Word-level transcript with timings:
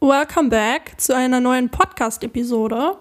Welcome 0.00 0.48
back 0.48 0.92
zu 0.96 1.12
einer 1.12 1.40
neuen 1.40 1.70
Podcast-Episode. 1.70 2.98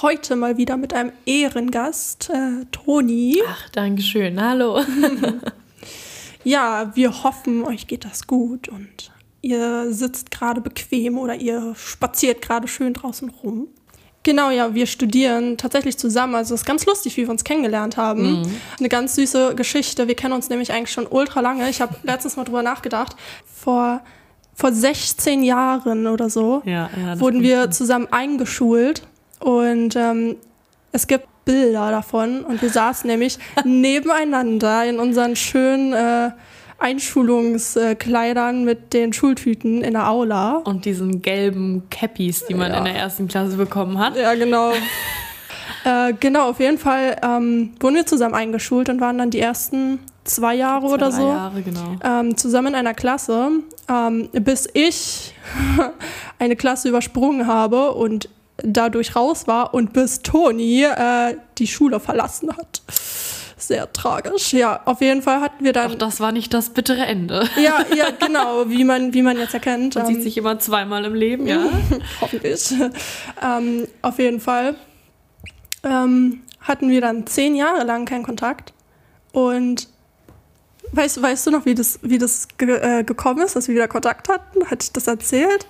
Heute 0.00 0.36
mal 0.36 0.56
wieder 0.56 0.76
mit 0.76 0.94
einem 0.94 1.10
Ehrengast, 1.26 2.30
äh, 2.30 2.66
Toni. 2.70 3.42
Ach, 3.48 3.68
danke 3.70 4.00
schön. 4.00 4.40
Hallo. 4.40 4.80
ja, 6.44 6.92
wir 6.94 7.24
hoffen, 7.24 7.64
euch 7.64 7.88
geht 7.88 8.04
das 8.04 8.28
gut 8.28 8.68
und 8.68 9.10
ihr 9.42 9.92
sitzt 9.92 10.30
gerade 10.30 10.60
bequem 10.60 11.18
oder 11.18 11.34
ihr 11.34 11.74
spaziert 11.74 12.42
gerade 12.42 12.68
schön 12.68 12.94
draußen 12.94 13.28
rum. 13.28 13.66
Genau, 14.22 14.50
ja, 14.50 14.72
wir 14.72 14.86
studieren 14.86 15.58
tatsächlich 15.58 15.98
zusammen. 15.98 16.36
Also 16.36 16.54
es 16.54 16.60
ist 16.60 16.66
ganz 16.66 16.86
lustig, 16.86 17.16
wie 17.16 17.22
wir 17.22 17.30
uns 17.30 17.42
kennengelernt 17.42 17.96
haben. 17.96 18.42
Mhm. 18.42 18.60
Eine 18.78 18.88
ganz 18.88 19.16
süße 19.16 19.56
Geschichte. 19.56 20.06
Wir 20.06 20.14
kennen 20.14 20.34
uns 20.34 20.48
nämlich 20.48 20.72
eigentlich 20.72 20.92
schon 20.92 21.08
ultra 21.08 21.40
lange. 21.40 21.68
Ich 21.68 21.80
habe 21.80 21.96
letztens 22.04 22.36
mal 22.36 22.44
drüber 22.44 22.62
nachgedacht. 22.62 23.16
Vor 23.44 24.00
vor 24.60 24.72
16 24.72 25.42
Jahren 25.42 26.06
oder 26.06 26.28
so 26.28 26.60
ja, 26.66 26.90
ja, 26.94 27.18
wurden 27.18 27.42
wir 27.42 27.62
sein. 27.62 27.72
zusammen 27.72 28.08
eingeschult 28.10 29.02
und 29.38 29.96
ähm, 29.96 30.36
es 30.92 31.06
gibt 31.06 31.26
Bilder 31.46 31.90
davon 31.90 32.44
und 32.44 32.60
wir 32.60 32.68
saßen 32.68 33.08
nämlich 33.08 33.38
nebeneinander 33.64 34.84
in 34.84 34.98
unseren 34.98 35.34
schönen 35.34 35.94
äh, 35.94 36.30
Einschulungskleidern 36.78 38.64
mit 38.64 38.92
den 38.92 39.12
Schultüten 39.12 39.82
in 39.82 39.92
der 39.92 40.08
Aula. 40.08 40.56
Und 40.64 40.84
diesen 40.84 41.22
gelben 41.22 41.88
Cappies, 41.90 42.46
die 42.46 42.54
man 42.54 42.72
ja. 42.72 42.78
in 42.78 42.84
der 42.84 42.94
ersten 42.94 43.28
Klasse 43.28 43.56
bekommen 43.56 43.98
hat. 43.98 44.16
Ja, 44.16 44.34
genau. 44.34 44.72
äh, 45.84 46.12
genau, 46.20 46.50
auf 46.50 46.60
jeden 46.60 46.78
Fall 46.78 47.16
ähm, 47.22 47.72
wurden 47.80 47.96
wir 47.96 48.06
zusammen 48.06 48.34
eingeschult 48.34 48.88
und 48.88 49.00
waren 49.00 49.18
dann 49.18 49.30
die 49.30 49.40
ersten 49.40 50.00
zwei 50.34 50.54
Jahre 50.54 50.86
zwei, 50.86 50.94
oder 50.94 51.12
so 51.12 51.28
Jahre, 51.28 51.62
genau. 51.62 51.96
ähm, 52.02 52.36
zusammen 52.36 52.68
in 52.68 52.74
einer 52.76 52.94
Klasse, 52.94 53.50
ähm, 53.88 54.28
bis 54.32 54.68
ich 54.72 55.34
eine 56.38 56.56
Klasse 56.56 56.88
übersprungen 56.88 57.46
habe 57.46 57.92
und 57.92 58.28
dadurch 58.62 59.16
raus 59.16 59.46
war 59.46 59.74
und 59.74 59.92
bis 59.92 60.22
Toni 60.22 60.84
äh, 60.84 61.36
die 61.58 61.66
Schule 61.66 62.00
verlassen 62.00 62.56
hat. 62.56 62.82
Sehr 63.56 63.92
tragisch. 63.92 64.54
Ja, 64.54 64.80
auf 64.86 65.02
jeden 65.02 65.20
Fall 65.20 65.40
hatten 65.40 65.64
wir 65.64 65.74
dann. 65.74 65.92
Ach, 65.92 65.94
das 65.96 66.18
war 66.18 66.32
nicht 66.32 66.54
das 66.54 66.70
bittere 66.70 67.04
Ende. 67.04 67.48
Ja, 67.56 67.84
ja, 67.94 68.06
genau, 68.10 68.68
wie 68.68 68.84
man, 68.84 69.12
wie 69.12 69.20
man 69.20 69.36
jetzt 69.36 69.52
erkennt. 69.52 69.96
Man 69.96 70.06
ähm, 70.06 70.14
sieht 70.14 70.22
sich 70.22 70.38
immer 70.38 70.58
zweimal 70.58 71.04
im 71.04 71.14
Leben, 71.14 71.46
ja. 71.46 71.66
Hoffentlich. 72.22 72.72
Ähm, 73.42 73.86
auf 74.00 74.18
jeden 74.18 74.40
Fall 74.40 74.76
ähm, 75.82 76.40
hatten 76.60 76.88
wir 76.88 77.02
dann 77.02 77.26
zehn 77.26 77.54
Jahre 77.54 77.84
lang 77.84 78.06
keinen 78.06 78.22
Kontakt. 78.22 78.72
Und 79.32 79.88
Weißt, 80.92 81.22
weißt 81.22 81.46
du 81.46 81.50
noch, 81.50 81.66
wie 81.66 81.74
das, 81.74 82.00
wie 82.02 82.18
das 82.18 82.48
ge 82.58 82.76
äh, 82.76 83.04
gekommen 83.04 83.42
ist, 83.42 83.56
dass 83.56 83.68
wir 83.68 83.74
wieder 83.74 83.88
Kontakt 83.88 84.28
hatten? 84.28 84.64
Hatte 84.66 84.82
ich 84.82 84.92
das 84.92 85.06
erzählt? 85.06 85.66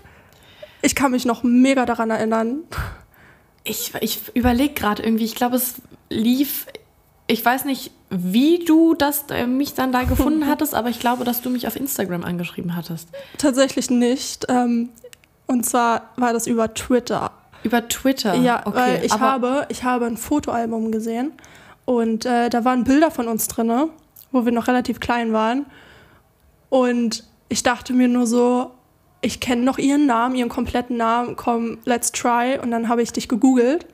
Ich 0.83 0.95
kann 0.95 1.11
mich 1.11 1.27
noch 1.27 1.43
mega 1.43 1.85
daran 1.85 2.11
erinnern. 2.11 2.63
Ich, 3.65 3.93
ich 4.01 4.35
überlege 4.35 4.75
gerade 4.75 5.03
irgendwie, 5.03 5.25
ich 5.25 5.35
glaube, 5.35 5.57
es 5.57 5.75
lief, 6.09 6.67
ich 7.27 7.45
weiß 7.45 7.67
nicht, 7.67 7.91
wie 8.09 8.65
du 8.65 8.95
das 8.95 9.25
äh, 9.31 9.47
mich 9.47 9.75
dann 9.75 9.93
da 9.93 10.05
gefunden 10.05 10.47
hattest, 10.47 10.75
aber 10.75 10.89
ich 10.89 10.99
glaube, 10.99 11.25
dass 11.25 11.43
du 11.43 11.51
mich 11.51 11.67
auf 11.67 11.77
Instagram 11.77 12.25
angeschrieben 12.25 12.75
hattest. 12.75 13.09
Tatsächlich 13.37 13.91
nicht. 13.91 14.47
Ähm, 14.49 14.89
und 15.47 15.67
zwar 15.67 16.11
war 16.17 16.33
das 16.33 16.47
über 16.47 16.73
Twitter. 16.73 17.31
Über 17.63 17.87
Twitter? 17.89 18.35
Ja, 18.35 18.63
okay, 18.65 18.77
weil 18.77 19.05
ich 19.05 19.13
habe, 19.13 19.67
ich 19.69 19.85
habe 19.85 20.07
ein 20.07 20.17
Fotoalbum 20.17 20.93
gesehen 20.93 21.33
und 21.85 22.25
äh, 22.25 22.49
da 22.49 22.65
waren 22.65 22.85
Bilder 22.85 23.11
von 23.11 23.29
uns 23.29 23.49
drin 23.49 23.91
wo 24.33 24.45
wir 24.45 24.53
noch 24.53 24.69
relativ 24.69 25.01
klein 25.01 25.33
waren. 25.33 25.67
Und 26.69 27.25
ich 27.49 27.63
dachte 27.63 27.93
mir 27.93 28.09
nur 28.09 28.27
so, 28.27 28.73
ich 29.23 29.41
kenne 29.41 29.63
noch 29.63 29.79
ihren 29.79 30.07
Namen, 30.07 30.35
ihren 30.35 30.49
kompletten 30.49 30.97
Namen, 30.97 31.37
komm, 31.37 31.79
let's 31.85 32.13
try. 32.13 32.59
Und 32.63 32.71
dann 32.71 32.89
habe 32.89 33.03
ich 33.03 33.13
dich 33.13 33.29
gegoogelt 33.29 33.87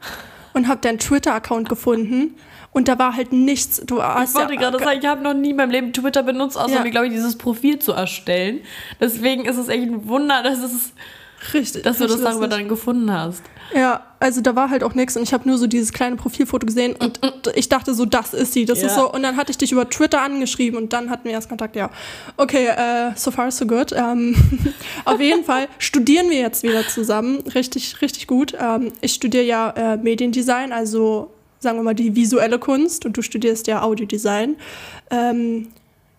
und 0.52 0.68
habe 0.68 0.80
deinen 0.80 0.98
Twitter-Account 0.98 1.68
gefunden. 1.68 2.36
Und 2.72 2.88
da 2.88 2.98
war 2.98 3.16
halt 3.16 3.32
nichts. 3.32 3.80
Du 3.86 4.02
hast 4.02 4.30
ich 4.30 4.36
wollte 4.36 4.54
ja, 4.54 4.60
gerade 4.60 4.78
sagen, 4.78 4.98
ich 5.00 5.06
habe 5.06 5.22
noch 5.22 5.32
nie 5.32 5.50
in 5.50 5.56
meinem 5.56 5.70
Leben 5.70 5.92
Twitter 5.92 6.22
benutzt, 6.22 6.58
außer 6.58 6.74
ja. 6.74 6.82
mir, 6.82 6.90
glaube 6.90 7.06
ich, 7.06 7.12
dieses 7.12 7.38
Profil 7.38 7.78
zu 7.78 7.92
erstellen. 7.92 8.60
Deswegen 9.00 9.46
ist 9.46 9.56
es 9.56 9.68
echt 9.68 9.84
ein 9.84 10.06
Wunder, 10.08 10.42
dass, 10.42 10.58
es, 10.58 10.92
richtig, 11.54 11.82
dass 11.82 11.98
du 11.98 12.06
das 12.06 12.20
darüber 12.20 12.48
dann 12.48 12.68
gefunden 12.68 13.10
hast. 13.12 13.42
Ja, 13.74 14.04
also 14.20 14.40
da 14.40 14.54
war 14.54 14.70
halt 14.70 14.82
auch 14.84 14.94
nichts 14.94 15.16
und 15.16 15.22
ich 15.22 15.32
habe 15.32 15.48
nur 15.48 15.58
so 15.58 15.66
dieses 15.66 15.92
kleine 15.92 16.16
Profilfoto 16.16 16.66
gesehen 16.66 16.94
und 16.96 17.20
ich 17.54 17.68
dachte 17.68 17.94
so, 17.94 18.04
das 18.04 18.32
ist 18.32 18.52
sie, 18.52 18.64
das 18.64 18.80
ja. 18.80 18.86
ist 18.86 18.94
so. 18.94 19.12
Und 19.12 19.22
dann 19.22 19.36
hatte 19.36 19.50
ich 19.50 19.58
dich 19.58 19.72
über 19.72 19.88
Twitter 19.88 20.22
angeschrieben 20.22 20.78
und 20.80 20.92
dann 20.92 21.10
hatten 21.10 21.24
wir 21.24 21.32
erst 21.32 21.48
Kontakt, 21.48 21.76
ja. 21.76 21.90
Okay, 22.36 22.66
äh, 22.66 23.12
so 23.16 23.30
far 23.30 23.50
so 23.50 23.66
good. 23.66 23.92
Ähm, 23.92 24.36
auf 25.04 25.20
jeden 25.20 25.44
Fall 25.44 25.68
studieren 25.78 26.30
wir 26.30 26.38
jetzt 26.38 26.62
wieder 26.62 26.86
zusammen, 26.86 27.40
richtig, 27.54 28.00
richtig 28.00 28.26
gut. 28.26 28.54
Ähm, 28.58 28.92
ich 29.00 29.14
studiere 29.14 29.44
ja 29.44 29.70
äh, 29.70 29.96
Mediendesign, 29.96 30.72
also 30.72 31.32
sagen 31.58 31.78
wir 31.78 31.82
mal 31.82 31.94
die 31.94 32.14
visuelle 32.14 32.58
Kunst 32.58 33.04
und 33.04 33.16
du 33.16 33.22
studierst 33.22 33.66
ja 33.66 33.82
Audiodesign. 33.82 34.56
Ähm, 35.10 35.68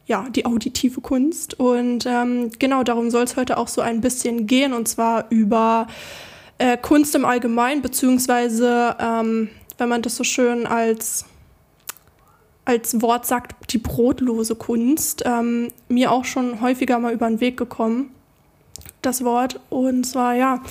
ja, 0.07 0.25
die 0.29 0.45
auditive 0.45 1.01
Kunst. 1.01 1.59
Und 1.59 2.05
ähm, 2.05 2.49
genau 2.57 2.83
darum 2.83 3.11
soll 3.11 3.23
es 3.23 3.35
heute 3.35 3.57
auch 3.57 3.67
so 3.67 3.81
ein 3.81 4.01
bisschen 4.01 4.47
gehen, 4.47 4.73
und 4.73 4.87
zwar 4.87 5.25
über 5.29 5.87
äh, 6.57 6.77
Kunst 6.77 7.13
im 7.13 7.25
Allgemeinen, 7.25 7.81
beziehungsweise, 7.81 8.95
ähm, 8.99 9.49
wenn 9.77 9.89
man 9.89 10.01
das 10.01 10.15
so 10.15 10.23
schön 10.23 10.65
als, 10.65 11.25
als 12.65 13.01
Wort 13.01 13.25
sagt, 13.25 13.71
die 13.71 13.77
brotlose 13.77 14.55
Kunst, 14.55 15.23
ähm, 15.25 15.71
mir 15.89 16.11
auch 16.11 16.25
schon 16.25 16.61
häufiger 16.61 16.97
mal 16.99 17.13
über 17.13 17.27
den 17.27 17.41
Weg 17.41 17.57
gekommen, 17.57 18.11
das 19.01 19.23
Wort. 19.23 19.59
Und 19.69 20.05
zwar, 20.05 20.35
ja, 20.35 20.63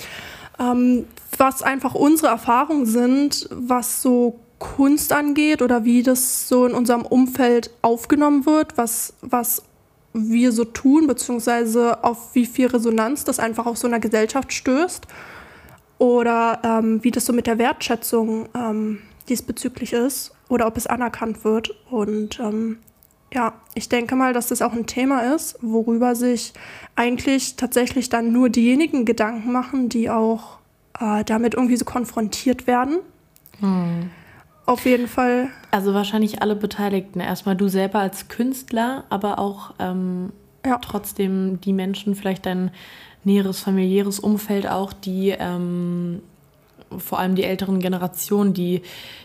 ähm, 0.58 1.04
was 1.36 1.62
einfach 1.62 1.94
unsere 1.94 2.28
Erfahrungen 2.28 2.86
sind, 2.86 3.48
was 3.50 4.00
so 4.00 4.40
Kunst 4.58 5.12
angeht 5.12 5.62
oder 5.62 5.84
wie 5.84 6.02
das 6.02 6.48
so 6.48 6.66
in 6.66 6.74
unserem 6.74 7.02
Umfeld 7.02 7.70
aufgenommen 7.82 8.46
wird, 8.46 8.78
was, 8.78 9.14
was 9.20 9.62
wir 10.12 10.52
so 10.52 10.64
tun, 10.64 11.06
beziehungsweise 11.06 12.02
auf 12.02 12.34
wie 12.34 12.46
viel 12.46 12.68
Resonanz 12.68 13.24
das 13.24 13.38
einfach 13.38 13.66
auf 13.66 13.76
so 13.76 13.86
einer 13.86 14.00
Gesellschaft 14.00 14.52
stößt 14.52 15.06
oder 15.98 16.60
ähm, 16.64 17.02
wie 17.04 17.10
das 17.10 17.26
so 17.26 17.32
mit 17.32 17.46
der 17.46 17.58
Wertschätzung 17.58 18.48
ähm, 18.54 19.00
diesbezüglich 19.28 19.92
ist 19.92 20.32
oder 20.48 20.66
ob 20.66 20.76
es 20.76 20.86
anerkannt 20.86 21.44
wird. 21.44 21.74
Und 21.90 22.40
ähm, 22.40 22.78
ja, 23.32 23.54
ich 23.74 23.88
denke 23.88 24.14
mal, 24.16 24.32
dass 24.32 24.48
das 24.48 24.62
auch 24.62 24.72
ein 24.72 24.86
Thema 24.86 25.34
ist, 25.34 25.58
worüber 25.60 26.14
sich 26.14 26.52
eigentlich 26.94 27.56
tatsächlich 27.56 28.08
dann 28.08 28.32
nur 28.32 28.48
diejenigen 28.48 29.04
Gedanken 29.04 29.52
machen, 29.52 29.88
die 29.88 30.08
auch 30.08 30.58
äh, 30.98 31.24
damit 31.24 31.54
irgendwie 31.54 31.76
so 31.76 31.84
konfrontiert 31.84 32.66
werden. 32.66 32.98
Hm. 33.60 34.10
Auf 34.66 34.84
jeden 34.84 35.06
Fall. 35.06 35.48
Also 35.70 35.94
wahrscheinlich 35.94 36.42
alle 36.42 36.56
Beteiligten. 36.56 37.20
Erstmal 37.20 37.56
du 37.56 37.68
selber 37.68 38.00
als 38.00 38.28
Künstler, 38.28 39.04
aber 39.08 39.38
auch 39.38 39.72
ähm, 39.78 40.32
ja. 40.64 40.78
trotzdem 40.78 41.60
die 41.60 41.72
Menschen, 41.72 42.16
vielleicht 42.16 42.46
dein 42.46 42.72
näheres 43.22 43.60
familiäres 43.60 44.18
Umfeld 44.18 44.68
auch, 44.68 44.92
die 44.92 45.34
ähm, 45.38 46.20
vor 46.98 47.18
allem 47.18 47.34
die 47.34 47.44
älteren 47.44 47.80
Generationen, 47.80 48.54
die 48.54 48.82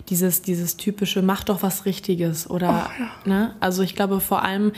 dieses, 0.10 0.42
dieses 0.42 0.78
typische 0.78 1.22
mach 1.22 1.44
doch 1.44 1.64
was 1.64 1.86
Richtiges 1.86 2.50
oder 2.50 2.90
oh, 2.90 3.02
ja. 3.02 3.10
ne? 3.26 3.56
Also 3.60 3.84
ich 3.84 3.96
glaube 3.96 4.20
vor 4.20 4.44
allem, 4.44 4.72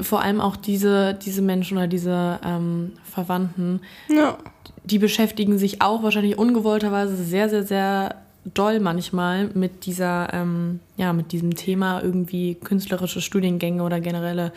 vor 0.00 0.22
allem 0.22 0.40
auch 0.40 0.56
diese, 0.56 1.14
diese 1.14 1.42
Menschen 1.42 1.78
oder 1.78 1.86
diese 1.88 2.38
ähm, 2.44 2.92
Verwandten, 3.04 3.80
ja. 4.08 4.38
die 4.84 4.98
beschäftigen 4.98 5.58
sich 5.58 5.80
auch 5.82 6.02
wahrscheinlich 6.02 6.38
ungewollterweise 6.38 7.16
sehr, 7.16 7.48
sehr, 7.48 7.64
sehr 7.64 8.16
doll 8.44 8.80
manchmal 8.80 9.48
mit 9.54 9.86
dieser, 9.86 10.32
ähm, 10.32 10.80
ja, 10.96 11.12
mit 11.12 11.32
diesem 11.32 11.54
Thema 11.54 12.02
irgendwie 12.02 12.54
künstlerische 12.54 13.20
Studiengänge 13.20 13.82
oder 13.82 14.00
generelle 14.00 14.52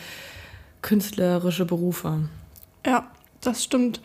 künstlerische 0.81 1.65
Berufe. 1.65 2.29
Ja, 2.85 3.07
das 3.41 3.63
stimmt. 3.63 4.01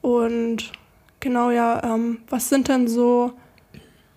Und 0.00 0.72
genau, 1.20 1.50
ja, 1.50 1.82
ähm, 1.82 2.18
was 2.28 2.48
sind 2.48 2.68
denn 2.68 2.88
so 2.88 3.32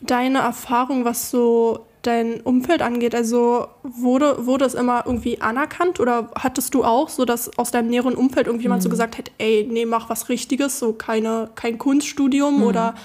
deine 0.01 0.39
Erfahrungen, 0.39 1.05
was 1.05 1.31
so 1.31 1.85
dein 2.01 2.41
Umfeld 2.41 2.81
angeht? 2.81 3.15
Also 3.15 3.67
wurde, 3.83 4.45
wurde 4.45 4.65
es 4.65 4.73
immer 4.73 5.03
irgendwie 5.05 5.41
anerkannt 5.41 5.99
oder 5.99 6.29
hattest 6.35 6.73
du 6.73 6.83
auch 6.83 7.09
so, 7.09 7.25
dass 7.25 7.57
aus 7.57 7.71
deinem 7.71 7.89
näheren 7.89 8.15
Umfeld 8.15 8.47
irgendjemand 8.47 8.81
mhm. 8.81 8.83
so 8.83 8.89
gesagt 8.89 9.17
hat, 9.17 9.31
ey, 9.37 9.67
nee, 9.69 9.85
mach 9.85 10.09
was 10.09 10.29
Richtiges, 10.29 10.79
so 10.79 10.93
keine, 10.93 11.49
kein 11.55 11.77
Kunststudium 11.77 12.57
mhm. 12.57 12.63
oder 12.63 12.95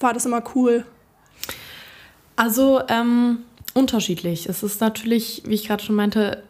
war 0.00 0.14
das 0.14 0.26
immer 0.26 0.42
cool? 0.54 0.84
Also 2.38 2.80
ähm, 2.86 3.38
unterschiedlich. 3.74 4.48
Es 4.48 4.62
ist 4.62 4.80
natürlich, 4.80 5.42
wie 5.44 5.54
ich 5.54 5.66
gerade 5.66 5.82
schon 5.82 5.96
meinte, 5.96 6.44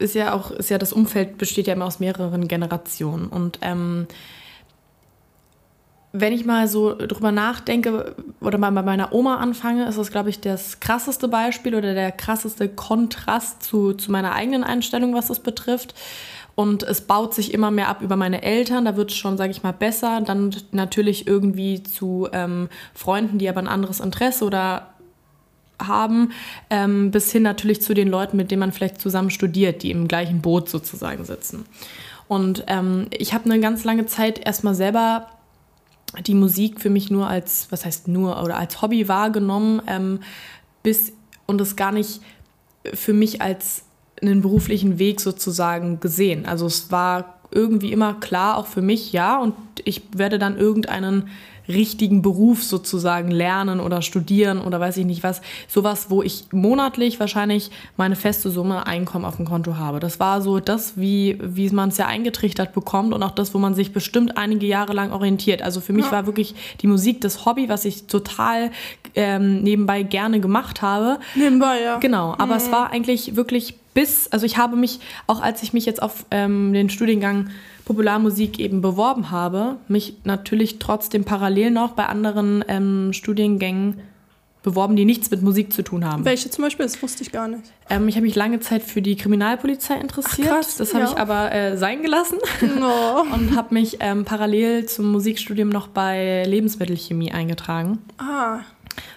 ist 0.00 0.16
ja 0.16 0.32
auch, 0.32 0.50
ist 0.50 0.68
ja 0.68 0.78
das 0.78 0.92
Umfeld 0.92 1.38
besteht 1.38 1.68
ja 1.68 1.74
immer 1.74 1.84
aus 1.84 2.00
mehreren 2.00 2.48
Generationen. 2.48 3.28
Und 3.28 3.60
ähm, 3.62 4.08
wenn 6.12 6.32
ich 6.32 6.44
mal 6.44 6.66
so 6.66 6.92
drüber 6.92 7.30
nachdenke 7.30 8.16
oder 8.40 8.58
mal 8.58 8.72
bei 8.72 8.82
meiner 8.82 9.12
Oma 9.12 9.36
anfange, 9.36 9.86
ist 9.86 9.96
das, 9.96 10.10
glaube 10.10 10.30
ich, 10.30 10.40
das 10.40 10.80
krasseste 10.80 11.28
Beispiel 11.28 11.76
oder 11.76 11.94
der 11.94 12.10
krasseste 12.10 12.68
Kontrast 12.68 13.62
zu, 13.62 13.92
zu 13.92 14.10
meiner 14.10 14.32
eigenen 14.32 14.64
Einstellung, 14.64 15.14
was 15.14 15.28
das 15.28 15.38
betrifft. 15.38 15.94
und 16.56 16.82
es 16.82 17.02
baut 17.02 17.32
sich 17.32 17.54
immer 17.54 17.70
mehr 17.70 17.86
ab 17.86 18.02
über 18.02 18.16
meine 18.16 18.42
Eltern. 18.42 18.86
Da 18.86 18.96
wird 18.96 19.12
es 19.12 19.16
schon, 19.16 19.36
sage 19.36 19.52
ich 19.52 19.62
mal, 19.62 19.72
besser. 19.72 20.20
Dann 20.20 20.52
natürlich 20.72 21.28
irgendwie 21.28 21.84
zu 21.84 22.26
ähm, 22.32 22.68
Freunden, 22.92 23.38
die 23.38 23.48
aber 23.48 23.60
ein 23.60 23.68
anderes 23.68 24.00
Interesse 24.00 24.44
oder 24.44 24.88
haben, 25.80 26.32
ähm, 26.70 27.10
bis 27.10 27.30
hin 27.30 27.42
natürlich 27.42 27.82
zu 27.82 27.94
den 27.94 28.08
Leuten, 28.08 28.36
mit 28.36 28.50
denen 28.50 28.60
man 28.60 28.72
vielleicht 28.72 29.00
zusammen 29.00 29.30
studiert, 29.30 29.82
die 29.82 29.90
im 29.90 30.08
gleichen 30.08 30.40
Boot 30.40 30.68
sozusagen 30.68 31.24
sitzen. 31.24 31.64
Und 32.26 32.64
ähm, 32.66 33.06
ich 33.10 33.32
habe 33.32 33.46
eine 33.46 33.60
ganz 33.60 33.84
lange 33.84 34.06
Zeit 34.06 34.44
erstmal 34.44 34.74
selber 34.74 35.28
die 36.26 36.34
Musik 36.34 36.80
für 36.80 36.90
mich 36.90 37.10
nur 37.10 37.28
als, 37.28 37.68
was 37.70 37.84
heißt 37.84 38.08
nur, 38.08 38.42
oder 38.42 38.56
als 38.58 38.80
Hobby 38.82 39.08
wahrgenommen, 39.08 39.82
ähm, 39.86 40.20
bis 40.82 41.12
und 41.46 41.60
es 41.60 41.76
gar 41.76 41.92
nicht 41.92 42.20
für 42.94 43.12
mich 43.12 43.40
als 43.40 43.84
einen 44.20 44.42
beruflichen 44.42 44.98
Weg 44.98 45.20
sozusagen 45.20 46.00
gesehen. 46.00 46.46
Also 46.46 46.66
es 46.66 46.90
war 46.90 47.38
irgendwie 47.50 47.92
immer 47.92 48.14
klar, 48.14 48.58
auch 48.58 48.66
für 48.66 48.82
mich, 48.82 49.12
ja, 49.12 49.38
und 49.38 49.54
ich 49.84 50.02
werde 50.12 50.38
dann 50.38 50.58
irgendeinen 50.58 51.28
richtigen 51.68 52.22
Beruf 52.22 52.62
sozusagen 52.62 53.30
lernen 53.30 53.80
oder 53.80 54.02
studieren 54.02 54.60
oder 54.60 54.80
weiß 54.80 54.96
ich 54.96 55.06
nicht 55.06 55.22
was. 55.22 55.42
Sowas, 55.68 56.06
wo 56.08 56.22
ich 56.22 56.46
monatlich 56.52 57.20
wahrscheinlich 57.20 57.70
meine 57.96 58.16
feste 58.16 58.50
Summe 58.50 58.86
Einkommen 58.86 59.24
auf 59.24 59.36
dem 59.36 59.44
Konto 59.44 59.76
habe. 59.76 60.00
Das 60.00 60.18
war 60.18 60.40
so 60.40 60.60
das, 60.60 60.96
wie, 60.96 61.38
wie 61.42 61.68
man 61.70 61.90
es 61.90 61.98
ja 61.98 62.06
eingetrichtert 62.06 62.72
bekommt 62.72 63.12
und 63.12 63.22
auch 63.22 63.32
das, 63.32 63.54
wo 63.54 63.58
man 63.58 63.74
sich 63.74 63.92
bestimmt 63.92 64.36
einige 64.38 64.66
Jahre 64.66 64.92
lang 64.92 65.12
orientiert. 65.12 65.62
Also 65.62 65.80
für 65.80 65.92
mich 65.92 66.06
ja. 66.06 66.12
war 66.12 66.26
wirklich 66.26 66.54
die 66.80 66.86
Musik 66.86 67.20
das 67.20 67.44
Hobby, 67.44 67.68
was 67.68 67.84
ich 67.84 68.06
total 68.06 68.70
ähm, 69.14 69.62
nebenbei 69.62 70.02
gerne 70.02 70.40
gemacht 70.40 70.82
habe. 70.82 71.18
Nebenbei, 71.34 71.82
ja. 71.82 71.98
Genau, 71.98 72.34
aber 72.38 72.54
mhm. 72.54 72.60
es 72.60 72.72
war 72.72 72.90
eigentlich 72.90 73.36
wirklich 73.36 73.74
bis, 73.94 74.28
also 74.28 74.46
ich 74.46 74.56
habe 74.56 74.76
mich, 74.76 75.00
auch 75.26 75.40
als 75.40 75.62
ich 75.62 75.72
mich 75.72 75.84
jetzt 75.84 76.00
auf 76.02 76.24
ähm, 76.30 76.72
den 76.72 76.88
Studiengang 76.88 77.50
Popularmusik 77.88 78.58
eben 78.58 78.82
beworben 78.82 79.30
habe, 79.30 79.78
mich 79.88 80.18
natürlich 80.24 80.78
trotzdem 80.78 81.24
parallel 81.24 81.70
noch 81.70 81.92
bei 81.92 82.04
anderen 82.04 82.62
ähm, 82.68 83.14
Studiengängen 83.14 84.00
beworben, 84.62 84.94
die 84.94 85.06
nichts 85.06 85.30
mit 85.30 85.40
Musik 85.40 85.72
zu 85.72 85.82
tun 85.82 86.04
haben. 86.04 86.26
Welche 86.26 86.50
zum 86.50 86.64
Beispiel? 86.64 86.84
Das 86.84 87.02
wusste 87.02 87.22
ich 87.22 87.32
gar 87.32 87.48
nicht. 87.48 87.62
Ähm, 87.88 88.06
ich 88.06 88.16
habe 88.16 88.26
mich 88.26 88.34
lange 88.34 88.60
Zeit 88.60 88.82
für 88.82 89.00
die 89.00 89.16
Kriminalpolizei 89.16 89.94
interessiert. 89.94 90.48
Ach, 90.50 90.56
krass, 90.56 90.76
das 90.76 90.92
habe 90.92 91.04
ja. 91.04 91.10
ich 91.10 91.16
aber 91.16 91.50
äh, 91.50 91.78
sein 91.78 92.02
gelassen 92.02 92.36
no. 92.78 93.22
und 93.34 93.56
habe 93.56 93.72
mich 93.72 93.96
ähm, 94.00 94.26
parallel 94.26 94.84
zum 94.84 95.10
Musikstudium 95.10 95.70
noch 95.70 95.88
bei 95.88 96.44
Lebensmittelchemie 96.46 97.32
eingetragen. 97.32 98.00
Ah. 98.18 98.58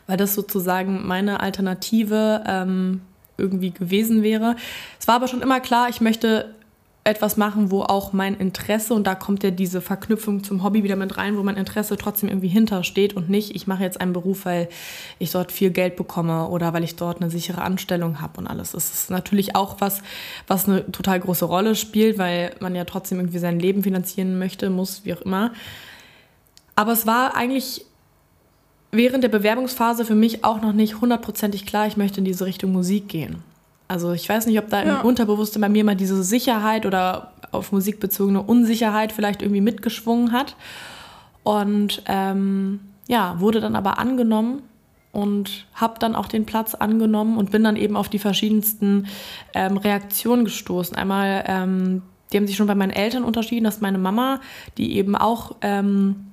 Weil 0.07 0.15
das 0.15 0.33
sozusagen 0.33 1.05
meine 1.05 1.41
Alternative 1.41 2.41
ähm, 2.47 3.01
irgendwie 3.37 3.71
gewesen 3.71 4.23
wäre. 4.23 4.55
Es 4.97 5.09
war 5.09 5.15
aber 5.15 5.27
schon 5.27 5.41
immer 5.41 5.59
klar, 5.59 5.89
ich 5.89 5.99
möchte 5.99 6.55
etwas 7.03 7.35
machen, 7.35 7.71
wo 7.71 7.81
auch 7.81 8.13
mein 8.13 8.35
Interesse, 8.35 8.93
und 8.93 9.07
da 9.07 9.15
kommt 9.15 9.43
ja 9.43 9.49
diese 9.49 9.81
Verknüpfung 9.81 10.43
zum 10.43 10.63
Hobby 10.63 10.83
wieder 10.83 10.95
mit 10.95 11.17
rein, 11.17 11.35
wo 11.35 11.41
mein 11.41 11.57
Interesse 11.57 11.97
trotzdem 11.97 12.29
irgendwie 12.29 12.47
hintersteht 12.47 13.15
und 13.15 13.27
nicht, 13.27 13.55
ich 13.55 13.65
mache 13.65 13.81
jetzt 13.83 13.99
einen 13.99 14.13
Beruf, 14.13 14.45
weil 14.45 14.69
ich 15.17 15.31
dort 15.31 15.51
viel 15.51 15.71
Geld 15.71 15.95
bekomme 15.95 16.47
oder 16.47 16.73
weil 16.73 16.83
ich 16.83 16.95
dort 16.95 17.19
eine 17.19 17.31
sichere 17.31 17.63
Anstellung 17.63 18.21
habe 18.21 18.39
und 18.39 18.45
alles. 18.45 18.73
Das 18.73 18.91
ist 18.93 19.09
natürlich 19.09 19.55
auch 19.55 19.77
was, 19.79 20.03
was 20.45 20.69
eine 20.69 20.91
total 20.91 21.19
große 21.19 21.45
Rolle 21.45 21.73
spielt, 21.73 22.19
weil 22.19 22.55
man 22.59 22.75
ja 22.75 22.85
trotzdem 22.85 23.19
irgendwie 23.19 23.39
sein 23.39 23.59
Leben 23.59 23.81
finanzieren 23.81 24.37
möchte, 24.37 24.69
muss, 24.69 25.03
wie 25.03 25.15
auch 25.15 25.21
immer. 25.21 25.53
Aber 26.75 26.91
es 26.91 27.07
war 27.07 27.35
eigentlich 27.35 27.83
während 28.91 29.23
der 29.23 29.29
Bewerbungsphase 29.29 30.05
für 30.05 30.15
mich 30.15 30.43
auch 30.43 30.61
noch 30.61 30.73
nicht 30.73 31.01
hundertprozentig 31.01 31.65
klar, 31.65 31.87
ich 31.87 31.97
möchte 31.97 32.19
in 32.19 32.25
diese 32.25 32.45
Richtung 32.45 32.71
Musik 32.71 33.07
gehen. 33.07 33.43
Also 33.91 34.13
ich 34.13 34.29
weiß 34.29 34.45
nicht, 34.45 34.57
ob 34.57 34.69
da 34.69 34.85
ja. 34.85 35.01
im 35.01 35.05
Unterbewussten 35.05 35.61
bei 35.61 35.67
mir 35.67 35.83
mal 35.83 35.97
diese 35.97 36.23
Sicherheit 36.23 36.85
oder 36.85 37.33
auf 37.51 37.73
Musik 37.73 37.99
bezogene 37.99 38.41
Unsicherheit 38.41 39.11
vielleicht 39.11 39.41
irgendwie 39.41 39.59
mitgeschwungen 39.59 40.31
hat. 40.31 40.55
Und 41.43 42.01
ähm, 42.05 42.79
ja, 43.09 43.37
wurde 43.41 43.59
dann 43.59 43.75
aber 43.75 43.99
angenommen 43.99 44.61
und 45.11 45.67
habe 45.73 45.95
dann 45.99 46.15
auch 46.15 46.27
den 46.27 46.45
Platz 46.45 46.73
angenommen 46.73 47.37
und 47.37 47.51
bin 47.51 47.65
dann 47.65 47.75
eben 47.75 47.97
auf 47.97 48.07
die 48.07 48.19
verschiedensten 48.19 49.07
ähm, 49.53 49.75
Reaktionen 49.75 50.45
gestoßen. 50.45 50.95
Einmal, 50.95 51.43
ähm, 51.47 52.01
die 52.31 52.37
haben 52.37 52.47
sich 52.47 52.55
schon 52.55 52.67
bei 52.67 52.75
meinen 52.75 52.91
Eltern 52.91 53.25
unterschieden, 53.25 53.65
dass 53.65 53.81
meine 53.81 53.97
Mama, 53.97 54.39
die 54.77 54.95
eben 54.95 55.17
auch 55.17 55.57
ähm, 55.59 56.30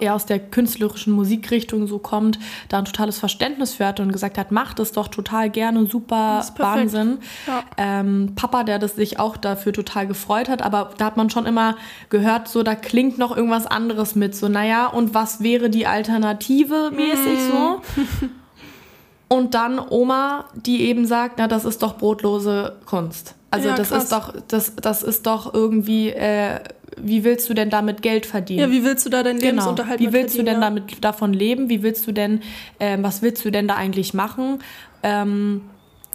eher 0.00 0.14
aus 0.14 0.26
der 0.26 0.38
künstlerischen 0.38 1.12
Musikrichtung 1.12 1.86
so 1.86 1.98
kommt, 1.98 2.38
da 2.68 2.78
ein 2.78 2.84
totales 2.84 3.18
Verständnis 3.18 3.74
für 3.74 3.86
hatte 3.86 4.02
und 4.02 4.12
gesagt 4.12 4.38
hat, 4.38 4.50
macht 4.50 4.78
es 4.78 4.92
doch 4.92 5.08
total 5.08 5.50
gerne, 5.50 5.86
super 5.86 6.44
Wahnsinn. 6.56 7.18
Ja. 7.46 7.64
Ähm, 7.76 8.32
Papa, 8.36 8.64
der 8.64 8.78
das 8.78 8.96
sich 8.96 9.18
auch 9.18 9.36
dafür 9.36 9.72
total 9.72 10.06
gefreut 10.06 10.48
hat, 10.48 10.62
aber 10.62 10.90
da 10.98 11.06
hat 11.06 11.16
man 11.16 11.30
schon 11.30 11.46
immer 11.46 11.76
gehört, 12.10 12.48
so 12.48 12.62
da 12.62 12.74
klingt 12.74 13.18
noch 13.18 13.36
irgendwas 13.36 13.66
anderes 13.66 14.14
mit, 14.14 14.34
so 14.34 14.48
naja, 14.48 14.86
und 14.86 15.14
was 15.14 15.42
wäre 15.42 15.70
die 15.70 15.86
Alternative 15.86 16.90
mäßig 16.94 17.38
mm. 17.38 17.50
so? 17.52 17.80
Und 19.28 19.54
dann 19.54 19.80
Oma, 19.80 20.44
die 20.54 20.82
eben 20.82 21.04
sagt, 21.04 21.38
na, 21.38 21.48
das 21.48 21.64
ist 21.64 21.82
doch 21.82 21.96
brotlose 21.96 22.76
Kunst. 22.86 23.34
Also 23.50 23.68
ja, 23.70 23.74
das 23.74 23.90
ist 23.90 24.12
doch, 24.12 24.32
das, 24.48 24.76
das 24.76 25.02
ist 25.02 25.26
doch 25.26 25.52
irgendwie 25.52 26.10
äh, 26.10 26.60
wie 26.96 27.24
willst 27.24 27.48
du 27.48 27.54
denn 27.54 27.70
damit 27.70 28.02
Geld 28.02 28.26
verdienen? 28.26 28.60
Ja, 28.60 28.70
wie 28.70 28.84
willst 28.84 29.04
du 29.06 29.10
da 29.10 29.22
deinen 29.22 29.38
genau. 29.38 29.50
Lebensunterhalt 29.50 30.00
Wie 30.00 30.12
willst 30.12 30.38
du 30.38 30.42
denn 30.42 30.60
damit 30.60 31.04
davon 31.04 31.32
leben? 31.32 31.68
Wie 31.68 31.82
willst 31.82 32.06
du 32.06 32.12
denn, 32.12 32.40
ähm, 32.80 33.02
was 33.02 33.22
willst 33.22 33.44
du 33.44 33.50
denn 33.50 33.68
da 33.68 33.74
eigentlich 33.74 34.14
machen? 34.14 34.60
Ähm, 35.02 35.62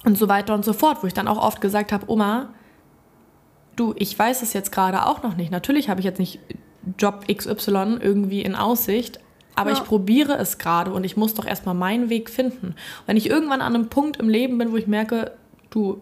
und 0.04 0.18
so 0.18 0.28
weiter 0.28 0.54
und 0.54 0.66
so 0.66 0.74
fort, 0.74 0.98
wo 1.04 1.07
ich 1.07 1.13
dann 1.13 1.28
auch 1.28 1.38
oft 1.38 1.62
gesagt 1.62 1.92
habe, 1.92 2.10
Oma, 2.12 2.50
du, 3.75 3.94
ich 3.98 4.18
weiß 4.18 4.42
es 4.42 4.54
jetzt 4.54 4.72
gerade 4.72 5.06
auch 5.06 5.22
noch 5.24 5.36
nicht. 5.36 5.51
Natürlich 5.51 5.89
habe 5.89 6.00
ich 6.00 6.06
jetzt 6.06 6.19
nicht 6.19 6.39
Job 6.98 7.25
XY 7.31 7.98
irgendwie 8.00 8.42
in 8.42 8.56
Aussicht, 8.56 9.19
aber 9.56 9.72
ja. 9.72 9.77
ich 9.77 9.84
probiere 9.84 10.38
es 10.38 10.57
gerade 10.57 10.92
und 10.92 11.04
ich 11.04 11.18
muss 11.18 11.36
doch 11.36 11.45
erstmal 11.45 11.75
meinen 11.75 12.10
Weg 12.10 12.30
finden. 12.30 12.75
Wenn 13.06 13.18
ich 13.18 13.30
irgendwann 13.30 13.62
an 13.62 13.75
einem 13.75 13.89
Punkt 13.89 14.18
im 14.18 14.30
Leben 14.30 14.57
bin, 14.57 14.72
wo 14.72 14.77
ich 14.77 14.88
merke, 14.88 15.34
du, 15.69 16.01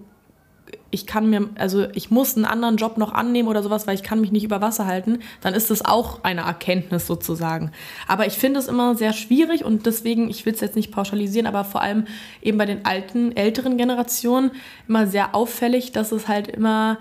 ich 0.92 1.06
kann 1.06 1.30
mir, 1.30 1.50
also 1.56 1.88
ich 1.94 2.10
muss 2.10 2.36
einen 2.36 2.46
anderen 2.46 2.78
Job 2.78 2.98
noch 2.98 3.14
annehmen 3.14 3.48
oder 3.48 3.62
sowas, 3.62 3.86
weil 3.86 3.96
ich 3.96 4.04
kann 4.04 4.22
mich 4.22 4.32
nicht 4.32 4.44
über 4.44 4.62
Wasser 4.62 4.86
halten, 4.86 5.20
dann 5.42 5.54
ist 5.54 5.70
das 5.70 5.86
auch 5.86 6.24
eine 6.24 6.42
Erkenntnis 6.42 7.06
sozusagen. 7.06 7.72
Aber 8.08 8.26
ich 8.26 8.34
finde 8.34 8.60
es 8.60 8.68
immer 8.68 8.96
sehr 8.96 9.14
schwierig 9.14 9.64
und 9.64 9.86
deswegen, 9.86 10.30
ich 10.30 10.46
will 10.46 10.54
es 10.54 10.62
jetzt 10.62 10.76
nicht 10.76 10.92
pauschalisieren, 10.92 11.48
aber 11.48 11.64
vor 11.64 11.82
allem 11.82 12.06
eben 12.42 12.58
bei 12.58 12.66
den 12.66 12.86
alten, 12.86 13.36
älteren 13.36 13.78
Generationen 13.78 14.52
immer 14.88 15.06
sehr 15.08 15.36
auffällig, 15.36 15.92
dass 15.92 16.12
es 16.12 16.28
halt 16.28 16.48
immer 16.48 16.98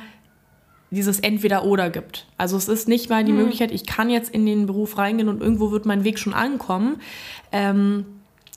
dieses 0.91 1.21
Entweder-Oder 1.21 1.91
gibt. 1.91 2.27
Also 2.39 2.57
es 2.57 2.69
ist 2.69 2.89
nicht 2.89 3.11
mal 3.11 3.25
die 3.25 3.33
mhm. 3.33 3.39
Möglichkeit, 3.39 3.73
ich 3.73 3.87
kann 3.87 4.11
jetzt 4.11 4.31
in 4.31 4.47
den 4.47 4.67
Beruf 4.67 4.97
reingehen 4.99 5.29
und 5.29 5.41
irgendwo 5.43 5.71
wird 5.71 5.87
mein 5.87 6.05
Weg 6.05 6.19
schon 6.19 6.35
ankommen. 6.35 7.01
Ähm, 7.53 8.07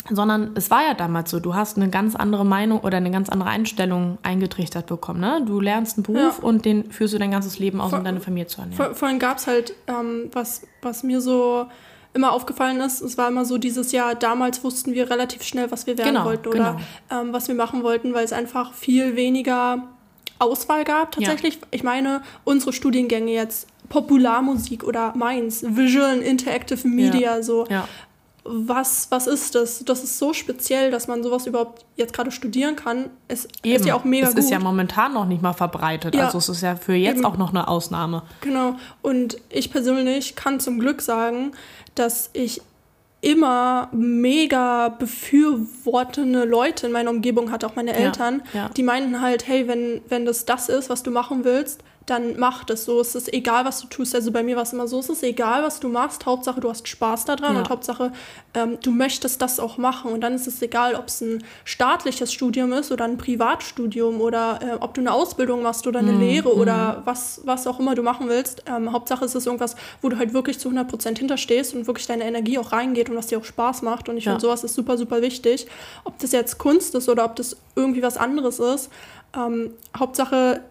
sondern 0.10 0.52
es 0.56 0.72
war 0.72 0.84
ja 0.84 0.94
damals 0.94 1.30
so, 1.30 1.40
du 1.40 1.54
hast 1.54 1.78
eine 1.78 1.90
ganz 1.90 2.16
andere 2.16 2.46
Meinung 2.46 2.80
oder 2.80 2.98
eine 2.98 3.12
ganz 3.12 3.30
andere 3.30 3.50
Einstellung 3.50 4.18
eingetrichtert 4.24 4.88
bekommen. 4.88 5.20
Ne? 5.20 5.44
Du 5.46 5.60
lernst 5.60 5.98
einen 5.98 6.04
Beruf 6.04 6.40
ja. 6.40 6.44
und 6.44 6.66
den 6.66 6.92
führst 6.92 7.14
du 7.14 7.20
dein 7.20 7.32
ganzes 7.32 7.60
Leben 7.60 7.80
aus, 7.80 7.92
vor, 7.92 8.00
um 8.00 8.06
deine 8.06 8.20
Familie 8.20 8.48
zu 8.48 8.62
ernähren. 8.62 8.78
Vor, 8.78 8.96
vorhin 8.96 9.20
gab 9.20 9.38
es 9.38 9.48
halt, 9.48 9.74
ähm, 9.88 10.30
was, 10.34 10.64
was 10.82 11.04
mir 11.04 11.22
so 11.22 11.68
immer 12.14 12.34
aufgefallen 12.34 12.82
ist, 12.82 13.02
es 13.02 13.18
war 13.18 13.30
immer 13.30 13.46
so 13.46 13.58
dieses 13.58 13.92
Jahr, 13.92 14.16
damals 14.16 14.64
wussten 14.64 14.94
wir 14.94 15.10
relativ 15.10 15.44
schnell, 15.44 15.72
was 15.72 15.88
wir 15.88 15.98
werden 15.98 16.14
genau, 16.14 16.26
wollten 16.26 16.50
oder 16.50 16.78
genau. 17.10 17.22
ähm, 17.22 17.34
was 17.34 17.48
wir 17.48 17.56
machen 17.56 17.84
wollten, 17.84 18.14
weil 18.14 18.26
es 18.26 18.34
einfach 18.34 18.74
viel 18.74 19.16
weniger 19.16 19.84
Auswahl 20.40 20.84
gab 20.84 21.14
tatsächlich. 21.14 21.56
Ja. 21.56 21.68
Ich 21.72 21.84
meine, 21.84 22.22
unsere 22.44 22.74
Studiengänge 22.74 23.32
jetzt 23.32 23.68
Popularmusik 23.88 24.84
oder 24.84 25.14
meins, 25.16 25.64
Visual 25.64 26.10
and 26.10 26.24
Interactive 26.24 26.88
Media, 26.88 27.36
ja. 27.36 27.44
so. 27.44 27.66
Ja 27.70 27.88
was, 28.44 29.08
was 29.12 29.28
ist 29.28 29.54
das? 29.54 29.84
Das 29.86 30.04
ist 30.04 30.18
so 30.18 30.34
speziell, 30.34 30.90
dass 30.90 31.08
man 31.08 31.22
sowas 31.22 31.46
überhaupt 31.46 31.86
jetzt 31.96 32.14
gerade 32.14 32.32
studieren 32.32 32.76
kann. 32.76 33.10
Es 33.28 33.48
eben. 33.64 33.76
ist 33.76 33.86
ja 33.86 33.96
auch 33.96 34.04
mega 34.04 34.28
es 34.28 34.32
gut. 34.32 34.40
Es 34.40 34.46
ist 34.46 34.52
ja 34.52 34.60
momentan 34.60 35.14
noch 35.14 35.26
nicht 35.26 35.42
mal 35.42 35.54
verbreitet. 35.54 36.16
Ja. 36.16 36.26
Also 36.26 36.40
es 36.40 36.50
ist 36.50 36.62
ja 36.62 36.76
für 36.76 36.94
jetzt 36.94 37.18
eben. 37.18 37.26
auch 37.26 37.38
noch 37.38 37.52
eine 37.52 37.68
Ausnahme. 37.68 38.24
Genau. 38.42 38.76
Und 39.02 39.38
ich 39.50 39.72
persönlich 39.72 40.36
kann 40.36 40.60
zum 40.60 40.80
Glück 40.80 41.02
sagen, 41.02 41.52
dass 41.94 42.32
ich 42.34 42.62
immer 43.22 43.90
mega 43.92 44.90
befürwortende 44.90 46.44
Leute 46.44 46.88
in 46.88 46.92
meiner 46.92 47.12
Umgebung 47.12 47.52
hatte, 47.52 47.68
auch 47.68 47.76
meine 47.76 47.94
Eltern, 47.94 48.42
ja, 48.54 48.62
ja. 48.62 48.70
die 48.70 48.82
meinten 48.82 49.22
halt, 49.22 49.48
hey, 49.48 49.68
wenn, 49.68 50.02
wenn 50.10 50.26
das 50.26 50.46
das 50.46 50.70
ist, 50.70 50.90
was 50.90 51.04
du 51.04 51.12
machen 51.12 51.44
willst, 51.44 51.84
dann 52.06 52.38
mach 52.38 52.64
das 52.64 52.86
so. 52.86 53.00
Es 53.00 53.16
ist 53.16 53.32
egal, 53.32 53.66
was 53.66 53.82
du 53.82 53.88
tust. 53.88 54.16
Also 54.16 54.32
bei 54.32 54.44
mir 54.44 54.56
war 54.56 54.64
es 54.64 54.74
immer 54.74 54.88
so, 54.88 55.00
es 55.00 55.10
ist 55.10 55.24
egal, 55.24 55.64
was 55.64 55.80
du 55.80 55.88
machst. 55.88 56.26
Hauptsache, 56.26 56.60
du 56.60 56.70
hast 56.70 56.88
Spaß 56.88 57.26
daran 57.26 57.54
ja. 57.54 57.60
und 57.60 57.70
Hauptsache, 57.70 58.12
ähm, 58.54 58.78
du 58.82 58.92
möchtest 58.92 59.42
das 59.42 59.60
auch 59.60 59.78
machen. 59.78 60.12
Und 60.12 60.22
dann 60.22 60.34
ist 60.34 60.48
es 60.48 60.62
egal, 60.62 60.96
ob 60.96 61.08
es 61.08 61.22
ein 61.22 61.44
staatliches 61.64 62.34
Studium 62.34 62.74
ist 62.74 62.92
oder 62.92 63.06
ein 63.06 63.18
Privatstudium 63.18 64.20
oder 64.20 64.60
äh, 64.62 64.74
ob 64.80 64.94
du 64.96 65.02
eine 65.02 65.14
Ausbildung 65.14 65.62
machst 65.62 65.86
oder 65.86 66.00
eine 66.00 66.14
mhm. 66.14 66.20
Lehre 66.20 66.56
oder 66.56 66.98
mhm. 66.98 67.02
was, 67.06 67.42
was 67.46 67.68
auch 67.68 67.80
immer 67.80 67.94
du 67.94 68.02
machen 68.02 68.28
willst. 68.28 68.64
Ähm, 68.66 68.92
Hauptsache, 68.92 69.24
es 69.24 69.36
ist 69.36 69.46
irgendwas, 69.46 69.76
wo 70.02 70.10
du 70.10 70.18
halt 70.18 70.34
wirklich 70.34 70.60
zu 70.60 70.70
100% 70.70 71.18
hinterstehst 71.18 71.76
und 71.76 71.86
wirklich 71.86 72.08
deine 72.08 72.24
Energie 72.24 72.58
auch 72.58 72.72
reingeht 72.72 73.10
und 73.10 73.16
was 73.16 73.28
dir 73.28 73.38
auch 73.38 73.46
Spaß 73.46 73.84
macht. 73.84 74.10
Und 74.10 74.18
ich 74.18 74.26
ja. 74.26 74.32
finde, 74.32 74.42
sowas 74.42 74.64
ist 74.64 74.74
super, 74.74 74.98
super 74.98 75.22
wichtig. 75.22 75.68
Ob 76.04 76.18
das 76.18 76.32
jetzt 76.32 76.58
Kunst 76.58 76.96
ist 76.96 77.08
oder 77.10 77.26
ob 77.26 77.36
das 77.36 77.56
irgendwie 77.76 78.02
was 78.02 78.18
anderes 78.18 78.60
ist. 78.60 78.90
Ähm, 79.36 79.72
Hauptsache, 79.98 80.62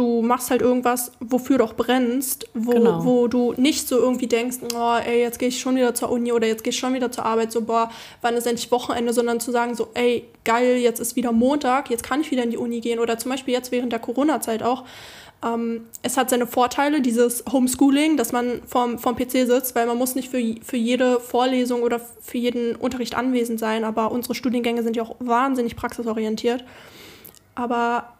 du 0.00 0.22
machst 0.22 0.50
halt 0.50 0.62
irgendwas, 0.62 1.12
wofür 1.20 1.58
du 1.58 1.64
auch 1.64 1.74
brennst, 1.74 2.48
wo, 2.54 2.72
genau. 2.72 3.04
wo 3.04 3.28
du 3.28 3.52
nicht 3.58 3.86
so 3.86 3.98
irgendwie 3.98 4.26
denkst, 4.26 4.56
oh, 4.74 4.96
ey, 5.06 5.20
jetzt 5.20 5.38
gehe 5.38 5.48
ich 5.48 5.60
schon 5.60 5.76
wieder 5.76 5.94
zur 5.94 6.10
Uni 6.10 6.32
oder 6.32 6.46
jetzt 6.46 6.64
gehe 6.64 6.70
ich 6.70 6.78
schon 6.78 6.94
wieder 6.94 7.12
zur 7.12 7.26
Arbeit, 7.26 7.52
so, 7.52 7.60
boah, 7.60 7.90
wann 8.22 8.34
ist 8.34 8.46
endlich 8.46 8.72
Wochenende, 8.72 9.12
sondern 9.12 9.40
zu 9.40 9.52
sagen, 9.52 9.74
so, 9.74 9.88
ey, 9.92 10.26
geil, 10.44 10.78
jetzt 10.78 11.00
ist 11.00 11.16
wieder 11.16 11.32
Montag, 11.32 11.90
jetzt 11.90 12.02
kann 12.02 12.22
ich 12.22 12.30
wieder 12.30 12.42
in 12.42 12.50
die 12.50 12.56
Uni 12.56 12.80
gehen 12.80 12.98
oder 12.98 13.18
zum 13.18 13.30
Beispiel 13.30 13.52
jetzt 13.52 13.72
während 13.72 13.92
der 13.92 14.00
Corona-Zeit 14.00 14.62
auch. 14.62 14.84
Ähm, 15.44 15.86
es 16.02 16.16
hat 16.16 16.30
seine 16.30 16.46
Vorteile, 16.46 17.02
dieses 17.02 17.44
Homeschooling, 17.52 18.16
dass 18.16 18.32
man 18.32 18.62
vorm, 18.66 18.98
vorm 18.98 19.16
PC 19.16 19.46
sitzt, 19.46 19.74
weil 19.74 19.86
man 19.86 19.98
muss 19.98 20.14
nicht 20.14 20.30
für, 20.30 20.42
für 20.62 20.78
jede 20.78 21.20
Vorlesung 21.20 21.82
oder 21.82 22.00
für 22.00 22.38
jeden 22.38 22.74
Unterricht 22.74 23.14
anwesend 23.14 23.60
sein, 23.60 23.84
aber 23.84 24.12
unsere 24.12 24.34
Studiengänge 24.34 24.82
sind 24.82 24.96
ja 24.96 25.02
auch 25.02 25.16
wahnsinnig 25.18 25.76
praxisorientiert. 25.76 26.64
Aber 27.54 28.14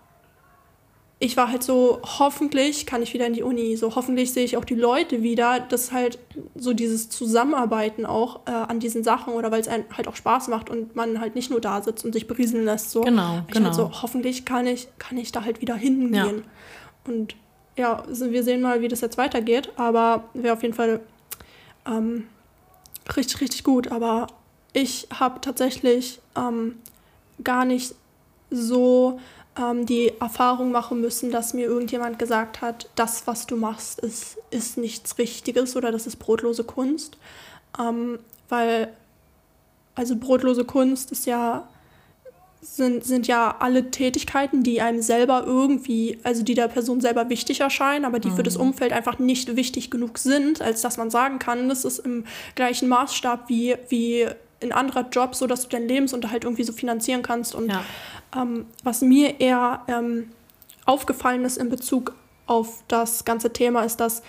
ich 1.23 1.37
war 1.37 1.51
halt 1.51 1.63
so, 1.63 2.01
hoffentlich 2.03 2.87
kann 2.87 3.03
ich 3.03 3.13
wieder 3.13 3.27
in 3.27 3.35
die 3.35 3.43
Uni, 3.43 3.77
so 3.77 3.95
hoffentlich 3.95 4.33
sehe 4.33 4.43
ich 4.43 4.57
auch 4.57 4.65
die 4.65 4.75
Leute 4.75 5.23
wieder, 5.23 5.61
dass 5.61 5.93
halt 5.93 6.19
so 6.55 6.73
dieses 6.73 7.11
Zusammenarbeiten 7.11 8.07
auch 8.07 8.41
äh, 8.47 8.53
an 8.53 8.81
diesen 8.81 9.05
Sachen 9.05 9.35
oder 9.35 9.51
weil 9.53 9.61
es 9.61 9.69
einem 9.69 9.85
halt 9.95 10.09
auch 10.09 10.17
Spaß 10.17 10.49
macht 10.49 10.71
und 10.71 10.97
man 10.97 11.21
halt 11.21 11.35
nicht 11.35 11.51
nur 11.51 11.61
da 11.61 11.83
sitzt 11.83 12.07
und 12.07 12.15
sich 12.15 12.27
berieseln 12.27 12.65
lässt. 12.65 12.91
So. 12.91 13.03
Genau, 13.03 13.43
ich 13.47 13.53
genau. 13.53 13.67
Halt 13.67 13.75
so, 13.75 14.03
hoffentlich 14.03 14.47
kann 14.47 14.67
ich, 14.67 14.89
kann 14.99 15.19
ich 15.19 15.31
da 15.31 15.45
halt 15.45 15.61
wieder 15.61 15.75
hingehen. 15.75 16.13
Ja. 16.15 16.33
Und 17.13 17.37
ja, 17.77 18.03
wir 18.09 18.43
sehen 18.43 18.63
mal, 18.63 18.81
wie 18.81 18.89
das 18.89 19.03
jetzt 19.03 19.19
weitergeht, 19.19 19.73
aber 19.77 20.25
wäre 20.33 20.55
auf 20.55 20.63
jeden 20.63 20.75
Fall 20.75 21.01
ähm, 21.87 22.29
richtig, 23.15 23.43
richtig 23.43 23.63
gut. 23.63 23.93
Aber 23.93 24.29
ich 24.73 25.07
habe 25.13 25.43
tatsächlich 25.43 26.21
ähm, 26.35 26.77
gar 27.45 27.67
nicht 27.67 27.95
so 28.51 29.21
ähm, 29.59 29.87
die 29.87 30.13
Erfahrung 30.21 30.71
machen 30.71 31.01
müssen, 31.01 31.31
dass 31.31 31.55
mir 31.55 31.67
irgendjemand 31.67 32.19
gesagt 32.19 32.61
hat, 32.61 32.89
das, 32.95 33.27
was 33.27 33.47
du 33.47 33.57
machst, 33.57 34.01
ist, 34.01 34.39
ist 34.51 34.79
nichts 34.79 35.19
Richtiges 35.19 35.77
oder 35.77 35.93
das 35.93 36.07
ist 36.07 36.17
brotlose 36.17 36.65
Kunst. 36.65 37.17
Ähm, 37.79 38.19
weil, 38.49 38.93
also 39.95 40.17
brotlose 40.17 40.65
Kunst 40.65 41.13
ist 41.13 41.27
ja, 41.27 41.69
sind, 42.61 43.05
sind 43.05 43.27
ja 43.27 43.57
alle 43.59 43.91
Tätigkeiten, 43.91 44.63
die 44.63 44.81
einem 44.81 45.03
selber 45.03 45.45
irgendwie, 45.47 46.19
also 46.23 46.43
die 46.43 46.55
der 46.55 46.69
Person 46.69 47.01
selber 47.01 47.29
wichtig 47.29 47.61
erscheinen, 47.61 48.05
aber 48.05 48.21
die 48.21 48.31
mhm. 48.31 48.37
für 48.37 48.43
das 48.43 48.57
mhm. 48.57 48.65
Umfeld 48.65 48.93
einfach 48.93 49.19
nicht 49.19 49.57
wichtig 49.57 49.91
genug 49.91 50.19
sind, 50.19 50.61
als 50.61 50.83
dass 50.83 50.97
man 50.97 51.11
sagen 51.11 51.39
kann, 51.39 51.69
das 51.69 51.85
ist 51.85 52.01
im 52.01 52.25
gleichen 52.55 52.89
Maßstab 52.89 53.49
wie, 53.49 53.77
wie 53.89 54.29
in 54.61 54.73
anderer 54.73 55.09
Job, 55.11 55.35
so 55.35 55.47
dass 55.47 55.63
du 55.63 55.69
deinen 55.69 55.89
Lebensunterhalt 55.89 56.45
irgendwie 56.45 56.65
so 56.65 56.73
finanzieren 56.73 57.23
kannst. 57.23 57.55
Und 57.55 57.71
ja. 57.71 57.83
ähm, 58.37 58.67
was 58.85 59.01
mir 59.01 59.41
eher 59.41 59.83
ähm, 59.89 60.31
aufgefallen 60.85 61.45
ist 61.45 61.57
in 61.57 61.71
Bezug 61.71 62.15
auf 62.47 62.83
das 62.89 63.25
ganze 63.25 63.53
Thema, 63.53 63.83
ist, 63.83 64.01
dass 64.01 64.23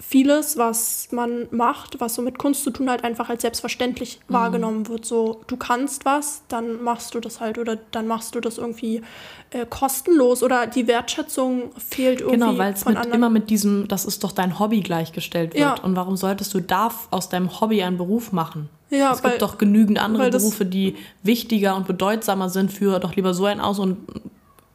vieles, 0.00 0.56
was 0.56 1.08
man 1.10 1.48
macht, 1.50 2.00
was 2.00 2.14
so 2.14 2.22
mit 2.22 2.38
Kunst 2.38 2.62
zu 2.62 2.70
tun 2.70 2.88
hat, 2.88 3.02
einfach 3.02 3.28
als 3.28 3.42
selbstverständlich 3.42 4.20
mhm. 4.28 4.34
wahrgenommen 4.34 4.88
wird. 4.88 5.04
So, 5.04 5.40
du 5.48 5.56
kannst 5.56 6.04
was, 6.04 6.42
dann 6.48 6.82
machst 6.82 7.14
du 7.14 7.20
das 7.20 7.40
halt 7.40 7.58
oder 7.58 7.76
dann 7.90 8.06
machst 8.06 8.34
du 8.34 8.40
das 8.40 8.58
irgendwie 8.58 9.02
äh, 9.50 9.66
kostenlos 9.66 10.42
oder 10.42 10.66
die 10.66 10.86
Wertschätzung 10.86 11.72
fehlt 11.76 12.20
irgendwie. 12.20 12.38
Genau, 12.38 12.58
weil 12.58 12.72
es 12.74 12.84
immer 12.84 13.30
mit 13.30 13.50
diesem, 13.50 13.88
das 13.88 14.04
ist 14.04 14.22
doch 14.22 14.32
dein 14.32 14.58
Hobby 14.58 14.80
gleichgestellt 14.80 15.54
wird. 15.54 15.62
Ja. 15.62 15.82
Und 15.82 15.96
warum 15.96 16.16
solltest 16.16 16.54
du 16.54 16.60
da 16.60 16.92
aus 17.10 17.28
deinem 17.28 17.60
Hobby 17.60 17.82
einen 17.82 17.98
Beruf 17.98 18.30
machen? 18.30 18.70
Ja, 18.90 19.12
es 19.12 19.22
weil, 19.22 19.32
gibt 19.32 19.42
doch 19.42 19.58
genügend 19.58 19.98
andere 19.98 20.30
Berufe, 20.30 20.64
die 20.64 20.96
wichtiger 21.22 21.76
und 21.76 21.86
bedeutsamer 21.86 22.48
sind. 22.48 22.72
Führe 22.72 23.00
doch 23.00 23.14
lieber 23.16 23.34
so 23.34 23.44
einen 23.44 23.60
aus 23.60 23.78
und 23.78 23.98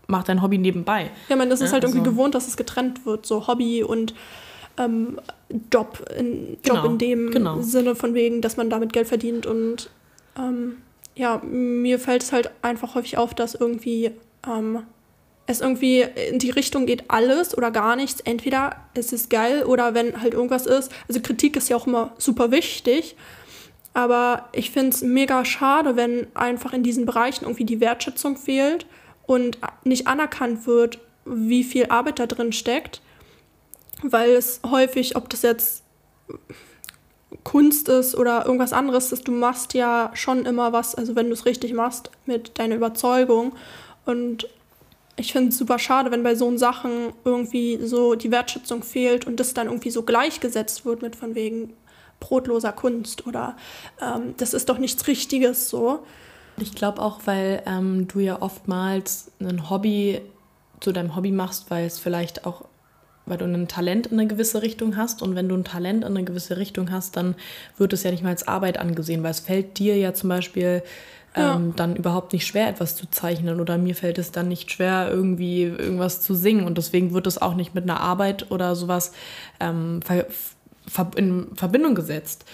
mach 0.08 0.24
dein 0.24 0.42
Hobby 0.42 0.58
nebenbei. 0.58 1.10
Ja, 1.30 1.36
man, 1.36 1.50
das 1.50 1.60
ja, 1.60 1.66
ist 1.66 1.74
halt 1.74 1.84
also. 1.84 1.96
irgendwie 1.96 2.12
gewohnt, 2.12 2.36
dass 2.36 2.48
es 2.48 2.58
getrennt 2.58 3.06
wird, 3.06 3.26
so 3.26 3.48
Hobby 3.48 3.84
und 3.84 4.14
ähm, 4.78 5.20
Job, 5.72 6.06
in, 6.18 6.58
Job 6.64 6.76
genau, 6.76 6.86
in 6.86 6.98
dem 6.98 7.32
genau. 7.32 7.62
Sinne 7.62 7.96
von 7.96 8.14
wegen, 8.14 8.42
dass 8.42 8.58
man 8.58 8.70
damit 8.70 8.94
Geld 8.94 9.08
verdient. 9.08 9.46
Und 9.46 9.90
ähm, 10.38 10.78
ja, 11.16 11.42
mir 11.44 12.00
fällt 12.00 12.24
es 12.24 12.32
halt 12.32 12.52
einfach 12.62 12.96
häufig 12.96 13.18
auf, 13.18 13.34
dass 13.34 13.56
irgendwie 13.56 14.12
ähm, 14.48 14.84
es 15.46 15.62
irgendwie 15.62 16.06
in 16.32 16.40
die 16.40 16.52
Richtung 16.52 16.86
geht, 16.86 17.10
alles 17.10 17.56
oder 17.58 17.72
gar 17.72 17.96
nichts. 17.96 18.22
Entweder 18.22 18.78
es 18.94 19.12
ist 19.14 19.30
geil 19.30 19.64
oder 19.64 19.94
wenn 19.94 20.22
halt 20.22 20.34
irgendwas 20.34 20.66
ist. 20.66 20.92
Also 21.08 21.22
Kritik 21.22 21.56
ist 21.56 21.70
ja 21.70 21.76
auch 21.76 21.88
immer 21.88 22.14
super 22.18 22.52
wichtig. 22.52 23.16
Aber 23.94 24.50
ich 24.54 24.72
finde 24.72 24.90
es 24.90 25.02
mega 25.02 25.46
schade, 25.46 25.96
wenn 25.96 26.28
einfach 26.36 26.74
in 26.74 26.84
diesen 26.84 27.06
Bereichen 27.06 27.46
irgendwie 27.46 27.66
die 27.66 27.80
Wertschätzung 27.80 28.38
fehlt 28.38 28.88
und 29.28 29.60
nicht 29.84 30.08
anerkannt 30.08 30.66
wird, 30.66 31.00
wie 31.26 31.64
viel 31.64 31.86
Arbeit 31.88 32.20
da 32.20 32.26
drin 32.26 32.54
steckt 32.54 33.02
weil 34.04 34.32
es 34.32 34.60
häufig, 34.70 35.16
ob 35.16 35.30
das 35.30 35.42
jetzt 35.42 35.84
Kunst 37.44 37.90
ist 37.90 38.16
oder 38.16 38.46
irgendwas 38.46 38.74
anderes 38.74 39.12
ist, 39.12 39.28
du 39.28 39.32
machst 39.32 39.74
ja 39.74 40.12
schon 40.14 40.46
immer 40.46 40.72
was, 40.72 40.96
also 40.96 41.16
wenn 41.16 41.28
du 41.28 41.34
es 41.34 41.46
richtig 41.46 41.74
machst, 41.74 42.12
mit 42.26 42.58
deiner 42.60 42.76
Überzeugung. 42.76 43.54
Und 44.06 44.48
ich 45.16 45.32
finde 45.32 45.50
es 45.50 45.58
super 45.58 45.80
schade, 45.80 46.12
wenn 46.12 46.24
bei 46.24 46.36
so 46.36 46.56
Sachen 46.58 47.14
irgendwie 47.26 47.80
so 47.84 48.16
die 48.16 48.32
Wertschätzung 48.32 48.84
fehlt 48.84 49.26
und 49.26 49.40
das 49.40 49.54
dann 49.54 49.68
irgendwie 49.68 49.92
so 49.92 50.04
gleichgesetzt 50.04 50.86
wird 50.86 51.02
mit 51.02 51.16
von 51.16 51.36
wegen 51.36 51.74
brotloser 52.24 52.72
Kunst 52.72 53.28
oder 53.28 53.58
ähm, 54.02 54.34
das 54.38 54.54
ist 54.54 54.70
doch 54.70 54.78
nichts 54.78 55.08
Richtiges 55.08 55.70
so. 55.70 56.00
Ich 56.58 56.74
glaube 56.74 57.02
auch, 57.02 57.22
weil 57.26 57.62
ähm, 57.66 58.08
du 58.08 58.20
ja 58.20 58.42
oftmals 58.42 59.32
ein 59.40 59.70
Hobby 59.70 60.22
zu 60.80 60.92
deinem 60.92 61.16
Hobby 61.16 61.32
machst, 61.32 61.70
weil 61.70 61.86
es 61.86 62.00
vielleicht 62.00 62.46
auch 62.46 62.66
weil 63.26 63.38
du 63.38 63.46
ein 63.46 63.68
Talent 63.68 64.08
in 64.08 64.20
eine 64.20 64.28
gewisse 64.28 64.62
Richtung 64.62 64.98
hast. 64.98 65.22
Und 65.22 65.36
wenn 65.36 65.48
du 65.48 65.56
ein 65.56 65.64
Talent 65.64 66.04
in 66.04 66.10
eine 66.10 66.24
gewisse 66.24 66.58
Richtung 66.58 66.92
hast, 66.92 67.16
dann 67.16 67.36
wird 67.78 67.94
es 67.94 68.04
ja 68.04 68.12
nicht 68.12 68.24
mal 68.24 68.30
als 68.30 68.48
Arbeit 68.48 68.78
angesehen, 68.78 69.24
weil 69.24 69.32
es 69.32 69.40
fällt 69.40 69.80
dir 69.80 69.98
ja 69.98 70.14
zum 70.14 70.30
Beispiel 70.30 70.84
ja. 71.36 71.56
ähm, 71.56 71.74
dann 71.76 71.96
überhaupt 71.96 72.34
nicht 72.34 72.46
schwer, 72.46 72.68
etwas 72.68 72.96
zu 72.96 73.10
zeichnen. 73.10 73.62
Oder 73.62 73.78
mir 73.78 73.96
fällt 73.96 74.18
es 74.18 74.32
dann 74.32 74.50
nicht 74.50 74.72
schwer, 74.72 75.08
irgendwie 75.10 75.64
irgendwas 75.64 76.22
zu 76.22 76.36
singen. 76.36 76.66
Und 76.66 76.78
deswegen 76.78 77.14
wird 77.14 77.28
es 77.28 77.42
auch 77.42 77.56
nicht 77.56 77.74
mit 77.74 77.84
einer 77.86 78.02
Arbeit 78.02 78.52
oder 78.52 78.76
sowas 78.76 79.14
ähm, 79.60 80.02
ver 80.02 80.26
in 81.16 81.48
Verbindung 81.56 81.96
gesetzt. 81.96 82.46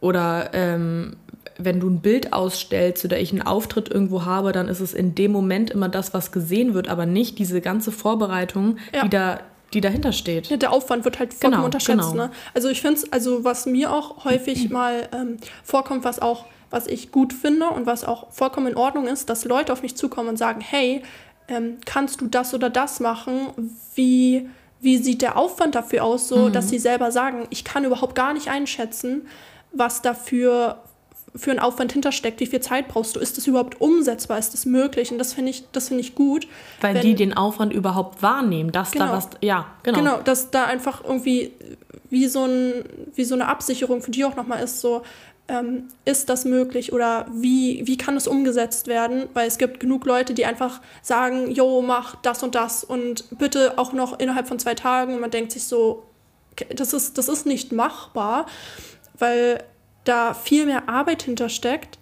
Oder 0.00 0.50
ähm, 0.52 1.16
wenn 1.58 1.80
du 1.80 1.88
ein 1.88 2.00
Bild 2.00 2.32
ausstellst 2.32 3.04
oder 3.04 3.18
ich 3.18 3.32
einen 3.32 3.42
Auftritt 3.42 3.88
irgendwo 3.88 4.24
habe, 4.24 4.52
dann 4.52 4.68
ist 4.68 4.80
es 4.80 4.94
in 4.94 5.14
dem 5.14 5.32
Moment 5.32 5.70
immer 5.70 5.88
das, 5.88 6.14
was 6.14 6.30
gesehen 6.30 6.74
wird, 6.74 6.88
aber 6.88 7.04
nicht 7.04 7.38
diese 7.38 7.60
ganze 7.60 7.90
Vorbereitung, 7.92 8.76
ja. 8.94 9.02
die 9.02 9.10
da 9.10 9.40
die 9.74 9.80
dahinter 9.80 10.12
steht. 10.12 10.46
Ja, 10.46 10.56
der 10.56 10.72
Aufwand 10.72 11.04
wird 11.04 11.18
halt 11.18 11.34
vollkommen 11.34 11.52
genau, 11.52 11.64
unterschätzt. 11.66 12.12
Genau. 12.12 12.14
Ne? 12.14 12.30
Also 12.54 12.68
ich 12.68 12.80
finde 12.80 13.00
es, 13.00 13.12
also 13.12 13.44
was 13.44 13.66
mir 13.66 13.92
auch 13.92 14.24
häufig 14.24 14.70
mal 14.70 15.08
ähm, 15.12 15.36
vorkommt, 15.62 16.04
was 16.04 16.20
auch, 16.20 16.46
was 16.70 16.86
ich 16.86 17.12
gut 17.12 17.34
finde 17.34 17.68
und 17.68 17.86
was 17.86 18.04
auch 18.04 18.32
vollkommen 18.32 18.68
in 18.68 18.76
Ordnung 18.76 19.06
ist, 19.06 19.28
dass 19.28 19.44
Leute 19.44 19.72
auf 19.72 19.82
mich 19.82 19.94
zukommen 19.94 20.30
und 20.30 20.36
sagen, 20.38 20.60
hey, 20.62 21.02
ähm, 21.48 21.78
kannst 21.84 22.20
du 22.20 22.28
das 22.28 22.54
oder 22.54 22.70
das 22.70 23.00
machen? 23.00 23.48
Wie, 23.94 24.48
wie 24.80 24.98
sieht 24.98 25.22
der 25.22 25.36
Aufwand 25.36 25.74
dafür 25.74 26.04
aus, 26.04 26.28
so 26.28 26.48
mhm. 26.48 26.52
dass 26.52 26.68
sie 26.68 26.78
selber 26.78 27.10
sagen, 27.10 27.46
ich 27.50 27.64
kann 27.64 27.84
überhaupt 27.84 28.14
gar 28.14 28.32
nicht 28.32 28.48
einschätzen, 28.48 29.26
was 29.72 30.02
dafür 30.02 30.82
für 31.36 31.50
einen 31.50 31.60
Aufwand 31.60 31.92
hintersteckt, 31.92 32.40
wie 32.40 32.46
viel 32.46 32.60
Zeit 32.60 32.88
brauchst 32.88 33.14
du, 33.14 33.20
ist 33.20 33.36
das 33.36 33.46
überhaupt 33.46 33.80
umsetzbar, 33.80 34.38
ist 34.38 34.54
das 34.54 34.66
möglich? 34.66 35.12
Und 35.12 35.18
das 35.18 35.34
finde 35.34 35.50
ich, 35.50 35.64
das 35.72 35.90
ich 35.90 36.14
gut. 36.14 36.48
Weil 36.80 36.94
wenn, 36.94 37.02
die 37.02 37.14
den 37.14 37.36
Aufwand 37.36 37.72
überhaupt 37.72 38.22
wahrnehmen, 38.22 38.72
dass 38.72 38.92
genau, 38.92 39.06
da 39.06 39.12
was, 39.12 39.28
ja, 39.40 39.66
genau. 39.82 39.98
Genau, 39.98 40.20
dass 40.22 40.50
da 40.50 40.64
einfach 40.64 41.04
irgendwie 41.04 41.52
wie 42.10 42.26
so, 42.26 42.44
ein, 42.44 42.84
wie 43.14 43.24
so 43.24 43.34
eine 43.34 43.46
Absicherung 43.46 44.00
für 44.00 44.10
die 44.10 44.24
auch 44.24 44.36
nochmal 44.36 44.62
ist, 44.62 44.80
so, 44.80 45.02
ähm, 45.48 45.88
ist 46.04 46.28
das 46.28 46.44
möglich 46.44 46.92
oder 46.92 47.26
wie, 47.32 47.86
wie 47.86 47.96
kann 47.96 48.16
es 48.16 48.28
umgesetzt 48.28 48.86
werden? 48.86 49.28
Weil 49.32 49.48
es 49.48 49.56
gibt 49.56 49.80
genug 49.80 50.04
Leute, 50.04 50.34
die 50.34 50.44
einfach 50.44 50.80
sagen, 51.02 51.50
jo, 51.50 51.80
mach 51.82 52.16
das 52.16 52.42
und 52.42 52.54
das 52.54 52.84
und 52.84 53.24
bitte 53.38 53.78
auch 53.78 53.92
noch 53.92 54.18
innerhalb 54.18 54.46
von 54.46 54.58
zwei 54.58 54.74
Tagen. 54.74 55.14
Und 55.14 55.20
man 55.20 55.30
denkt 55.30 55.52
sich 55.52 55.64
so, 55.64 56.04
das 56.74 56.92
ist, 56.92 57.16
das 57.16 57.28
ist 57.28 57.46
nicht 57.46 57.72
machbar, 57.72 58.46
weil 59.18 59.64
da 60.04 60.34
viel 60.34 60.66
mehr 60.66 60.88
Arbeit 60.88 61.22
hintersteckt, 61.22 61.98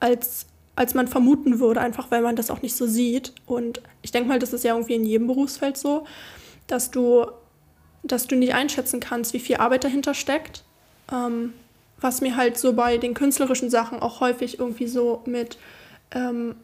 als, 0.00 0.46
als 0.74 0.94
man 0.94 1.06
vermuten 1.06 1.60
würde, 1.60 1.80
einfach 1.80 2.10
weil 2.10 2.22
man 2.22 2.34
das 2.34 2.50
auch 2.50 2.62
nicht 2.62 2.74
so 2.74 2.86
sieht. 2.86 3.34
Und 3.46 3.82
ich 4.02 4.10
denke 4.10 4.28
mal, 4.28 4.40
das 4.40 4.52
ist 4.52 4.64
ja 4.64 4.74
irgendwie 4.74 4.94
in 4.94 5.04
jedem 5.04 5.28
Berufsfeld 5.28 5.76
so, 5.76 6.06
dass 6.66 6.90
du, 6.90 7.26
dass 8.02 8.26
du 8.26 8.34
nicht 8.34 8.54
einschätzen 8.54 8.98
kannst, 8.98 9.32
wie 9.32 9.38
viel 9.38 9.56
Arbeit 9.58 9.84
dahinter 9.84 10.12
steckt. 10.12 10.64
Ähm, 11.12 11.52
was 12.00 12.20
mir 12.20 12.36
halt 12.36 12.58
so 12.58 12.72
bei 12.72 12.98
den 12.98 13.14
künstlerischen 13.14 13.70
Sachen 13.70 14.00
auch 14.00 14.20
häufig 14.20 14.58
irgendwie 14.58 14.86
so 14.86 15.22
mit, 15.26 15.58
ähm, 16.12 16.56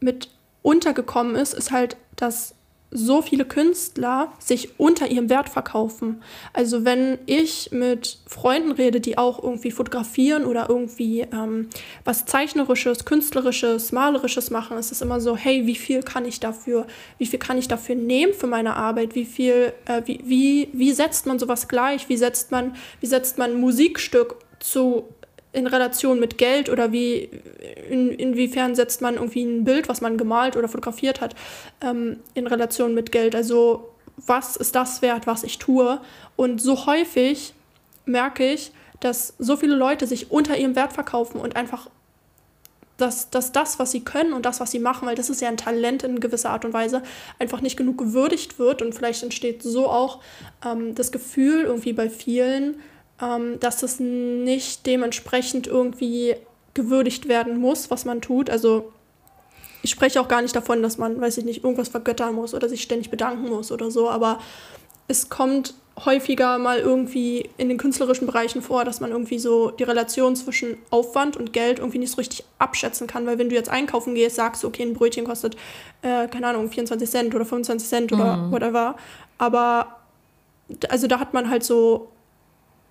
mit 0.00 0.28
untergekommen 0.62 1.36
ist, 1.36 1.54
ist 1.54 1.70
halt, 1.70 1.96
dass 2.16 2.54
so 2.90 3.20
viele 3.20 3.44
Künstler 3.44 4.32
sich 4.38 4.78
unter 4.80 5.10
ihrem 5.10 5.28
Wert 5.28 5.48
verkaufen. 5.48 6.22
Also 6.54 6.84
wenn 6.84 7.18
ich 7.26 7.70
mit 7.70 8.18
Freunden 8.26 8.72
rede, 8.72 9.00
die 9.00 9.18
auch 9.18 9.42
irgendwie 9.42 9.70
fotografieren 9.70 10.44
oder 10.46 10.70
irgendwie 10.70 11.20
ähm, 11.20 11.68
was 12.04 12.24
Zeichnerisches, 12.24 13.04
Künstlerisches, 13.04 13.92
Malerisches 13.92 14.50
machen, 14.50 14.78
ist 14.78 14.90
es 14.90 15.02
immer 15.02 15.20
so, 15.20 15.36
hey, 15.36 15.66
wie 15.66 15.74
viel 15.74 16.02
kann 16.02 16.24
ich 16.24 16.40
dafür, 16.40 16.86
wie 17.18 17.26
viel 17.26 17.38
kann 17.38 17.58
ich 17.58 17.68
dafür 17.68 17.94
nehmen 17.94 18.32
für 18.32 18.46
meine 18.46 18.74
Arbeit? 18.76 19.14
Wie 19.14 19.26
viel, 19.26 19.74
äh, 19.84 20.02
wie, 20.06 20.20
wie, 20.24 20.68
wie 20.72 20.92
setzt 20.92 21.26
man 21.26 21.38
sowas 21.38 21.68
gleich? 21.68 22.08
Wie 22.08 22.16
setzt 22.16 22.50
man, 22.50 22.74
wie 23.00 23.06
setzt 23.06 23.36
man 23.36 23.50
ein 23.50 23.60
Musikstück 23.60 24.36
zu 24.60 25.08
in 25.52 25.66
Relation 25.66 26.20
mit 26.20 26.36
Geld 26.38 26.68
oder 26.68 26.92
wie 26.92 27.30
in, 27.88 28.10
inwiefern 28.10 28.74
setzt 28.74 29.00
man 29.00 29.14
irgendwie 29.14 29.42
ein 29.42 29.64
Bild, 29.64 29.88
was 29.88 30.00
man 30.00 30.18
gemalt 30.18 30.56
oder 30.56 30.68
fotografiert 30.68 31.20
hat, 31.20 31.34
ähm, 31.80 32.18
in 32.34 32.46
Relation 32.46 32.94
mit 32.94 33.12
Geld. 33.12 33.34
Also 33.34 33.88
was 34.26 34.56
ist 34.56 34.74
das 34.74 35.00
wert, 35.00 35.26
was 35.26 35.44
ich 35.44 35.58
tue? 35.58 36.00
Und 36.36 36.60
so 36.60 36.86
häufig 36.86 37.54
merke 38.04 38.52
ich, 38.52 38.72
dass 39.00 39.34
so 39.38 39.56
viele 39.56 39.74
Leute 39.74 40.06
sich 40.06 40.30
unter 40.30 40.56
ihrem 40.56 40.76
Wert 40.76 40.92
verkaufen 40.92 41.40
und 41.40 41.56
einfach 41.56 41.88
dass, 42.98 43.30
dass 43.30 43.52
das, 43.52 43.78
was 43.78 43.92
sie 43.92 44.00
können 44.00 44.32
und 44.32 44.44
das, 44.44 44.58
was 44.58 44.72
sie 44.72 44.80
machen, 44.80 45.06
weil 45.06 45.14
das 45.14 45.30
ist 45.30 45.40
ja 45.40 45.48
ein 45.48 45.56
Talent 45.56 46.02
in 46.02 46.18
gewisser 46.18 46.50
Art 46.50 46.64
und 46.64 46.72
Weise, 46.72 47.02
einfach 47.38 47.60
nicht 47.60 47.76
genug 47.76 47.96
gewürdigt 47.96 48.58
wird. 48.58 48.82
Und 48.82 48.92
vielleicht 48.92 49.22
entsteht 49.22 49.62
so 49.62 49.88
auch 49.88 50.20
ähm, 50.66 50.96
das 50.96 51.12
Gefühl 51.12 51.62
irgendwie 51.62 51.92
bei 51.92 52.10
vielen, 52.10 52.80
ähm, 53.20 53.58
dass 53.60 53.82
es 53.82 54.00
nicht 54.00 54.86
dementsprechend 54.86 55.66
irgendwie 55.66 56.36
gewürdigt 56.74 57.28
werden 57.28 57.58
muss, 57.58 57.90
was 57.90 58.04
man 58.04 58.20
tut. 58.20 58.50
Also 58.50 58.92
ich 59.82 59.90
spreche 59.90 60.20
auch 60.20 60.28
gar 60.28 60.42
nicht 60.42 60.54
davon, 60.54 60.82
dass 60.82 60.98
man, 60.98 61.20
weiß 61.20 61.38
ich 61.38 61.44
nicht, 61.44 61.64
irgendwas 61.64 61.88
vergöttern 61.88 62.34
muss 62.34 62.54
oder 62.54 62.68
sich 62.68 62.82
ständig 62.82 63.10
bedanken 63.10 63.48
muss 63.48 63.72
oder 63.72 63.90
so, 63.90 64.08
aber 64.10 64.40
es 65.08 65.28
kommt 65.28 65.74
häufiger 66.04 66.58
mal 66.58 66.78
irgendwie 66.78 67.50
in 67.56 67.68
den 67.68 67.78
künstlerischen 67.78 68.26
Bereichen 68.26 68.62
vor, 68.62 68.84
dass 68.84 69.00
man 69.00 69.10
irgendwie 69.10 69.38
so 69.38 69.70
die 69.70 69.82
Relation 69.82 70.36
zwischen 70.36 70.78
Aufwand 70.90 71.36
und 71.36 71.52
Geld 71.52 71.78
irgendwie 71.78 71.98
nicht 71.98 72.12
so 72.12 72.16
richtig 72.16 72.44
abschätzen 72.58 73.06
kann, 73.06 73.26
weil 73.26 73.38
wenn 73.38 73.48
du 73.48 73.54
jetzt 73.54 73.68
einkaufen 73.68 74.14
gehst, 74.14 74.36
sagst 74.36 74.62
du, 74.62 74.68
okay, 74.68 74.84
ein 74.84 74.94
Brötchen 74.94 75.24
kostet, 75.24 75.56
äh, 76.02 76.28
keine 76.28 76.48
Ahnung, 76.48 76.70
24 76.70 77.10
Cent 77.10 77.34
oder 77.34 77.44
25 77.44 77.88
Cent 77.88 78.12
oder 78.12 78.36
mhm. 78.36 78.52
whatever, 78.52 78.96
aber 79.38 79.96
also 80.88 81.06
da 81.06 81.18
hat 81.18 81.34
man 81.34 81.50
halt 81.50 81.64
so 81.64 82.08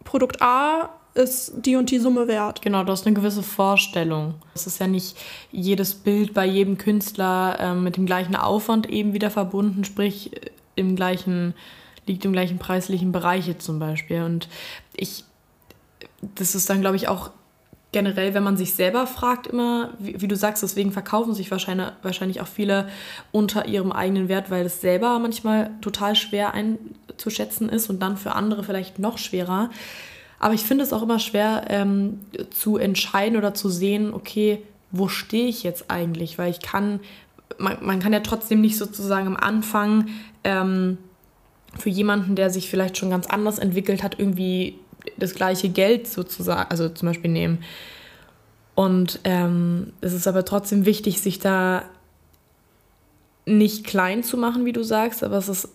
Produkt 0.07 0.41
A 0.41 0.89
ist 1.15 1.51
die 1.57 1.75
und 1.75 1.91
die 1.91 1.99
Summe 1.99 2.29
wert. 2.29 2.61
Genau, 2.61 2.85
du 2.85 2.93
hast 2.93 3.05
eine 3.05 3.13
gewisse 3.13 3.43
Vorstellung. 3.43 4.35
Es 4.55 4.65
ist 4.65 4.79
ja 4.79 4.87
nicht 4.87 5.17
jedes 5.51 5.95
Bild 5.95 6.33
bei 6.33 6.45
jedem 6.45 6.77
Künstler 6.77 7.57
äh, 7.59 7.73
mit 7.73 7.97
dem 7.97 8.05
gleichen 8.05 8.37
Aufwand 8.37 8.89
eben 8.89 9.11
wieder 9.11 9.29
verbunden, 9.29 9.83
sprich 9.83 10.33
äh, 10.33 10.51
im 10.77 10.95
gleichen, 10.95 11.55
liegt 12.05 12.23
im 12.23 12.31
gleichen 12.31 12.57
preislichen 12.57 13.11
Bereich 13.11 13.53
zum 13.59 13.79
Beispiel. 13.79 14.21
Und 14.21 14.47
ich, 14.95 15.25
das 16.21 16.55
ist 16.55 16.69
dann, 16.69 16.79
glaube 16.79 16.95
ich, 16.95 17.09
auch 17.09 17.31
generell, 17.97 18.35
wenn 18.35 18.43
man 18.43 18.57
sich 18.57 18.75
selber 18.75 19.07
fragt, 19.07 19.47
immer, 19.47 19.89
wie, 19.97 20.21
wie, 20.21 20.27
du 20.27 20.35
sagst, 20.35 20.61
deswegen 20.61 20.91
verkaufen 20.91 21.33
sich 21.33 21.49
wahrscheinlich, 21.49 21.87
wahrscheinlich 22.03 22.41
auch 22.41 22.47
viele 22.47 22.89
unter 23.31 23.65
ihrem 23.65 23.91
eigenen 23.91 24.29
Wert, 24.29 24.51
weil 24.51 24.67
es 24.67 24.81
selber 24.81 25.17
manchmal 25.17 25.71
total 25.81 26.15
schwer 26.15 26.53
einzuschätzen 26.53 27.69
ist 27.69 27.89
und 27.89 27.99
dann 27.99 28.15
für 28.15 28.33
andere 28.33 28.63
vielleicht 28.63 28.99
noch 28.99 29.17
schwerer. 29.17 29.71
Aber 30.37 30.53
ich 30.53 30.61
finde 30.61 30.83
es 30.83 30.93
auch 30.93 31.01
immer 31.01 31.17
schwer 31.17 31.65
ähm, 31.69 32.19
zu 32.51 32.77
entscheiden 32.77 33.35
oder 33.35 33.55
zu 33.55 33.67
sehen, 33.67 34.13
okay, 34.13 34.61
wo 34.91 35.07
stehe 35.07 35.47
ich 35.47 35.63
jetzt 35.63 35.89
eigentlich? 35.89 36.37
Weil 36.37 36.51
ich 36.51 36.59
kann, 36.59 36.99
man, 37.57 37.77
man 37.81 37.99
kann 37.99 38.13
ja 38.13 38.19
trotzdem 38.19 38.61
nicht 38.61 38.77
sozusagen 38.77 39.25
am 39.25 39.37
Anfang 39.37 40.09
ähm, 40.43 40.99
für 41.75 41.89
jemanden, 41.89 42.35
der 42.35 42.51
sich 42.51 42.69
vielleicht 42.69 42.95
schon 42.95 43.09
ganz 43.09 43.25
anders 43.25 43.57
entwickelt 43.57 44.03
hat, 44.03 44.19
irgendwie 44.19 44.77
das 45.17 45.35
gleiche 45.35 45.69
Geld 45.69 46.07
sozusagen, 46.07 46.69
also 46.69 46.89
zum 46.89 47.07
Beispiel 47.07 47.31
nehmen. 47.31 47.59
Und 48.75 49.19
ähm, 49.23 49.93
es 50.01 50.13
ist 50.13 50.27
aber 50.27 50.45
trotzdem 50.45 50.85
wichtig, 50.85 51.21
sich 51.21 51.39
da 51.39 51.83
nicht 53.45 53.85
klein 53.85 54.23
zu 54.23 54.37
machen, 54.37 54.65
wie 54.65 54.73
du 54.73 54.83
sagst, 54.83 55.23
aber 55.23 55.37
es 55.37 55.49
ist 55.49 55.69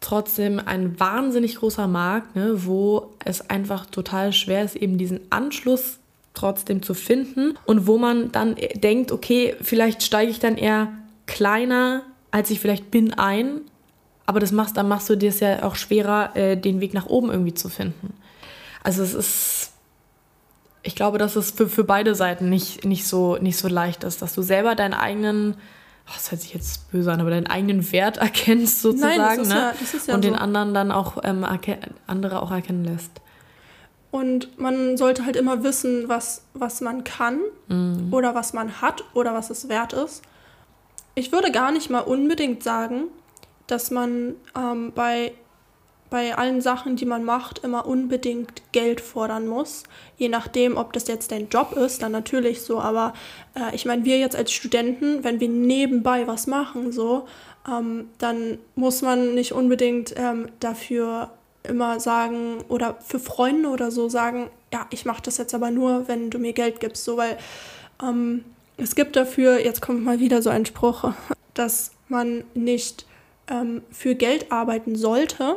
trotzdem 0.00 0.60
ein 0.64 0.98
wahnsinnig 0.98 1.56
großer 1.56 1.86
Markt, 1.86 2.34
ne, 2.34 2.64
wo 2.64 3.12
es 3.24 3.48
einfach 3.50 3.86
total 3.86 4.32
schwer 4.32 4.64
ist, 4.64 4.74
eben 4.74 4.98
diesen 4.98 5.20
Anschluss 5.30 5.98
trotzdem 6.34 6.82
zu 6.82 6.94
finden 6.94 7.58
und 7.66 7.86
wo 7.86 7.98
man 7.98 8.32
dann 8.32 8.56
denkt, 8.74 9.12
okay, 9.12 9.54
vielleicht 9.60 10.02
steige 10.02 10.30
ich 10.30 10.40
dann 10.40 10.56
eher 10.56 10.88
kleiner, 11.26 12.02
als 12.30 12.50
ich 12.50 12.60
vielleicht 12.60 12.90
bin, 12.90 13.12
ein, 13.14 13.60
aber 14.26 14.40
das 14.40 14.52
machst, 14.52 14.76
dann 14.76 14.88
machst 14.88 15.10
du 15.10 15.16
dir 15.16 15.28
es 15.28 15.40
ja 15.40 15.64
auch 15.64 15.74
schwerer, 15.74 16.34
äh, 16.36 16.56
den 16.56 16.80
Weg 16.80 16.94
nach 16.94 17.06
oben 17.06 17.30
irgendwie 17.30 17.54
zu 17.54 17.68
finden. 17.68 18.14
Also 18.82 19.02
es 19.02 19.14
ist, 19.14 19.72
ich 20.82 20.96
glaube, 20.96 21.18
dass 21.18 21.36
es 21.36 21.50
für, 21.50 21.68
für 21.68 21.84
beide 21.84 22.14
Seiten 22.14 22.48
nicht, 22.48 22.84
nicht, 22.84 23.06
so, 23.06 23.36
nicht 23.36 23.56
so 23.56 23.68
leicht 23.68 24.04
ist, 24.04 24.22
dass 24.22 24.34
du 24.34 24.42
selber 24.42 24.74
deinen 24.74 24.94
eigenen, 24.94 25.54
oh, 26.06 26.12
das 26.14 26.30
hört 26.30 26.40
sich 26.40 26.54
jetzt 26.54 26.90
böse 26.90 27.12
an, 27.12 27.20
aber 27.20 27.30
deinen 27.30 27.46
eigenen 27.46 27.92
Wert 27.92 28.16
erkennst 28.18 28.82
sozusagen 28.82 29.18
Nein, 29.18 29.38
das 29.38 29.46
ist 29.46 29.52
ne? 29.52 29.60
Ja, 29.60 29.72
das 29.78 29.94
ist 29.94 30.08
ja 30.08 30.14
und 30.14 30.24
so. 30.24 30.30
den 30.30 30.38
anderen 30.38 30.74
dann 30.74 30.92
auch 30.92 31.18
ähm, 31.24 31.46
andere 32.06 32.42
auch 32.42 32.50
erkennen 32.50 32.84
lässt. 32.84 33.12
Und 34.10 34.58
man 34.58 34.96
sollte 34.96 35.24
halt 35.24 35.36
immer 35.36 35.62
wissen, 35.62 36.08
was, 36.08 36.42
was 36.52 36.80
man 36.80 37.04
kann 37.04 37.38
mhm. 37.68 38.08
oder 38.10 38.34
was 38.34 38.52
man 38.52 38.80
hat 38.80 39.04
oder 39.14 39.34
was 39.34 39.50
es 39.50 39.68
wert 39.68 39.92
ist. 39.92 40.22
Ich 41.14 41.30
würde 41.30 41.52
gar 41.52 41.70
nicht 41.70 41.90
mal 41.90 42.00
unbedingt 42.00 42.62
sagen, 42.62 43.04
dass 43.66 43.90
man 43.90 44.34
ähm, 44.56 44.92
bei 44.94 45.32
bei 46.10 46.36
allen 46.36 46.60
Sachen, 46.60 46.96
die 46.96 47.06
man 47.06 47.24
macht, 47.24 47.60
immer 47.60 47.86
unbedingt 47.86 48.62
Geld 48.72 49.00
fordern 49.00 49.46
muss. 49.46 49.84
Je 50.16 50.28
nachdem, 50.28 50.76
ob 50.76 50.92
das 50.92 51.06
jetzt 51.06 51.30
dein 51.30 51.48
Job 51.48 51.72
ist, 51.72 52.02
dann 52.02 52.12
natürlich 52.12 52.62
so. 52.62 52.80
Aber 52.80 53.14
äh, 53.54 53.74
ich 53.74 53.86
meine, 53.86 54.04
wir 54.04 54.18
jetzt 54.18 54.36
als 54.36 54.50
Studenten, 54.50 55.22
wenn 55.22 55.38
wir 55.38 55.48
nebenbei 55.48 56.26
was 56.26 56.48
machen, 56.48 56.90
so, 56.90 57.26
ähm, 57.68 58.08
dann 58.18 58.58
muss 58.74 59.02
man 59.02 59.34
nicht 59.34 59.52
unbedingt 59.52 60.14
ähm, 60.16 60.48
dafür 60.58 61.30
immer 61.62 62.00
sagen 62.00 62.64
oder 62.68 62.96
für 63.00 63.20
Freunde 63.20 63.68
oder 63.68 63.90
so 63.90 64.08
sagen, 64.08 64.50
ja, 64.72 64.86
ich 64.90 65.04
mache 65.04 65.22
das 65.22 65.38
jetzt 65.38 65.54
aber 65.54 65.70
nur, 65.70 66.08
wenn 66.08 66.30
du 66.30 66.38
mir 66.38 66.52
Geld 66.52 66.80
gibst. 66.80 67.04
So, 67.04 67.16
weil 67.16 67.38
ähm, 68.02 68.44
es 68.76 68.96
gibt 68.96 69.14
dafür, 69.14 69.64
jetzt 69.64 69.80
kommt 69.80 70.04
mal 70.04 70.18
wieder 70.18 70.42
so 70.42 70.50
ein 70.50 70.66
Spruch, 70.66 71.12
dass 71.54 71.92
man 72.08 72.42
nicht 72.54 73.06
ähm, 73.48 73.82
für 73.92 74.16
Geld 74.16 74.50
arbeiten 74.50 74.96
sollte 74.96 75.56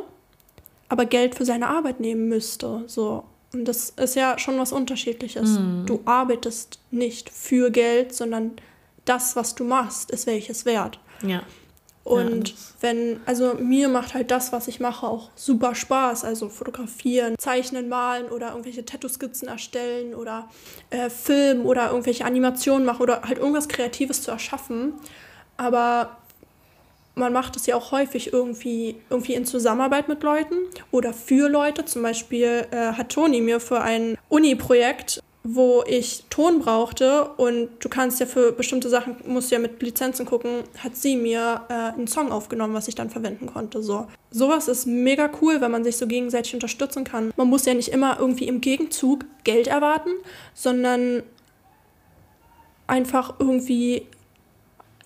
aber 0.88 1.06
Geld 1.06 1.34
für 1.34 1.44
seine 1.44 1.68
Arbeit 1.68 2.00
nehmen 2.00 2.28
müsste. 2.28 2.84
So. 2.86 3.24
Und 3.52 3.66
das 3.66 3.90
ist 3.90 4.16
ja 4.16 4.38
schon 4.38 4.58
was 4.58 4.72
Unterschiedliches. 4.72 5.58
Mhm. 5.58 5.86
Du 5.86 6.00
arbeitest 6.04 6.80
nicht 6.90 7.30
für 7.30 7.70
Geld, 7.70 8.14
sondern 8.14 8.52
das, 9.04 9.36
was 9.36 9.54
du 9.54 9.64
machst, 9.64 10.10
ist 10.10 10.26
welches 10.26 10.64
wert. 10.64 10.98
Ja. 11.22 11.42
Und 12.04 12.50
ja, 12.50 12.56
wenn, 12.82 13.20
also 13.24 13.54
mir 13.54 13.88
macht 13.88 14.12
halt 14.12 14.30
das, 14.30 14.52
was 14.52 14.68
ich 14.68 14.78
mache, 14.78 15.06
auch 15.06 15.30
super 15.36 15.74
Spaß. 15.74 16.24
Also 16.24 16.50
fotografieren, 16.50 17.34
zeichnen, 17.38 17.88
malen 17.88 18.26
oder 18.26 18.50
irgendwelche 18.50 18.84
Tattoo-Skizzen 18.84 19.48
erstellen 19.48 20.14
oder 20.14 20.50
äh, 20.90 21.08
filmen 21.08 21.64
oder 21.64 21.90
irgendwelche 21.90 22.26
Animationen 22.26 22.84
machen 22.84 23.02
oder 23.02 23.22
halt 23.22 23.38
irgendwas 23.38 23.68
Kreatives 23.68 24.20
zu 24.20 24.30
erschaffen. 24.30 24.92
Aber 25.56 26.18
man 27.14 27.32
macht 27.32 27.56
es 27.56 27.66
ja 27.66 27.76
auch 27.76 27.92
häufig 27.92 28.32
irgendwie, 28.32 28.96
irgendwie 29.10 29.34
in 29.34 29.44
Zusammenarbeit 29.46 30.08
mit 30.08 30.22
Leuten 30.22 30.56
oder 30.90 31.12
für 31.12 31.48
Leute. 31.48 31.84
Zum 31.84 32.02
Beispiel 32.02 32.66
äh, 32.70 32.92
hat 32.92 33.10
Toni 33.10 33.40
mir 33.40 33.60
für 33.60 33.80
ein 33.80 34.18
Uni-Projekt, 34.28 35.22
wo 35.44 35.84
ich 35.86 36.24
Ton 36.30 36.60
brauchte 36.60 37.28
und 37.36 37.68
du 37.80 37.90
kannst 37.90 38.18
ja 38.18 38.26
für 38.26 38.50
bestimmte 38.52 38.88
Sachen, 38.88 39.16
musst 39.26 39.50
ja 39.50 39.58
mit 39.58 39.80
Lizenzen 39.82 40.24
gucken, 40.24 40.64
hat 40.82 40.96
sie 40.96 41.16
mir 41.16 41.60
äh, 41.68 41.72
einen 41.72 42.06
Song 42.06 42.32
aufgenommen, 42.32 42.72
was 42.72 42.88
ich 42.88 42.94
dann 42.94 43.10
verwenden 43.10 43.46
konnte. 43.46 43.82
So. 43.82 44.06
Sowas 44.30 44.68
ist 44.68 44.86
mega 44.86 45.30
cool, 45.42 45.60
wenn 45.60 45.70
man 45.70 45.84
sich 45.84 45.98
so 45.98 46.06
gegenseitig 46.06 46.54
unterstützen 46.54 47.04
kann. 47.04 47.32
Man 47.36 47.48
muss 47.48 47.66
ja 47.66 47.74
nicht 47.74 47.90
immer 47.90 48.18
irgendwie 48.18 48.48
im 48.48 48.62
Gegenzug 48.62 49.26
Geld 49.44 49.66
erwarten, 49.66 50.10
sondern 50.54 51.22
einfach 52.86 53.34
irgendwie 53.38 54.06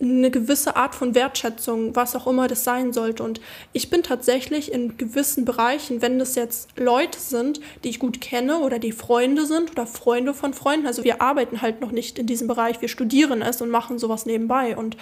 eine 0.00 0.30
gewisse 0.30 0.76
Art 0.76 0.94
von 0.94 1.14
Wertschätzung, 1.14 1.96
was 1.96 2.14
auch 2.14 2.26
immer 2.26 2.46
das 2.46 2.62
sein 2.62 2.92
sollte. 2.92 3.22
Und 3.22 3.40
ich 3.72 3.90
bin 3.90 4.02
tatsächlich 4.02 4.72
in 4.72 4.96
gewissen 4.96 5.44
Bereichen, 5.44 6.02
wenn 6.02 6.18
das 6.18 6.36
jetzt 6.36 6.78
Leute 6.78 7.18
sind, 7.18 7.60
die 7.82 7.88
ich 7.88 7.98
gut 7.98 8.20
kenne 8.20 8.58
oder 8.58 8.78
die 8.78 8.92
Freunde 8.92 9.44
sind 9.46 9.72
oder 9.72 9.86
Freunde 9.86 10.34
von 10.34 10.54
Freunden, 10.54 10.86
also 10.86 11.02
wir 11.02 11.20
arbeiten 11.20 11.62
halt 11.62 11.80
noch 11.80 11.90
nicht 11.90 12.18
in 12.18 12.26
diesem 12.26 12.46
Bereich, 12.46 12.80
wir 12.80 12.88
studieren 12.88 13.42
es 13.42 13.60
und 13.60 13.70
machen 13.70 13.98
sowas 13.98 14.24
nebenbei. 14.24 14.76
Und 14.76 14.96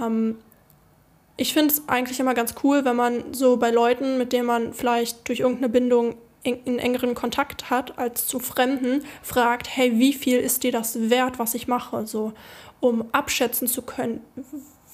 ähm, 0.00 0.38
ich 1.36 1.52
finde 1.52 1.74
es 1.74 1.88
eigentlich 1.88 2.20
immer 2.20 2.34
ganz 2.34 2.54
cool, 2.64 2.84
wenn 2.84 2.96
man 2.96 3.34
so 3.34 3.56
bei 3.58 3.70
Leuten, 3.70 4.16
mit 4.16 4.32
denen 4.32 4.46
man 4.46 4.72
vielleicht 4.72 5.28
durch 5.28 5.40
irgendeine 5.40 5.68
Bindung 5.68 6.16
in 6.42 6.78
engeren 6.78 7.14
Kontakt 7.14 7.68
hat 7.68 7.98
als 7.98 8.26
zu 8.26 8.38
Fremden, 8.38 9.04
fragt, 9.22 9.68
hey, 9.76 9.98
wie 9.98 10.14
viel 10.14 10.38
ist 10.38 10.62
dir 10.62 10.72
das 10.72 11.10
wert, 11.10 11.38
was 11.38 11.54
ich 11.54 11.68
mache? 11.68 12.06
So 12.06 12.32
um 12.80 13.04
abschätzen 13.12 13.68
zu 13.68 13.82
können, 13.82 14.20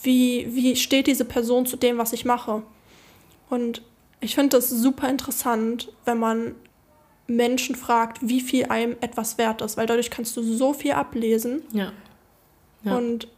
wie, 0.02 0.48
wie 0.54 0.76
steht 0.76 1.06
diese 1.06 1.24
Person 1.24 1.66
zu 1.66 1.76
dem, 1.76 1.98
was 1.98 2.12
ich 2.12 2.24
mache. 2.24 2.62
Und 3.48 3.82
ich 4.20 4.34
finde 4.34 4.56
das 4.56 4.68
super 4.70 5.08
interessant, 5.08 5.92
wenn 6.04 6.18
man 6.18 6.54
Menschen 7.28 7.74
fragt, 7.74 8.18
wie 8.26 8.40
viel 8.40 8.66
einem 8.66 8.96
etwas 9.00 9.38
wert 9.38 9.60
ist, 9.62 9.76
weil 9.76 9.86
dadurch 9.86 10.10
kannst 10.10 10.36
du 10.36 10.42
so 10.42 10.72
viel 10.72 10.92
ablesen. 10.92 11.62
Ja. 11.72 11.92
ja. 12.84 12.96
Und 12.96 13.28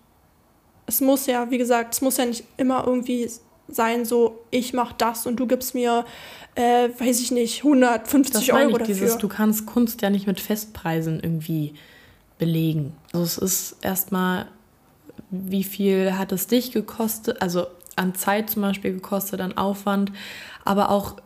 es 0.86 1.00
muss 1.00 1.26
ja, 1.26 1.50
wie 1.50 1.58
gesagt, 1.58 1.94
es 1.94 2.00
muss 2.00 2.16
ja 2.16 2.26
nicht 2.26 2.44
immer 2.56 2.86
irgendwie 2.86 3.30
sein, 3.68 4.04
so 4.04 4.40
ich 4.50 4.72
mache 4.72 4.94
das 4.98 5.26
und 5.26 5.36
du 5.36 5.46
gibst 5.46 5.74
mir, 5.74 6.04
äh, 6.54 6.88
weiß 6.98 7.20
ich 7.20 7.30
nicht, 7.30 7.64
150 7.64 8.46
das 8.46 8.50
Euro 8.50 8.70
ich, 8.70 8.78
dafür. 8.78 8.94
Dieses, 8.94 9.18
du 9.18 9.28
kannst 9.28 9.66
Kunst 9.66 10.00
ja 10.02 10.10
nicht 10.10 10.26
mit 10.26 10.40
Festpreisen 10.40 11.20
irgendwie 11.20 11.74
belegen. 12.38 12.94
Also 13.12 13.24
es 13.24 13.38
ist 13.38 13.76
erstmal, 13.82 14.46
wie 15.30 15.64
viel 15.64 16.16
hat 16.16 16.32
es 16.32 16.46
dich 16.46 16.72
gekostet, 16.72 17.40
also 17.42 17.66
an 17.96 18.14
Zeit 18.14 18.50
zum 18.50 18.62
Beispiel 18.62 18.92
gekostet, 18.92 19.40
an 19.40 19.56
Aufwand, 19.56 20.12
aber 20.64 20.90
auch 20.90 21.16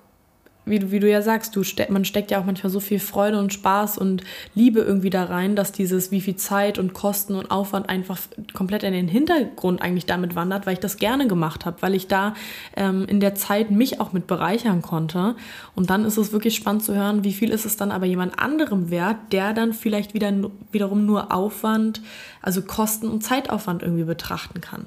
wie 0.64 0.78
du, 0.78 0.92
wie 0.92 1.00
du 1.00 1.10
ja 1.10 1.22
sagst, 1.22 1.56
du 1.56 1.64
ste 1.64 1.86
man 1.90 2.04
steckt 2.04 2.30
ja 2.30 2.40
auch 2.40 2.44
manchmal 2.44 2.70
so 2.70 2.78
viel 2.78 3.00
Freude 3.00 3.38
und 3.38 3.52
Spaß 3.52 3.98
und 3.98 4.22
Liebe 4.54 4.80
irgendwie 4.80 5.10
da 5.10 5.24
rein, 5.24 5.56
dass 5.56 5.72
dieses, 5.72 6.12
wie 6.12 6.20
viel 6.20 6.36
Zeit 6.36 6.78
und 6.78 6.94
Kosten 6.94 7.34
und 7.34 7.50
Aufwand 7.50 7.88
einfach 7.88 8.18
komplett 8.54 8.84
in 8.84 8.92
den 8.92 9.08
Hintergrund 9.08 9.82
eigentlich 9.82 10.06
damit 10.06 10.36
wandert, 10.36 10.66
weil 10.66 10.74
ich 10.74 10.80
das 10.80 10.98
gerne 10.98 11.26
gemacht 11.26 11.66
habe, 11.66 11.82
weil 11.82 11.94
ich 11.94 12.06
da 12.06 12.34
ähm, 12.76 13.06
in 13.06 13.18
der 13.18 13.34
Zeit 13.34 13.70
mich 13.70 14.00
auch 14.00 14.12
mit 14.12 14.28
bereichern 14.28 14.82
konnte. 14.82 15.34
Und 15.74 15.90
dann 15.90 16.04
ist 16.04 16.16
es 16.16 16.32
wirklich 16.32 16.54
spannend 16.54 16.84
zu 16.84 16.94
hören, 16.94 17.24
wie 17.24 17.32
viel 17.32 17.50
ist 17.50 17.64
es 17.64 17.76
dann 17.76 17.90
aber 17.90 18.06
jemand 18.06 18.38
anderem 18.38 18.90
wert, 18.90 19.16
der 19.32 19.54
dann 19.54 19.72
vielleicht 19.72 20.14
wieder 20.14 20.32
wiederum 20.70 21.06
nur 21.06 21.34
Aufwand, 21.34 22.02
also 22.40 22.62
Kosten 22.62 23.08
und 23.08 23.24
Zeitaufwand 23.24 23.82
irgendwie 23.82 24.04
betrachten 24.04 24.60
kann. 24.60 24.86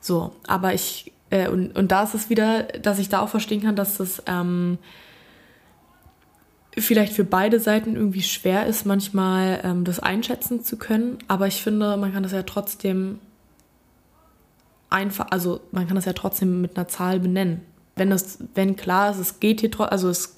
So, 0.00 0.32
aber 0.48 0.74
ich, 0.74 1.12
äh, 1.30 1.48
und, 1.48 1.76
und 1.76 1.92
da 1.92 2.02
ist 2.02 2.14
es 2.14 2.28
wieder, 2.28 2.64
dass 2.64 2.98
ich 2.98 3.08
da 3.08 3.20
auch 3.20 3.28
verstehen 3.28 3.62
kann, 3.62 3.76
dass 3.76 3.98
das, 3.98 4.20
ähm, 4.26 4.78
vielleicht 6.78 7.12
für 7.12 7.24
beide 7.24 7.60
Seiten 7.60 7.96
irgendwie 7.96 8.22
schwer 8.22 8.66
ist, 8.66 8.86
manchmal 8.86 9.60
ähm, 9.62 9.84
das 9.84 10.00
einschätzen 10.00 10.64
zu 10.64 10.76
können. 10.76 11.18
Aber 11.28 11.46
ich 11.46 11.62
finde, 11.62 11.96
man 11.96 12.12
kann 12.12 12.22
das 12.22 12.32
ja 12.32 12.42
trotzdem 12.42 13.18
einfach, 14.88 15.26
also 15.30 15.60
man 15.70 15.86
kann 15.86 15.96
das 15.96 16.04
ja 16.04 16.12
trotzdem 16.12 16.60
mit 16.60 16.76
einer 16.76 16.88
Zahl 16.88 17.20
benennen. 17.20 17.60
Wenn 17.96 18.10
es, 18.10 18.38
wenn 18.54 18.76
klar 18.76 19.10
ist, 19.10 19.18
es 19.18 19.40
geht 19.40 19.60
hier 19.60 19.70
trotzdem, 19.70 19.92
also 19.92 20.08
es 20.08 20.36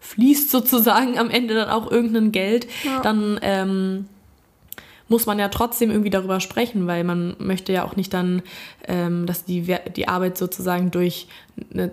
fließt 0.00 0.50
sozusagen 0.50 1.18
am 1.18 1.30
Ende 1.30 1.54
dann 1.54 1.70
auch 1.70 1.90
irgendein 1.90 2.30
Geld, 2.30 2.66
ja. 2.84 3.00
dann 3.00 3.38
ähm, 3.40 4.06
muss 5.08 5.24
man 5.24 5.38
ja 5.38 5.48
trotzdem 5.48 5.90
irgendwie 5.90 6.10
darüber 6.10 6.40
sprechen, 6.40 6.86
weil 6.86 7.04
man 7.04 7.36
möchte 7.38 7.72
ja 7.72 7.84
auch 7.84 7.96
nicht 7.96 8.12
dann, 8.12 8.42
ähm, 8.86 9.26
dass 9.26 9.44
die, 9.44 9.74
die 9.96 10.08
Arbeit 10.08 10.36
sozusagen 10.36 10.90
durch 10.90 11.26
eine 11.72 11.90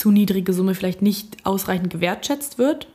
zu 0.00 0.10
niedrige 0.10 0.54
Summe 0.54 0.74
vielleicht 0.74 1.02
nicht 1.02 1.36
ausreichend 1.44 1.90
gewertschätzt 1.90 2.56
wird. 2.56 2.86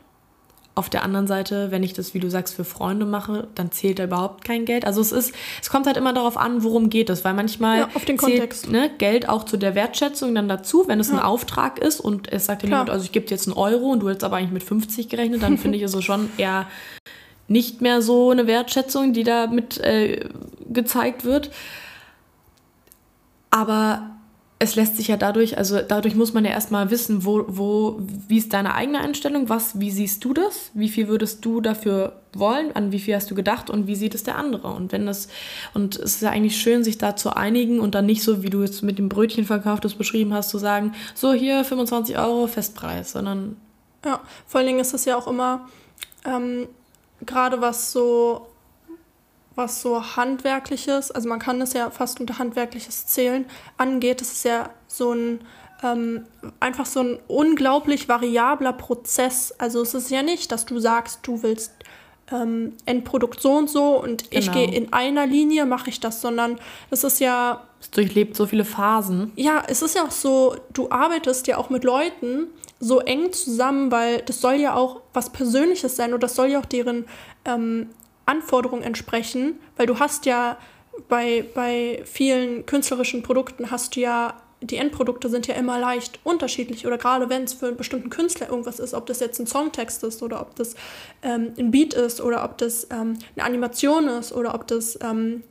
Auf 0.73 0.89
der 0.89 1.03
anderen 1.03 1.27
Seite, 1.27 1.69
wenn 1.69 1.83
ich 1.83 1.93
das, 1.93 2.15
wie 2.15 2.19
du 2.19 2.31
sagst, 2.31 2.55
für 2.55 2.65
Freunde 2.65 3.05
mache, 3.05 3.47
dann 3.53 3.71
zählt 3.71 3.99
da 3.99 4.05
überhaupt 4.05 4.43
kein 4.43 4.65
Geld. 4.65 4.85
Also 4.85 5.01
es 5.01 5.11
ist, 5.11 5.33
es 5.61 5.69
kommt 5.69 5.85
halt 5.85 5.97
immer 5.97 6.13
darauf 6.13 6.35
an, 6.35 6.63
worum 6.63 6.89
geht 6.89 7.11
es, 7.11 7.23
weil 7.23 7.35
manchmal 7.35 7.81
ja, 7.81 7.89
auf 7.93 8.05
den 8.05 8.17
zählt 8.17 8.69
ne, 8.71 8.89
Geld 8.97 9.29
auch 9.29 9.43
zu 9.43 9.55
der 9.55 9.75
Wertschätzung 9.75 10.33
dann 10.33 10.49
dazu, 10.49 10.87
wenn 10.87 10.99
es 10.99 11.09
ja. 11.09 11.13
ein 11.13 11.19
Auftrag 11.19 11.77
ist 11.77 11.99
und 11.99 12.33
es 12.33 12.47
sagt 12.47 12.63
dir 12.63 12.69
jemand, 12.69 12.89
also 12.89 13.05
ich 13.05 13.11
gebe 13.11 13.27
dir 13.27 13.35
jetzt 13.35 13.47
einen 13.47 13.55
Euro 13.55 13.91
und 13.91 13.99
du 13.99 14.09
hättest 14.09 14.23
aber 14.23 14.37
eigentlich 14.37 14.51
mit 14.51 14.63
50 14.63 15.07
gerechnet, 15.07 15.43
dann 15.43 15.59
finde 15.59 15.77
ich 15.77 15.83
es 15.83 15.91
so 15.91 16.01
schon 16.01 16.29
eher 16.37 16.65
nicht 17.47 17.81
mehr 17.81 18.01
so 18.01 18.31
eine 18.31 18.47
Wertschätzung, 18.47 19.13
die 19.13 19.23
da 19.23 19.45
mit 19.45 19.77
äh, 19.77 20.27
gezeigt 20.67 21.23
wird. 21.23 21.51
Aber 23.51 24.14
es 24.57 24.75
lässt 24.75 24.95
sich 24.95 25.09
ja 25.09 25.17
dadurch, 25.17 25.57
also 25.57 25.81
dadurch 25.81 26.15
muss 26.15 26.33
man 26.33 26.45
ja 26.45 26.51
erstmal 26.51 26.89
wissen, 26.89 27.25
wo, 27.25 27.43
wo, 27.47 27.99
wie 28.27 28.37
ist 28.37 28.53
deine 28.53 28.73
eigene 28.73 28.99
Einstellung, 28.99 29.49
was, 29.49 29.79
wie 29.81 29.91
siehst 29.91 30.23
du 30.23 30.33
das, 30.33 30.71
wie 30.73 30.87
viel 30.87 31.09
würdest 31.09 31.43
du 31.43 31.59
dafür 31.59 32.21
wollen, 32.33 32.73
an 32.73 32.93
wie 32.93 32.99
viel 32.99 33.15
hast 33.15 33.29
du 33.29 33.35
gedacht 33.35 33.69
und 33.69 33.87
wie 33.87 33.95
sieht 33.95 34.15
es 34.15 34.23
der 34.23 34.37
andere? 34.37 34.69
Und 34.69 34.93
wenn 34.93 35.05
das, 35.05 35.27
und 35.73 35.97
es 35.97 36.15
ist 36.15 36.21
ja 36.21 36.29
eigentlich 36.29 36.57
schön, 36.57 36.85
sich 36.85 36.97
da 36.97 37.17
zu 37.17 37.35
einigen 37.35 37.81
und 37.81 37.95
dann 37.95 38.05
nicht 38.05 38.23
so, 38.23 38.43
wie 38.43 38.49
du 38.49 38.61
jetzt 38.61 38.81
mit 38.81 38.97
dem 38.97 39.09
Brötchenverkauf 39.09 39.81
das 39.81 39.95
beschrieben 39.95 40.33
hast, 40.33 40.51
zu 40.51 40.57
sagen, 40.57 40.93
so 41.15 41.33
hier 41.33 41.65
25 41.65 42.17
Euro 42.17 42.47
Festpreis, 42.47 43.11
sondern. 43.11 43.57
Ja, 44.05 44.21
vor 44.47 44.59
allen 44.59 44.67
Dingen 44.67 44.79
ist 44.79 44.93
das 44.93 45.03
ja 45.03 45.17
auch 45.17 45.27
immer, 45.27 45.67
ähm, 46.23 46.67
gerade 47.25 47.59
was 47.59 47.91
so 47.91 48.47
was 49.55 49.81
so 49.81 50.15
handwerkliches, 50.15 51.11
also 51.11 51.29
man 51.29 51.39
kann 51.39 51.59
das 51.59 51.73
ja 51.73 51.89
fast 51.89 52.19
unter 52.19 52.37
handwerkliches 52.37 53.07
zählen, 53.07 53.45
angeht. 53.77 54.21
Das 54.21 54.31
ist 54.31 54.43
ja 54.43 54.69
so 54.87 55.13
ein 55.13 55.39
ähm, 55.83 56.25
einfach 56.59 56.85
so 56.85 57.01
ein 57.01 57.19
unglaublich 57.27 58.07
variabler 58.07 58.73
Prozess. 58.73 59.53
Also 59.57 59.81
es 59.81 59.93
ist 59.93 60.09
ja 60.09 60.23
nicht, 60.23 60.51
dass 60.51 60.65
du 60.65 60.79
sagst, 60.79 61.19
du 61.23 61.43
willst 61.43 61.73
ähm, 62.31 62.73
Endprodukt 62.85 63.39
so 63.39 63.53
und 63.53 63.69
so 63.69 64.01
und 64.01 64.31
genau. 64.31 64.43
ich 64.43 64.51
gehe 64.51 64.71
in 64.71 64.93
einer 64.93 65.27
Linie, 65.27 65.65
mache 65.65 65.89
ich 65.89 65.99
das, 65.99 66.21
sondern 66.21 66.59
das 66.89 67.03
ist 67.03 67.19
ja. 67.19 67.63
Es 67.79 67.91
durchlebt 67.91 68.35
so 68.35 68.47
viele 68.47 68.65
Phasen. 68.65 69.31
Ja, 69.35 69.63
es 69.67 69.81
ist 69.81 69.95
ja 69.95 70.03
auch 70.05 70.11
so, 70.11 70.55
du 70.73 70.89
arbeitest 70.89 71.47
ja 71.47 71.57
auch 71.57 71.69
mit 71.69 71.83
Leuten 71.83 72.47
so 72.79 72.99
eng 72.99 73.31
zusammen, 73.31 73.91
weil 73.91 74.21
das 74.23 74.41
soll 74.41 74.55
ja 74.55 74.75
auch 74.75 75.01
was 75.13 75.29
Persönliches 75.29 75.95
sein 75.95 76.13
und 76.13 76.23
das 76.23 76.35
soll 76.35 76.47
ja 76.47 76.59
auch 76.59 76.65
deren 76.65 77.05
ähm, 77.45 77.89
Anforderungen 78.25 78.83
entsprechen, 78.83 79.59
weil 79.77 79.87
du 79.87 79.99
hast 79.99 80.25
ja 80.25 80.57
bei, 81.09 81.45
bei 81.53 82.01
vielen 82.05 82.65
künstlerischen 82.65 83.23
Produkten 83.23 83.69
hast 83.71 83.95
du 83.95 83.99
ja, 83.99 84.35
die 84.61 84.77
Endprodukte 84.77 85.29
sind 85.29 85.47
ja 85.47 85.55
immer 85.55 85.79
leicht 85.79 86.19
unterschiedlich 86.23 86.87
oder 86.87 86.97
gerade 86.97 87.29
wenn 87.29 87.43
es 87.43 87.53
für 87.53 87.67
einen 87.67 87.77
bestimmten 87.77 88.09
Künstler 88.09 88.49
irgendwas 88.49 88.79
ist, 88.79 88.93
ob 88.93 89.05
das 89.05 89.19
jetzt 89.19 89.39
ein 89.39 89.47
Songtext 89.47 90.03
ist 90.03 90.23
oder 90.23 90.41
ob 90.41 90.55
das 90.55 90.75
ähm, 91.21 91.53
ein 91.57 91.71
Beat 91.71 91.93
ist 91.93 92.21
oder 92.21 92.43
ob 92.43 92.57
das 92.57 92.87
ähm, 92.91 93.17
eine 93.35 93.45
Animation 93.45 94.07
ist 94.07 94.31
oder 94.31 94.55
ob 94.55 94.67
das 94.67 94.97
ähm, 95.01 95.43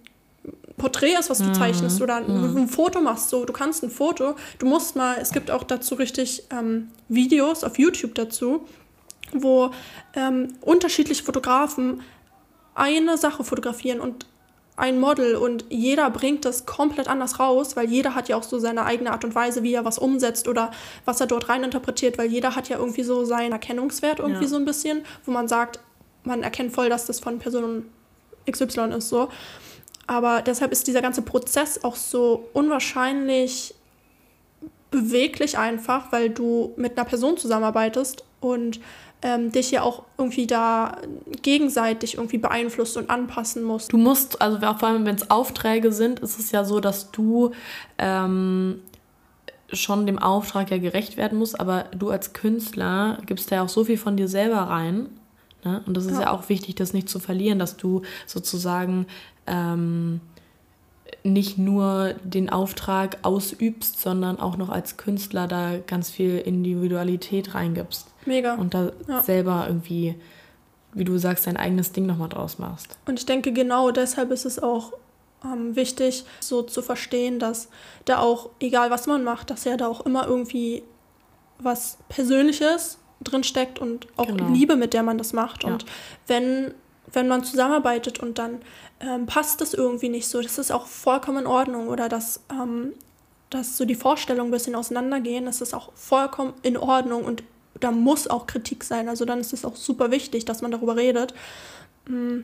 Porträt 0.76 1.14
ist, 1.18 1.30
was 1.30 1.38
du 1.38 1.44
mhm. 1.44 1.54
zeichnest 1.54 2.02
oder 2.02 2.16
ein, 2.16 2.26
mhm. 2.26 2.56
ein, 2.56 2.68
Foto 2.68 3.00
machst. 3.00 3.30
So, 3.30 3.44
du 3.44 3.52
kannst 3.52 3.84
ein 3.84 3.90
Foto, 3.90 4.34
du 4.58 4.66
musst 4.66 4.96
mal, 4.96 5.16
es 5.20 5.30
gibt 5.30 5.50
auch 5.50 5.62
dazu 5.62 5.94
richtig 5.94 6.44
ähm, 6.50 6.90
Videos 7.08 7.62
auf 7.62 7.78
YouTube 7.78 8.14
dazu, 8.14 8.66
wo 9.32 9.70
ähm, 10.14 10.54
unterschiedliche 10.60 11.22
Fotografen 11.22 12.02
eine 12.74 13.16
Sache 13.16 13.44
fotografieren 13.44 14.00
und 14.00 14.26
ein 14.76 14.98
Model 14.98 15.36
und 15.36 15.66
jeder 15.68 16.10
bringt 16.10 16.44
das 16.44 16.66
komplett 16.66 17.06
anders 17.06 17.38
raus, 17.38 17.76
weil 17.76 17.88
jeder 17.88 18.14
hat 18.16 18.28
ja 18.28 18.36
auch 18.36 18.42
so 18.42 18.58
seine 18.58 18.84
eigene 18.84 19.12
Art 19.12 19.24
und 19.24 19.34
Weise, 19.34 19.62
wie 19.62 19.72
er 19.72 19.84
was 19.84 19.98
umsetzt 19.98 20.48
oder 20.48 20.72
was 21.04 21.20
er 21.20 21.28
dort 21.28 21.48
rein 21.48 21.62
interpretiert, 21.62 22.18
weil 22.18 22.26
jeder 22.26 22.56
hat 22.56 22.68
ja 22.68 22.78
irgendwie 22.78 23.04
so 23.04 23.24
seinen 23.24 23.52
Erkennungswert 23.52 24.18
irgendwie 24.18 24.42
ja. 24.42 24.48
so 24.48 24.56
ein 24.56 24.64
bisschen, 24.64 25.04
wo 25.24 25.30
man 25.30 25.46
sagt, 25.46 25.78
man 26.24 26.42
erkennt 26.42 26.72
voll, 26.72 26.88
dass 26.88 27.06
das 27.06 27.20
von 27.20 27.38
Person 27.38 27.86
XY 28.50 28.94
ist 28.96 29.08
so. 29.08 29.28
Aber 30.06 30.42
deshalb 30.42 30.72
ist 30.72 30.86
dieser 30.86 31.02
ganze 31.02 31.22
Prozess 31.22 31.84
auch 31.84 31.96
so 31.96 32.48
unwahrscheinlich 32.52 33.74
beweglich 34.90 35.56
einfach, 35.56 36.12
weil 36.12 36.30
du 36.30 36.72
mit 36.76 36.96
einer 36.96 37.04
Person 37.04 37.36
zusammenarbeitest 37.36 38.24
und 38.40 38.80
ähm, 39.24 39.50
dich 39.50 39.70
ja 39.70 39.82
auch 39.82 40.02
irgendwie 40.18 40.46
da 40.46 40.98
gegenseitig 41.42 42.16
irgendwie 42.16 42.36
beeinflusst 42.36 42.98
und 42.98 43.08
anpassen 43.08 43.64
musst. 43.64 43.92
Du 43.92 43.96
musst, 43.96 44.40
also 44.42 44.58
vor 44.60 44.86
allem 44.86 45.06
wenn 45.06 45.16
es 45.16 45.30
Aufträge 45.30 45.92
sind, 45.92 46.20
ist 46.20 46.38
es 46.38 46.52
ja 46.52 46.62
so, 46.62 46.78
dass 46.78 47.10
du 47.10 47.52
ähm, 47.96 48.82
schon 49.72 50.06
dem 50.06 50.18
Auftrag 50.18 50.70
ja 50.70 50.76
gerecht 50.76 51.16
werden 51.16 51.38
musst, 51.38 51.58
aber 51.58 51.86
du 51.96 52.10
als 52.10 52.34
Künstler 52.34 53.18
gibst 53.24 53.50
ja 53.50 53.62
auch 53.62 53.70
so 53.70 53.84
viel 53.84 53.96
von 53.96 54.18
dir 54.18 54.28
selber 54.28 54.58
rein. 54.58 55.08
Ne? 55.64 55.82
Und 55.86 55.96
das 55.96 56.04
ist 56.04 56.18
ja. 56.18 56.24
ja 56.24 56.30
auch 56.30 56.50
wichtig, 56.50 56.74
das 56.74 56.92
nicht 56.92 57.08
zu 57.08 57.18
verlieren, 57.18 57.58
dass 57.58 57.78
du 57.78 58.02
sozusagen 58.26 59.06
ähm, 59.46 60.20
nicht 61.22 61.56
nur 61.56 62.14
den 62.22 62.50
Auftrag 62.50 63.16
ausübst, 63.22 64.02
sondern 64.02 64.38
auch 64.38 64.58
noch 64.58 64.68
als 64.68 64.98
Künstler 64.98 65.48
da 65.48 65.78
ganz 65.78 66.10
viel 66.10 66.36
Individualität 66.36 67.54
reingibst. 67.54 68.08
Mega. 68.26 68.54
Und 68.54 68.74
da 68.74 68.92
ja. 69.08 69.22
selber 69.22 69.64
irgendwie, 69.68 70.14
wie 70.92 71.04
du 71.04 71.18
sagst, 71.18 71.46
dein 71.46 71.56
eigenes 71.56 71.92
Ding 71.92 72.06
nochmal 72.06 72.28
draus 72.28 72.58
machst. 72.58 72.96
Und 73.06 73.18
ich 73.18 73.26
denke, 73.26 73.52
genau 73.52 73.90
deshalb 73.90 74.30
ist 74.30 74.44
es 74.44 74.62
auch 74.62 74.92
ähm, 75.44 75.76
wichtig, 75.76 76.24
so 76.40 76.62
zu 76.62 76.82
verstehen, 76.82 77.38
dass 77.38 77.68
da 78.04 78.18
auch, 78.18 78.50
egal 78.60 78.90
was 78.90 79.06
man 79.06 79.24
macht, 79.24 79.50
dass 79.50 79.64
ja 79.64 79.76
da 79.76 79.86
auch 79.86 80.04
immer 80.06 80.26
irgendwie 80.26 80.82
was 81.58 81.98
Persönliches 82.08 82.98
drinsteckt 83.22 83.78
und 83.78 84.06
auch 84.16 84.26
genau. 84.26 84.48
Liebe, 84.50 84.76
mit 84.76 84.92
der 84.92 85.02
man 85.02 85.18
das 85.18 85.32
macht. 85.32 85.64
Ja. 85.64 85.70
Und 85.70 85.86
wenn, 86.26 86.74
wenn 87.12 87.28
man 87.28 87.44
zusammenarbeitet 87.44 88.20
und 88.20 88.38
dann 88.38 88.60
ähm, 89.00 89.26
passt 89.26 89.60
das 89.60 89.74
irgendwie 89.74 90.08
nicht 90.08 90.28
so, 90.28 90.40
das 90.40 90.58
ist 90.58 90.72
auch 90.72 90.86
vollkommen 90.86 91.38
in 91.38 91.46
Ordnung 91.46 91.88
oder 91.88 92.08
dass, 92.08 92.40
ähm, 92.50 92.92
dass 93.50 93.76
so 93.76 93.84
die 93.84 93.94
Vorstellungen 93.94 94.48
ein 94.48 94.52
bisschen 94.52 94.74
auseinandergehen, 94.74 95.46
das 95.46 95.60
ist 95.60 95.74
auch 95.74 95.92
vollkommen 95.94 96.54
in 96.62 96.76
Ordnung 96.76 97.24
und 97.24 97.42
da 97.80 97.90
muss 97.90 98.28
auch 98.28 98.46
Kritik 98.46 98.84
sein. 98.84 99.08
Also 99.08 99.24
dann 99.24 99.40
ist 99.40 99.52
es 99.52 99.64
auch 99.64 99.76
super 99.76 100.10
wichtig, 100.10 100.44
dass 100.44 100.62
man 100.62 100.70
darüber 100.70 100.96
redet. 100.96 101.34
Mm, 102.06 102.40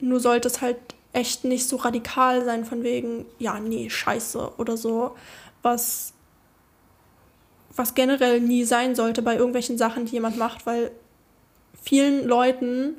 nur 0.00 0.20
sollte 0.20 0.48
es 0.48 0.60
halt 0.60 0.78
echt 1.12 1.44
nicht 1.44 1.66
so 1.66 1.76
radikal 1.76 2.44
sein 2.44 2.64
von 2.64 2.82
wegen, 2.82 3.24
ja, 3.38 3.58
nee, 3.58 3.88
scheiße 3.88 4.52
oder 4.58 4.76
so, 4.76 5.16
was, 5.62 6.12
was 7.74 7.94
generell 7.94 8.40
nie 8.40 8.64
sein 8.64 8.94
sollte 8.94 9.22
bei 9.22 9.34
irgendwelchen 9.36 9.78
Sachen, 9.78 10.04
die 10.04 10.12
jemand 10.12 10.36
macht, 10.36 10.66
weil 10.66 10.90
vielen 11.82 12.26
Leuten 12.26 12.96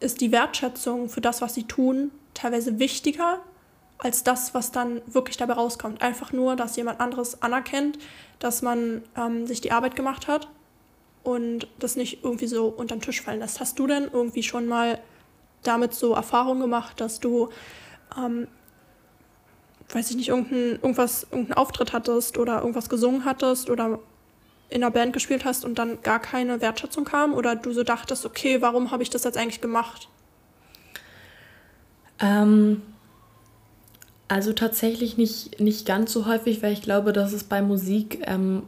ist 0.00 0.20
die 0.20 0.30
Wertschätzung 0.30 1.08
für 1.08 1.22
das, 1.22 1.40
was 1.40 1.54
sie 1.54 1.64
tun, 1.64 2.10
teilweise 2.34 2.78
wichtiger 2.78 3.40
als 3.96 4.22
das, 4.22 4.54
was 4.54 4.70
dann 4.70 5.00
wirklich 5.06 5.38
dabei 5.38 5.54
rauskommt. 5.54 6.02
Einfach 6.02 6.32
nur, 6.32 6.54
dass 6.54 6.76
jemand 6.76 7.00
anderes 7.00 7.42
anerkennt, 7.42 7.98
dass 8.38 8.62
man 8.62 9.02
ähm, 9.16 9.46
sich 9.46 9.60
die 9.60 9.72
Arbeit 9.72 9.96
gemacht 9.96 10.28
hat 10.28 10.48
und 11.28 11.66
das 11.78 11.96
nicht 11.96 12.24
irgendwie 12.24 12.46
so 12.46 12.66
unter 12.66 12.96
den 12.96 13.02
Tisch 13.02 13.20
fallen 13.20 13.40
lässt. 13.40 13.60
Hast 13.60 13.78
du 13.78 13.86
denn 13.86 14.08
irgendwie 14.12 14.42
schon 14.42 14.66
mal 14.66 14.98
damit 15.62 15.94
so 15.94 16.14
Erfahrungen 16.14 16.60
gemacht, 16.60 17.00
dass 17.00 17.20
du, 17.20 17.50
ähm, 18.16 18.48
weiß 19.90 20.10
ich 20.10 20.16
nicht, 20.16 20.28
irgendein, 20.28 20.80
irgendwas, 20.82 21.24
irgendeinen 21.24 21.54
Auftritt 21.54 21.92
hattest 21.92 22.38
oder 22.38 22.60
irgendwas 22.60 22.88
gesungen 22.88 23.24
hattest 23.24 23.70
oder 23.70 23.98
in 24.70 24.82
einer 24.82 24.90
Band 24.90 25.12
gespielt 25.12 25.44
hast 25.44 25.64
und 25.64 25.78
dann 25.78 26.02
gar 26.02 26.20
keine 26.20 26.60
Wertschätzung 26.60 27.04
kam 27.04 27.32
oder 27.32 27.56
du 27.56 27.72
so 27.72 27.82
dachtest, 27.82 28.26
okay, 28.26 28.60
warum 28.60 28.90
habe 28.90 29.02
ich 29.02 29.10
das 29.10 29.24
jetzt 29.24 29.38
eigentlich 29.38 29.60
gemacht? 29.60 30.08
Ähm, 32.20 32.82
also 34.28 34.52
tatsächlich 34.52 35.16
nicht, 35.16 35.58
nicht 35.58 35.86
ganz 35.86 36.12
so 36.12 36.26
häufig, 36.26 36.62
weil 36.62 36.72
ich 36.72 36.82
glaube, 36.82 37.12
dass 37.12 37.32
es 37.32 37.44
bei 37.44 37.62
Musik 37.62 38.20
ähm, 38.26 38.64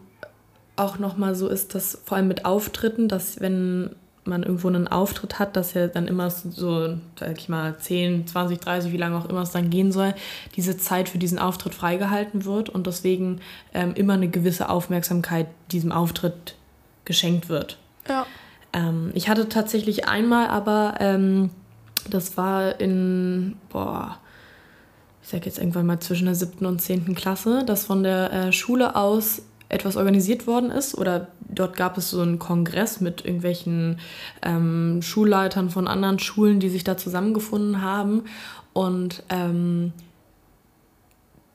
auch 0.80 0.98
nochmal 0.98 1.34
so 1.34 1.48
ist, 1.48 1.74
dass 1.74 2.00
vor 2.04 2.16
allem 2.16 2.28
mit 2.28 2.44
Auftritten, 2.44 3.08
dass 3.08 3.40
wenn 3.40 3.90
man 4.24 4.42
irgendwo 4.42 4.68
einen 4.68 4.88
Auftritt 4.88 5.38
hat, 5.38 5.56
dass 5.56 5.74
ja 5.74 5.86
dann 5.86 6.06
immer 6.06 6.30
so, 6.30 6.96
sag 7.18 7.38
ich 7.38 7.48
mal, 7.48 7.78
10, 7.78 8.26
20, 8.26 8.60
30, 8.60 8.92
wie 8.92 8.96
lange 8.96 9.16
auch 9.16 9.28
immer 9.28 9.42
es 9.42 9.50
dann 9.50 9.70
gehen 9.70 9.92
soll, 9.92 10.14
diese 10.56 10.76
Zeit 10.76 11.08
für 11.08 11.18
diesen 11.18 11.38
Auftritt 11.38 11.74
freigehalten 11.74 12.44
wird 12.44 12.68
und 12.68 12.86
deswegen 12.86 13.40
ähm, 13.72 13.94
immer 13.94 14.14
eine 14.14 14.28
gewisse 14.28 14.68
Aufmerksamkeit 14.68 15.46
diesem 15.70 15.92
Auftritt 15.92 16.54
geschenkt 17.04 17.48
wird. 17.48 17.78
Ja. 18.08 18.26
Ähm, 18.72 19.10
ich 19.14 19.28
hatte 19.28 19.48
tatsächlich 19.48 20.06
einmal 20.08 20.48
aber, 20.48 20.94
ähm, 21.00 21.50
das 22.08 22.36
war 22.36 22.80
in, 22.80 23.56
boah, 23.70 24.18
ich 25.22 25.28
sag 25.28 25.46
jetzt 25.46 25.58
irgendwann 25.58 25.86
mal 25.86 26.00
zwischen 26.00 26.26
der 26.26 26.34
siebten 26.34 26.66
und 26.66 26.80
zehnten 26.80 27.14
Klasse, 27.14 27.64
dass 27.64 27.84
von 27.86 28.02
der 28.02 28.32
äh, 28.32 28.52
Schule 28.52 28.96
aus 28.96 29.42
etwas 29.70 29.96
organisiert 29.96 30.46
worden 30.46 30.70
ist 30.70 30.96
oder 30.96 31.28
dort 31.48 31.76
gab 31.76 31.96
es 31.96 32.10
so 32.10 32.20
einen 32.20 32.38
Kongress 32.38 33.00
mit 33.00 33.24
irgendwelchen 33.24 33.98
ähm, 34.42 35.00
Schulleitern 35.02 35.70
von 35.70 35.88
anderen 35.88 36.18
Schulen, 36.18 36.60
die 36.60 36.68
sich 36.68 36.84
da 36.84 36.96
zusammengefunden 36.96 37.80
haben 37.80 38.24
und 38.72 39.22
ähm, 39.30 39.92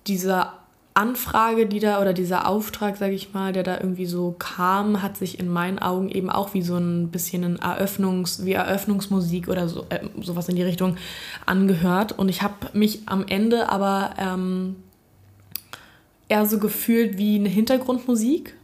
diese 0.08 0.48
Anfrage, 0.94 1.66
die 1.66 1.80
da 1.80 2.00
oder 2.00 2.14
dieser 2.14 2.48
Auftrag, 2.48 2.96
sage 2.96 3.14
ich 3.14 3.34
mal, 3.34 3.52
der 3.52 3.64
da 3.64 3.78
irgendwie 3.78 4.06
so 4.06 4.34
kam, 4.40 5.02
hat 5.02 5.18
sich 5.18 5.40
in 5.40 5.50
meinen 5.50 5.78
Augen 5.78 6.10
eben 6.10 6.30
auch 6.30 6.54
wie 6.54 6.62
so 6.62 6.78
ein 6.78 7.10
bisschen 7.10 7.44
ein 7.44 7.56
Eröffnungs, 7.58 8.46
wie 8.46 8.54
Eröffnungsmusik 8.54 9.50
oder 9.50 9.68
so 9.68 9.86
äh, 9.90 10.00
sowas 10.22 10.48
in 10.48 10.56
die 10.56 10.64
Richtung 10.64 10.96
angehört. 11.46 12.14
Und 12.14 12.30
ich 12.30 12.42
habe 12.42 12.54
mich 12.72 13.02
am 13.08 13.26
Ende 13.28 13.70
aber 13.70 14.12
ähm, 14.18 14.78
eher 16.28 16.46
so 16.46 16.60
gefühlt 16.60 17.18
wie 17.18 17.36
eine 17.36 17.50
Hintergrundmusik. 17.50 18.56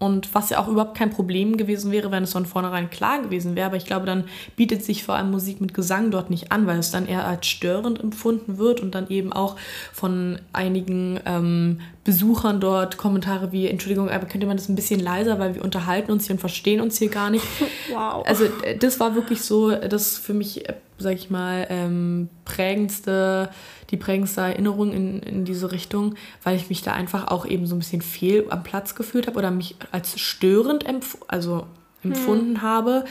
Und 0.00 0.34
was 0.34 0.48
ja 0.48 0.58
auch 0.58 0.68
überhaupt 0.68 0.96
kein 0.96 1.10
Problem 1.10 1.58
gewesen 1.58 1.92
wäre, 1.92 2.10
wenn 2.10 2.22
es 2.22 2.32
von 2.32 2.46
vornherein 2.46 2.88
klar 2.88 3.20
gewesen 3.20 3.54
wäre. 3.54 3.66
Aber 3.66 3.76
ich 3.76 3.84
glaube, 3.84 4.06
dann 4.06 4.24
bietet 4.56 4.82
sich 4.82 5.04
vor 5.04 5.14
allem 5.14 5.30
Musik 5.30 5.60
mit 5.60 5.74
Gesang 5.74 6.10
dort 6.10 6.30
nicht 6.30 6.50
an, 6.52 6.66
weil 6.66 6.78
es 6.78 6.90
dann 6.90 7.06
eher 7.06 7.26
als 7.26 7.46
störend 7.46 8.00
empfunden 8.00 8.56
wird 8.56 8.80
und 8.80 8.94
dann 8.94 9.10
eben 9.10 9.30
auch 9.30 9.56
von 9.92 10.38
einigen 10.54 11.20
ähm, 11.26 11.82
Besuchern 12.02 12.60
dort 12.60 12.96
Kommentare 12.96 13.52
wie, 13.52 13.66
Entschuldigung, 13.68 14.08
aber 14.08 14.24
könnte 14.24 14.46
man 14.46 14.56
das 14.56 14.70
ein 14.70 14.74
bisschen 14.74 15.00
leiser, 15.00 15.38
weil 15.38 15.54
wir 15.54 15.62
unterhalten 15.62 16.10
uns 16.10 16.24
hier 16.24 16.32
und 16.32 16.40
verstehen 16.40 16.80
uns 16.80 16.96
hier 16.98 17.10
gar 17.10 17.28
nicht. 17.28 17.44
Wow. 17.92 18.24
Also 18.26 18.44
äh, 18.62 18.76
das 18.78 19.00
war 19.00 19.14
wirklich 19.16 19.42
so, 19.42 19.72
das 19.72 20.16
für 20.16 20.32
mich, 20.32 20.68
äh, 20.68 20.74
sag 20.96 21.14
ich 21.14 21.28
mal, 21.28 21.66
ähm, 21.68 22.28
prägendste 22.44 23.50
die 23.90 23.96
prägendste 23.96 24.42
Erinnerung 24.42 24.92
in, 24.92 25.20
in 25.20 25.44
diese 25.44 25.72
Richtung, 25.72 26.14
weil 26.42 26.56
ich 26.56 26.68
mich 26.68 26.82
da 26.82 26.92
einfach 26.92 27.28
auch 27.28 27.46
eben 27.46 27.66
so 27.66 27.74
ein 27.74 27.80
bisschen 27.80 28.02
fehl 28.02 28.46
am 28.50 28.62
Platz 28.62 28.94
gefühlt 28.94 29.26
habe 29.26 29.38
oder 29.38 29.50
mich 29.50 29.76
als 29.90 30.18
störend 30.18 30.86
empf 30.86 31.18
also 31.28 31.66
empfunden 32.02 32.56
hm. 32.56 32.62
habe. 32.62 33.04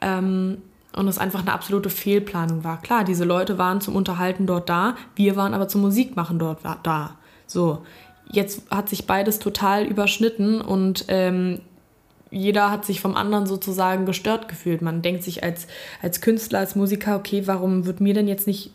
Ähm, 0.00 0.58
und 0.94 1.08
es 1.08 1.18
einfach 1.18 1.40
eine 1.40 1.52
absolute 1.52 1.90
Fehlplanung 1.90 2.64
war. 2.64 2.80
Klar, 2.80 3.04
diese 3.04 3.24
Leute 3.24 3.58
waren 3.58 3.82
zum 3.82 3.94
Unterhalten 3.94 4.46
dort 4.46 4.70
da, 4.70 4.96
wir 5.14 5.36
waren 5.36 5.52
aber 5.52 5.68
zum 5.68 5.82
Musikmachen 5.82 6.38
dort 6.38 6.60
da. 6.82 7.16
So, 7.46 7.84
jetzt 8.30 8.62
hat 8.70 8.88
sich 8.88 9.06
beides 9.06 9.38
total 9.38 9.84
überschnitten 9.84 10.62
und 10.62 11.04
ähm, 11.08 11.60
jeder 12.30 12.70
hat 12.70 12.84
sich 12.84 13.00
vom 13.00 13.14
anderen 13.14 13.46
sozusagen 13.46 14.06
gestört 14.06 14.48
gefühlt. 14.48 14.82
Man 14.82 15.02
denkt 15.02 15.22
sich 15.22 15.44
als, 15.44 15.66
als 16.02 16.20
Künstler, 16.20 16.60
als 16.60 16.74
Musiker, 16.74 17.16
okay, 17.16 17.46
warum 17.46 17.86
wird 17.86 18.00
mir 18.00 18.14
denn 18.14 18.26
jetzt 18.26 18.46
nicht 18.46 18.72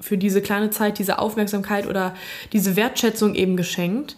für 0.00 0.18
diese 0.18 0.40
kleine 0.40 0.70
Zeit 0.70 0.98
diese 0.98 1.18
Aufmerksamkeit 1.18 1.86
oder 1.86 2.14
diese 2.52 2.76
Wertschätzung 2.76 3.34
eben 3.34 3.56
geschenkt. 3.56 4.16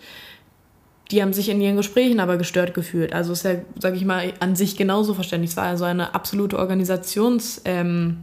Die 1.11 1.23
haben 1.23 1.33
sich 1.33 1.49
in 1.49 1.61
ihren 1.61 1.77
Gesprächen 1.77 2.21
aber 2.21 2.37
gestört 2.37 2.75
gefühlt. 2.75 3.13
Also 3.13 3.33
ist 3.33 3.45
ja, 3.45 3.57
sage 3.79 3.97
ich 3.97 4.05
mal, 4.05 4.33
an 4.39 4.55
sich 4.55 4.77
genauso 4.77 5.15
verständlich. 5.15 5.51
Es 5.51 5.57
war 5.57 5.65
also 5.65 5.85
eine 5.85 6.15
absolute 6.15 6.59
Organisations, 6.59 7.63
ähm, 7.65 8.19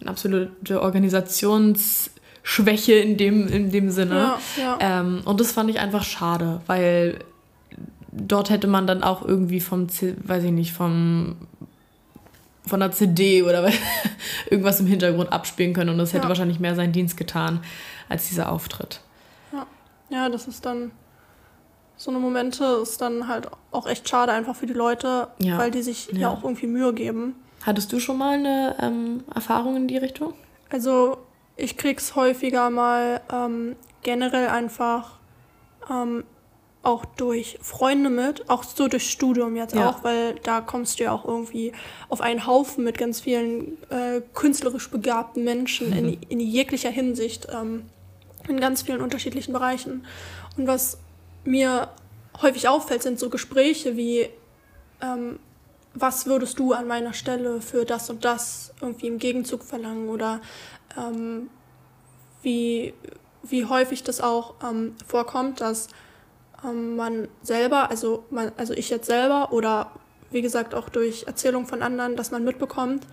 eine 0.00 0.10
absolute 0.10 0.82
Organisationsschwäche 0.82 2.94
in 2.94 3.16
dem, 3.16 3.48
in 3.48 3.70
dem 3.70 3.90
Sinne. 3.90 4.14
Ja, 4.14 4.38
ja. 4.58 4.78
Ähm, 4.80 5.22
und 5.24 5.40
das 5.40 5.52
fand 5.52 5.70
ich 5.70 5.78
einfach 5.78 6.04
schade, 6.04 6.60
weil 6.66 7.20
dort 8.10 8.50
hätte 8.50 8.66
man 8.66 8.86
dann 8.86 9.02
auch 9.02 9.26
irgendwie 9.26 9.60
vom, 9.60 9.86
weiß 9.88 10.44
ich 10.44 10.52
nicht, 10.52 10.72
vom 10.72 11.36
von 12.66 12.82
einer 12.82 12.92
CD 12.92 13.42
oder 13.42 13.68
irgendwas 14.50 14.80
im 14.80 14.86
Hintergrund 14.86 15.32
abspielen 15.32 15.74
können 15.74 15.90
und 15.90 15.98
das 15.98 16.12
hätte 16.12 16.24
ja. 16.24 16.28
wahrscheinlich 16.28 16.60
mehr 16.60 16.74
seinen 16.74 16.92
Dienst 16.92 17.16
getan 17.16 17.62
als 18.08 18.28
dieser 18.28 18.50
Auftritt. 18.52 19.00
Ja. 19.52 19.66
ja, 20.10 20.28
das 20.28 20.46
ist 20.46 20.64
dann 20.64 20.92
so 21.96 22.10
eine 22.10 22.18
Momente 22.18 22.64
ist 22.82 23.00
dann 23.00 23.28
halt 23.28 23.48
auch 23.70 23.86
echt 23.86 24.08
schade 24.08 24.32
einfach 24.32 24.56
für 24.56 24.66
die 24.66 24.72
Leute, 24.72 25.28
ja. 25.38 25.58
weil 25.58 25.70
die 25.70 25.82
sich 25.82 26.08
ja. 26.12 26.18
ja. 26.18 26.30
auch 26.30 26.42
irgendwie 26.42 26.66
Mühe 26.66 26.92
geben. 26.92 27.36
Hattest 27.64 27.92
du 27.92 28.00
schon 28.00 28.18
mal 28.18 28.38
eine 28.38 28.76
ähm, 28.80 29.24
Erfahrung 29.32 29.76
in 29.76 29.86
die 29.86 29.98
Richtung? 29.98 30.34
Also 30.70 31.18
ich 31.56 31.76
krieg's 31.76 32.16
häufiger 32.16 32.70
mal 32.70 33.20
ähm, 33.32 33.76
generell 34.02 34.48
einfach 34.48 35.18
ähm, 35.88 36.24
auch 36.82 37.04
durch 37.04 37.58
Freunde 37.62 38.10
mit, 38.10 38.50
auch 38.50 38.64
so 38.64 38.88
durch 38.88 39.08
Studium 39.08 39.54
jetzt 39.54 39.74
ja. 39.74 39.88
auch, 39.88 40.02
weil 40.02 40.34
da 40.42 40.60
kommst 40.60 40.98
du 40.98 41.04
ja 41.04 41.12
auch 41.12 41.24
irgendwie 41.24 41.72
auf 42.08 42.20
einen 42.20 42.46
Haufen 42.46 42.82
mit 42.82 42.98
ganz 42.98 43.20
vielen 43.20 43.78
äh, 43.90 44.20
künstlerisch 44.34 44.90
begabten 44.90 45.44
Menschen 45.44 45.90
mhm. 45.90 45.96
in, 45.96 46.22
in 46.28 46.40
jeglicher 46.40 46.90
Hinsicht, 46.90 47.46
ähm, 47.52 47.84
in 48.48 48.58
ganz 48.58 48.82
vielen 48.82 49.00
unterschiedlichen 49.00 49.52
Bereichen. 49.52 50.04
Und 50.56 50.66
was 50.66 50.98
mir 51.44 51.88
häufig 52.40 52.66
auffällt, 52.66 53.02
sind 53.02 53.18
so 53.18 53.30
Gespräche 53.30 53.96
wie, 53.96 54.28
ähm, 55.00 55.38
was 55.94 56.26
würdest 56.26 56.58
du 56.58 56.72
an 56.72 56.88
meiner 56.88 57.12
Stelle 57.12 57.60
für 57.60 57.84
das 57.84 58.10
und 58.10 58.24
das 58.24 58.74
irgendwie 58.80 59.06
im 59.06 59.18
Gegenzug 59.18 59.62
verlangen 59.62 60.08
oder 60.08 60.40
ähm, 60.98 61.48
wie, 62.42 62.92
wie 63.44 63.66
häufig 63.66 64.02
das 64.02 64.20
auch 64.20 64.54
ähm, 64.68 64.96
vorkommt, 65.06 65.60
dass 65.60 65.88
man 66.62 67.28
selber, 67.42 67.90
also, 67.90 68.24
man, 68.30 68.52
also 68.56 68.72
ich 68.74 68.90
jetzt 68.90 69.06
selber 69.06 69.52
oder 69.52 69.90
wie 70.30 70.42
gesagt 70.42 70.74
auch 70.74 70.88
durch 70.88 71.24
Erzählung 71.26 71.66
von 71.66 71.82
anderen, 71.82 72.16
dass 72.16 72.30
man 72.30 72.44
mitbekommt, 72.44 73.06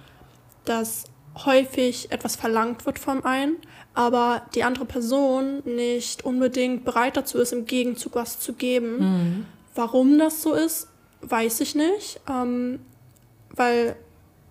dass 0.66 1.06
häufig 1.46 2.12
etwas 2.12 2.36
verlangt 2.36 2.86
wird 2.86 3.00
vom 3.00 3.26
einen, 3.26 3.58
aber 3.94 4.44
die 4.56 4.64
andere 4.64 4.86
Person 4.86 5.62
nicht 5.66 6.24
unbedingt 6.24 6.86
bereit 6.86 7.18
dazu 7.18 7.38
ist, 7.40 7.54
im 7.54 7.66
Gegenzug 7.66 8.16
was 8.16 8.40
zu 8.40 8.54
geben. 8.54 8.98
Mhm. 9.00 9.46
Warum 9.76 10.18
das 10.18 10.42
so 10.42 10.54
ist, 10.54 10.88
weiß 11.22 11.62
ich 11.62 11.76
nicht, 11.76 12.20
ähm, 12.30 12.80
weil 13.56 13.96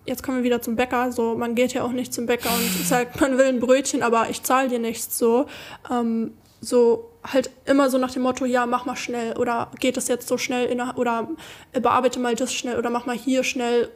jetzt 0.05 0.23
kommen 0.23 0.37
wir 0.37 0.43
wieder 0.43 0.61
zum 0.61 0.75
Bäcker. 0.75 1.11
So, 1.11 1.35
man 1.35 1.55
geht 1.55 1.73
ja 1.73 1.83
auch 1.83 1.91
nicht 1.91 2.13
zum 2.13 2.25
Bäcker 2.25 2.49
und 2.49 2.85
sagt, 2.85 3.19
man 3.21 3.37
will 3.37 3.45
ein 3.45 3.59
Brötchen, 3.59 4.03
aber 4.03 4.29
ich 4.29 4.43
zahle 4.43 4.69
dir 4.69 4.79
nichts. 4.79 5.17
So, 5.17 5.45
ähm, 5.89 6.33
so 6.61 7.09
halt 7.23 7.49
immer 7.65 7.89
so 7.89 7.97
nach 7.97 8.11
dem 8.11 8.23
Motto, 8.23 8.45
ja, 8.45 8.65
mach 8.65 8.85
mal 8.85 8.95
schnell 8.95 9.37
oder 9.37 9.71
geht 9.79 9.97
das 9.97 10.07
jetzt 10.07 10.27
so 10.27 10.37
schnell 10.37 10.67
in, 10.67 10.81
oder 10.81 11.27
bearbeite 11.73 12.19
mal 12.19 12.35
das 12.35 12.53
schnell 12.53 12.77
oder 12.77 12.89
mach 12.89 13.05
mal 13.05 13.17
hier 13.17 13.43
schnell, 13.43 13.89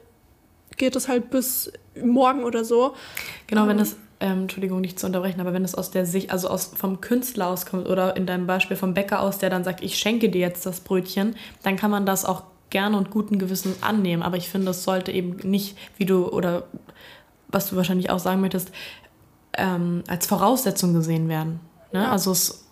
geht 0.78 0.95
das 0.95 1.08
halt 1.08 1.30
bis 1.30 1.71
morgen 2.02 2.43
oder 2.43 2.63
so. 2.63 2.95
Genau, 3.47 3.63
ähm, 3.63 3.69
wenn 3.69 3.78
das, 3.78 3.95
ähm, 4.19 4.43
Entschuldigung, 4.43 4.82
nicht 4.82 4.99
zu 4.99 5.06
unterbrechen, 5.06 5.41
aber 5.41 5.54
wenn 5.54 5.63
es 5.63 5.76
aus 5.76 5.91
der 5.91 6.06
Sicht, 6.06 6.32
also 6.32 6.49
aus, 6.49 6.71
vom 6.76 7.02
Künstler 7.02 7.47
auskommt 7.47 7.88
oder 7.88 8.15
in 8.15 8.26
deinem 8.26 8.47
Beispiel 8.47 8.78
vom 8.78 8.93
Bäcker 8.93 9.21
aus, 9.21 9.38
der 9.38 9.49
dann 9.49 9.63
sagt, 9.63 9.84
ich 9.84 9.97
schenke 9.97 10.30
dir 10.30 10.41
jetzt 10.41 10.65
das 10.65 10.82
Brötchen, 10.82 11.36
dann 11.63 11.76
kann 11.76 11.91
man 11.91 12.06
das 12.06 12.26
auch 12.26 12.43
gerne 12.69 12.97
und 12.97 13.12
guten 13.12 13.39
Gewissens 13.39 13.84
annehmen. 13.84 14.23
Aber 14.23 14.38
ich 14.38 14.49
finde, 14.49 14.71
es 14.71 14.84
sollte 14.84 15.12
eben 15.12 15.38
nicht, 15.49 15.78
wie 15.97 16.06
du 16.06 16.28
oder 16.28 16.63
was 17.47 17.69
du 17.69 17.76
wahrscheinlich 17.76 18.10
auch 18.10 18.19
sagen 18.19 18.41
möchtest, 18.41 18.71
ähm, 19.56 20.04
als 20.08 20.26
Voraussetzung 20.26 20.93
gesehen 20.93 21.30
werden. 21.30 21.60
Ne? 21.93 22.10
Also 22.10 22.32
es 22.32 22.65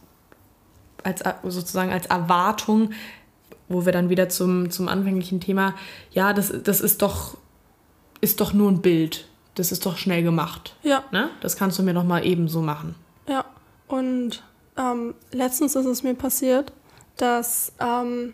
als 1.04 1.24
sozusagen 1.44 1.92
als 1.92 2.06
Erwartung, 2.08 2.92
wo 3.70 3.86
wir 3.86 3.94
dann 3.94 4.10
wieder 4.10 4.30
zum, 4.30 4.70
zum 4.70 4.88
anfänglichen 4.88 5.40
Thema, 5.40 5.76
ja, 6.12 6.34
das, 6.34 6.54
das 6.64 6.82
ist 6.82 7.02
doch, 7.02 7.38
ist 8.20 8.42
doch 8.42 8.54
nur 8.54 8.70
ein 8.70 8.82
Bild. 8.82 9.28
Das 9.56 9.72
ist 9.72 9.86
doch 9.86 9.98
schnell 9.98 10.24
gemacht. 10.24 10.76
Ja. 10.84 11.04
Ne? 11.12 11.30
Das 11.42 11.58
kannst 11.58 11.78
du 11.80 11.84
mir 11.84 11.94
doch 11.94 12.04
mal 12.04 12.26
ebenso 12.26 12.62
machen. 12.62 12.96
Ja. 13.28 13.46
Und 13.88 14.44
ähm, 14.78 15.16
letztens 15.32 15.76
ist 15.76 15.86
es 15.86 16.04
mir 16.04 16.14
passiert, 16.14 16.72
dass 17.18 17.74
ähm, 17.80 18.34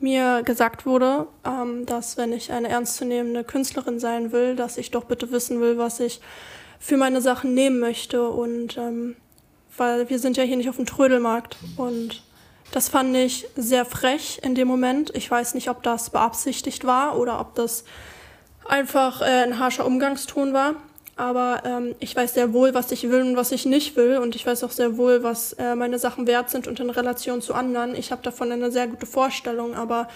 mir 0.00 0.42
gesagt 0.42 0.86
wurde, 0.86 1.26
ähm, 1.44 1.86
dass 1.86 2.16
wenn 2.16 2.32
ich 2.32 2.50
eine 2.50 2.68
ernstzunehmende 2.68 3.44
Künstlerin 3.44 4.00
sein 4.00 4.32
will, 4.32 4.56
dass 4.56 4.78
ich 4.78 4.90
doch 4.90 5.04
bitte 5.04 5.30
wissen 5.30 5.60
will, 5.60 5.78
was 5.78 6.00
ich 6.00 6.20
für 6.80 6.96
meine 6.96 7.20
Sachen 7.20 7.54
nehmen 7.54 7.78
möchte. 7.78 8.28
Und 8.28 8.76
ähm, 8.76 9.16
weil 9.80 10.10
wir 10.10 10.18
sind 10.18 10.36
ja 10.36 10.44
hier 10.44 10.58
nicht 10.58 10.68
auf 10.68 10.76
dem 10.76 10.84
Trödelmarkt. 10.84 11.56
Und 11.78 12.22
das 12.70 12.90
fand 12.90 13.16
ich 13.16 13.48
sehr 13.56 13.86
frech 13.86 14.38
in 14.44 14.54
dem 14.54 14.68
Moment. 14.68 15.10
Ich 15.14 15.28
weiß 15.28 15.54
nicht, 15.54 15.70
ob 15.70 15.82
das 15.82 16.10
beabsichtigt 16.10 16.84
war 16.84 17.18
oder 17.18 17.40
ob 17.40 17.54
das 17.54 17.84
einfach 18.68 19.22
äh, 19.22 19.24
ein 19.24 19.58
harscher 19.58 19.86
Umgangston 19.86 20.52
war. 20.52 20.74
Aber 21.16 21.62
ähm, 21.64 21.94
ich 21.98 22.14
weiß 22.14 22.34
sehr 22.34 22.52
wohl, 22.52 22.74
was 22.74 22.92
ich 22.92 23.08
will 23.08 23.22
und 23.22 23.36
was 23.36 23.52
ich 23.52 23.64
nicht 23.64 23.96
will. 23.96 24.18
Und 24.18 24.36
ich 24.36 24.46
weiß 24.46 24.62
auch 24.64 24.70
sehr 24.70 24.98
wohl, 24.98 25.22
was 25.22 25.54
äh, 25.54 25.74
meine 25.74 25.98
Sachen 25.98 26.26
wert 26.26 26.50
sind 26.50 26.68
und 26.68 26.78
in 26.78 26.90
Relation 26.90 27.40
zu 27.40 27.54
anderen. 27.54 27.94
Ich 27.94 28.12
habe 28.12 28.22
davon 28.22 28.52
eine 28.52 28.70
sehr 28.70 28.86
gute 28.86 29.06
Vorstellung. 29.06 29.74
Aber 29.74 30.08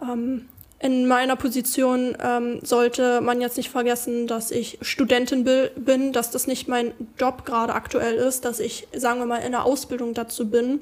ähm, 0.00 0.48
in 0.80 1.06
meiner 1.06 1.36
Position 1.36 2.16
ähm, 2.22 2.60
sollte 2.62 3.20
man 3.20 3.42
jetzt 3.42 3.58
nicht 3.58 3.68
vergessen, 3.68 4.26
dass 4.26 4.50
ich 4.50 4.78
Studentin 4.80 5.44
bin, 5.44 6.12
dass 6.12 6.30
das 6.30 6.46
nicht 6.46 6.68
mein 6.68 6.92
Job 7.18 7.44
gerade 7.44 7.74
aktuell 7.74 8.14
ist, 8.14 8.46
dass 8.46 8.60
ich, 8.60 8.88
sagen 8.96 9.20
wir 9.20 9.26
mal, 9.26 9.38
in 9.38 9.52
der 9.52 9.64
Ausbildung 9.64 10.14
dazu 10.14 10.48
bin, 10.48 10.80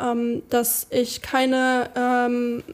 ähm, 0.00 0.42
dass 0.50 0.88
ich 0.90 1.22
keine 1.22 1.90
ähm, 1.94 2.64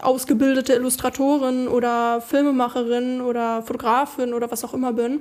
ausgebildete 0.00 0.74
Illustratorin 0.74 1.68
oder 1.68 2.20
Filmemacherin 2.20 3.20
oder 3.20 3.62
Fotografin 3.62 4.34
oder 4.34 4.50
was 4.50 4.64
auch 4.64 4.74
immer 4.74 4.92
bin 4.92 5.20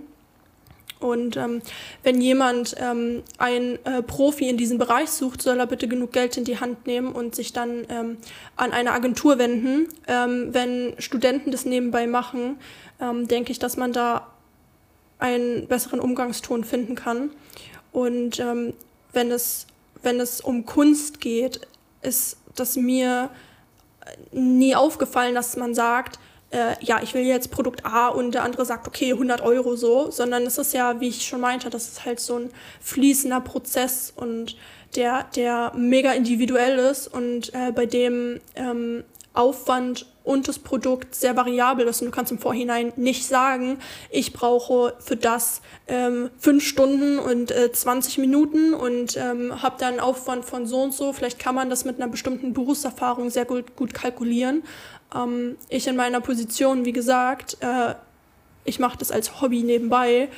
und 1.01 1.35
ähm, 1.35 1.61
wenn 2.03 2.21
jemand 2.21 2.75
ähm, 2.77 3.23
einen 3.37 3.83
äh, 3.85 4.01
Profi 4.01 4.47
in 4.47 4.57
diesem 4.57 4.77
Bereich 4.77 5.09
sucht, 5.09 5.41
soll 5.41 5.59
er 5.59 5.67
bitte 5.67 5.87
genug 5.87 6.11
Geld 6.11 6.37
in 6.37 6.43
die 6.43 6.59
Hand 6.59 6.85
nehmen 6.85 7.11
und 7.11 7.35
sich 7.35 7.53
dann 7.53 7.85
ähm, 7.89 8.17
an 8.55 8.71
eine 8.71 8.91
Agentur 8.91 9.37
wenden. 9.37 9.87
Ähm, 10.07 10.53
wenn 10.53 10.93
Studenten 10.99 11.51
das 11.51 11.65
nebenbei 11.65 12.07
machen, 12.07 12.57
ähm, 12.99 13.27
denke 13.27 13.51
ich, 13.51 13.59
dass 13.59 13.77
man 13.77 13.93
da 13.93 14.27
einen 15.19 15.67
besseren 15.67 15.99
Umgangston 15.99 16.63
finden 16.63 16.95
kann. 16.95 17.31
Und 17.91 18.39
ähm, 18.39 18.73
wenn, 19.11 19.31
es, 19.31 19.67
wenn 20.01 20.19
es 20.19 20.39
um 20.39 20.65
Kunst 20.65 21.19
geht, 21.19 21.61
ist 22.01 22.37
das 22.55 22.75
mir 22.75 23.29
nie 24.31 24.75
aufgefallen, 24.75 25.35
dass 25.35 25.55
man 25.57 25.73
sagt, 25.73 26.19
äh, 26.51 26.75
ja, 26.81 26.99
ich 27.01 27.13
will 27.13 27.23
jetzt 27.23 27.51
Produkt 27.51 27.85
A 27.85 28.09
und 28.09 28.33
der 28.33 28.43
andere 28.43 28.65
sagt, 28.65 28.87
okay, 28.87 29.13
100 29.13 29.41
Euro 29.41 29.75
so, 29.75 30.11
sondern 30.11 30.43
es 30.43 30.57
ist 30.57 30.73
ja, 30.73 30.99
wie 30.99 31.07
ich 31.07 31.25
schon 31.25 31.41
meinte, 31.41 31.69
das 31.69 31.87
ist 31.87 32.05
halt 32.05 32.19
so 32.19 32.37
ein 32.37 32.49
fließender 32.81 33.41
Prozess 33.41 34.13
und 34.15 34.55
der, 34.95 35.25
der 35.35 35.71
mega 35.75 36.11
individuell 36.11 36.77
ist 36.77 37.07
und 37.07 37.53
äh, 37.53 37.71
bei 37.71 37.85
dem 37.85 38.41
ähm, 38.55 39.03
Aufwand 39.33 40.05
und 40.23 40.47
das 40.47 40.59
Produkt 40.59 41.15
sehr 41.15 41.35
variabel 41.35 41.87
ist 41.87 42.01
und 42.01 42.07
du 42.07 42.11
kannst 42.11 42.31
im 42.31 42.37
Vorhinein 42.37 42.93
nicht 42.95 43.25
sagen, 43.25 43.79
ich 44.09 44.33
brauche 44.33 44.93
für 44.99 45.15
das 45.15 45.61
ähm, 45.87 46.29
fünf 46.37 46.63
Stunden 46.63 47.17
und 47.17 47.51
äh, 47.51 47.71
20 47.71 48.17
Minuten 48.19 48.73
und 48.73 49.17
ähm, 49.17 49.61
habe 49.63 49.77
dann 49.79 49.93
einen 49.93 49.99
Aufwand 49.99 50.45
von 50.45 50.67
so 50.67 50.81
und 50.83 50.93
so. 50.93 51.13
Vielleicht 51.13 51.39
kann 51.39 51.55
man 51.55 51.69
das 51.69 51.85
mit 51.85 51.95
einer 51.95 52.11
bestimmten 52.11 52.53
Berufserfahrung 52.53 53.29
sehr 53.29 53.45
gut, 53.45 53.75
gut 53.75 53.93
kalkulieren. 53.93 54.63
Ähm, 55.15 55.57
ich 55.69 55.87
in 55.87 55.95
meiner 55.95 56.21
Position, 56.21 56.85
wie 56.85 56.93
gesagt, 56.93 57.57
äh, 57.61 57.95
ich 58.63 58.79
mache 58.79 58.97
das 58.97 59.11
als 59.11 59.41
Hobby 59.41 59.63
nebenbei. 59.63 60.29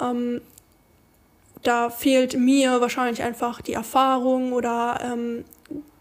Ähm, 0.00 0.40
da 1.62 1.90
fehlt 1.90 2.38
mir 2.38 2.80
wahrscheinlich 2.80 3.22
einfach 3.22 3.60
die 3.60 3.72
Erfahrung 3.72 4.52
oder 4.52 5.00
ähm, 5.02 5.44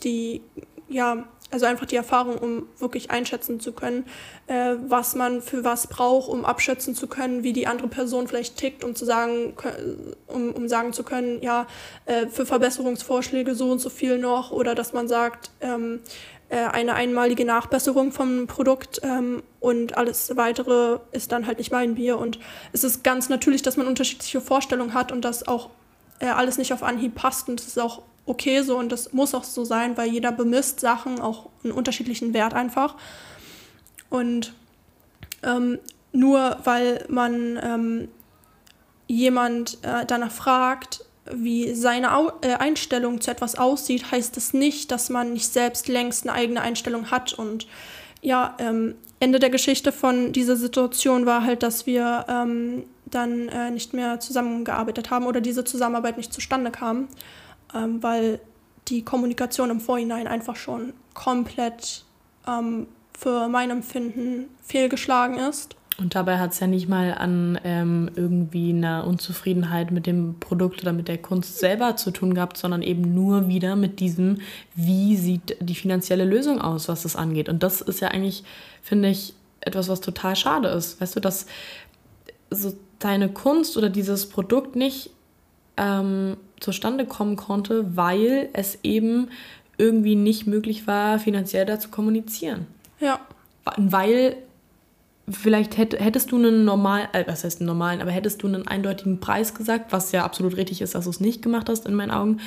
die, 0.03 0.41
ja, 0.87 1.25
also 1.51 1.65
einfach 1.67 1.85
die 1.85 1.95
Erfahrung, 1.95 2.37
um 2.37 2.67
wirklich 2.79 3.11
einschätzen 3.11 3.59
zu 3.59 3.71
können, 3.71 4.05
äh, 4.47 4.75
was 4.87 5.15
man 5.15 5.41
für 5.41 5.63
was 5.63 5.87
braucht, 5.87 6.27
um 6.27 6.43
abschätzen 6.43 6.95
zu 6.95 7.07
können, 7.07 7.43
wie 7.43 7.53
die 7.53 7.67
andere 7.67 7.87
Person 7.87 8.27
vielleicht 8.27 8.57
tickt, 8.57 8.83
um 8.83 8.95
zu 8.95 9.05
sagen, 9.05 9.53
um, 10.27 10.51
um 10.51 10.67
sagen 10.67 10.91
zu 10.91 11.03
können, 11.03 11.41
ja, 11.41 11.67
äh, 12.05 12.27
für 12.27 12.45
Verbesserungsvorschläge 12.45 13.55
so 13.55 13.71
und 13.71 13.79
so 13.79 13.89
viel 13.89 14.17
noch, 14.17 14.51
oder 14.51 14.75
dass 14.75 14.93
man 14.93 15.07
sagt, 15.07 15.51
ähm, 15.61 16.01
äh, 16.03 16.34
eine 16.53 16.93
einmalige 16.93 17.45
Nachbesserung 17.45 18.11
vom 18.11 18.47
Produkt 18.47 19.01
ähm, 19.03 19.43
und 19.59 19.97
alles 19.97 20.35
weitere 20.35 20.99
ist 21.11 21.31
dann 21.31 21.47
halt 21.47 21.57
nicht 21.57 21.71
mein 21.71 21.95
Bier. 21.95 22.17
Und 22.17 22.39
es 22.71 22.83
ist 22.83 23.03
ganz 23.03 23.29
natürlich, 23.29 23.61
dass 23.61 23.77
man 23.77 23.87
unterschiedliche 23.87 24.41
Vorstellungen 24.41 24.93
hat 24.93 25.11
und 25.11 25.25
dass 25.25 25.47
auch 25.47 25.69
äh, 26.19 26.27
alles 26.27 26.57
nicht 26.57 26.71
auf 26.71 26.83
Anhieb 26.83 27.15
passt 27.15 27.49
und 27.49 27.59
das 27.59 27.67
ist 27.67 27.79
auch 27.79 28.03
okay 28.25 28.61
so 28.61 28.77
und 28.77 28.91
das 28.91 29.13
muss 29.13 29.35
auch 29.35 29.43
so 29.43 29.65
sein, 29.65 29.97
weil 29.97 30.09
jeder 30.09 30.31
bemisst 30.31 30.79
Sachen 30.79 31.19
auch 31.19 31.49
einen 31.63 31.73
unterschiedlichen 31.73 32.33
Wert 32.33 32.53
einfach. 32.53 32.95
Und 34.09 34.53
ähm, 35.43 35.79
nur 36.11 36.57
weil 36.63 37.05
man 37.09 37.59
ähm, 37.61 38.07
jemand 39.07 39.77
äh, 39.83 40.05
danach 40.05 40.31
fragt, 40.31 41.04
wie 41.31 41.73
seine 41.73 42.15
Au 42.15 42.31
äh, 42.41 42.53
Einstellung 42.53 43.21
zu 43.21 43.31
etwas 43.31 43.55
aussieht, 43.55 44.11
heißt 44.11 44.37
das 44.37 44.53
nicht, 44.53 44.91
dass 44.91 45.09
man 45.09 45.33
nicht 45.33 45.51
selbst 45.51 45.87
längst 45.87 46.27
eine 46.27 46.33
eigene 46.33 46.61
Einstellung 46.61 47.11
hat. 47.11 47.33
Und 47.33 47.67
ja, 48.21 48.55
ähm, 48.59 48.95
Ende 49.19 49.39
der 49.39 49.49
Geschichte 49.49 49.91
von 49.91 50.33
dieser 50.33 50.55
Situation 50.55 51.25
war 51.25 51.43
halt, 51.43 51.63
dass 51.63 51.85
wir 51.85 52.25
ähm, 52.27 52.83
dann 53.05 53.49
äh, 53.49 53.71
nicht 53.71 53.93
mehr 53.93 54.19
zusammengearbeitet 54.19 55.09
haben 55.09 55.25
oder 55.25 55.41
diese 55.41 55.63
Zusammenarbeit 55.63 56.17
nicht 56.17 56.33
zustande 56.33 56.71
kam, 56.71 57.07
ähm, 57.73 58.03
weil 58.03 58.39
die 58.87 59.03
Kommunikation 59.03 59.69
im 59.69 59.79
Vorhinein 59.79 60.27
einfach 60.27 60.55
schon 60.55 60.93
komplett 61.13 62.03
ähm, 62.47 62.87
für 63.17 63.47
mein 63.47 63.71
Empfinden 63.71 64.49
fehlgeschlagen 64.63 65.37
ist. 65.37 65.75
Und 65.97 66.13
dabei 66.13 66.39
hat 66.39 66.51
es 66.51 66.59
ja 66.59 66.67
nicht 66.67 66.89
mal 66.89 67.13
an 67.13 67.57
ähm, 67.63 68.11
irgendwie 68.15 68.71
einer 68.71 69.07
Unzufriedenheit 69.07 69.91
mit 69.91 70.05
dem 70.05 70.35
Produkt 70.41 70.81
oder 70.81 70.91
mit 70.91 71.07
der 71.07 71.17
Kunst 71.17 71.57
selber 71.59 71.95
zu 71.95 72.11
tun 72.11 72.33
gehabt, 72.33 72.57
sondern 72.57 72.81
eben 72.81 73.13
nur 73.13 73.47
wieder 73.47 73.77
mit 73.77 74.01
diesem, 74.01 74.39
wie 74.75 75.15
sieht 75.15 75.55
die 75.61 75.75
finanzielle 75.75 76.25
Lösung 76.25 76.59
aus, 76.59 76.89
was 76.89 77.03
das 77.03 77.15
angeht. 77.15 77.47
Und 77.47 77.63
das 77.63 77.79
ist 77.79 78.01
ja 78.01 78.09
eigentlich, 78.09 78.43
finde 78.81 79.09
ich, 79.09 79.33
etwas, 79.61 79.87
was 79.87 80.01
total 80.01 80.35
schade 80.35 80.67
ist. 80.67 80.99
Weißt 80.99 81.15
du, 81.15 81.21
dass 81.21 81.45
so 82.49 82.73
deine 82.99 83.29
Kunst 83.29 83.77
oder 83.77 83.89
dieses 83.89 84.27
Produkt 84.27 84.75
nicht 84.75 85.11
ähm, 85.77 86.35
zustande 86.59 87.05
kommen 87.05 87.37
konnte, 87.37 87.95
weil 87.95 88.49
es 88.51 88.79
eben 88.83 89.29
irgendwie 89.77 90.15
nicht 90.15 90.45
möglich 90.45 90.87
war, 90.87 91.19
finanziell 91.19 91.65
da 91.65 91.79
zu 91.79 91.89
kommunizieren. 91.89 92.67
Ja. 92.99 93.19
Weil 93.77 94.37
vielleicht 95.29 95.77
hätt, 95.77 95.99
hättest 95.99 96.31
du 96.31 96.37
einen 96.37 96.65
normalen, 96.65 97.07
äh, 97.13 97.23
was 97.27 97.43
heißt 97.43 97.61
einen 97.61 97.67
normalen, 97.67 98.01
aber 98.01 98.11
hättest 98.11 98.43
du 98.43 98.47
einen 98.47 98.67
eindeutigen 98.67 99.19
Preis 99.19 99.53
gesagt, 99.53 99.91
was 99.91 100.11
ja 100.11 100.23
absolut 100.23 100.57
richtig 100.57 100.81
ist, 100.81 100.95
dass 100.95 101.05
du 101.05 101.09
es 101.09 101.19
nicht 101.19 101.41
gemacht 101.41 101.69
hast 101.69 101.85
in 101.85 101.95
meinen 101.95 102.11
Augen. 102.11 102.39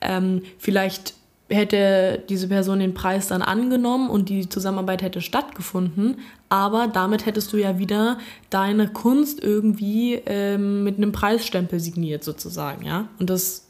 Ähm, 0.00 0.42
vielleicht 0.58 1.14
hätte 1.48 2.22
diese 2.28 2.46
Person 2.46 2.78
den 2.78 2.94
Preis 2.94 3.26
dann 3.26 3.42
angenommen 3.42 4.08
und 4.08 4.28
die 4.28 4.48
Zusammenarbeit 4.48 5.02
hätte 5.02 5.20
stattgefunden, 5.20 6.18
aber 6.48 6.86
damit 6.86 7.26
hättest 7.26 7.52
du 7.52 7.56
ja 7.56 7.78
wieder 7.78 8.18
deine 8.50 8.88
Kunst 8.88 9.42
irgendwie 9.42 10.14
ähm, 10.26 10.84
mit 10.84 10.96
einem 10.96 11.10
Preisstempel 11.10 11.80
signiert 11.80 12.22
sozusagen, 12.22 12.86
ja. 12.86 13.08
Und 13.18 13.30
das, 13.30 13.66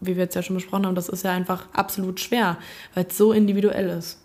wie 0.00 0.16
wir 0.16 0.24
jetzt 0.24 0.34
ja 0.34 0.42
schon 0.42 0.56
besprochen 0.56 0.84
haben, 0.84 0.94
das 0.94 1.08
ist 1.08 1.24
ja 1.24 1.32
einfach 1.32 1.66
absolut 1.72 2.20
schwer, 2.20 2.58
weil 2.94 3.06
es 3.08 3.16
so 3.16 3.32
individuell 3.32 3.88
ist. 3.88 4.22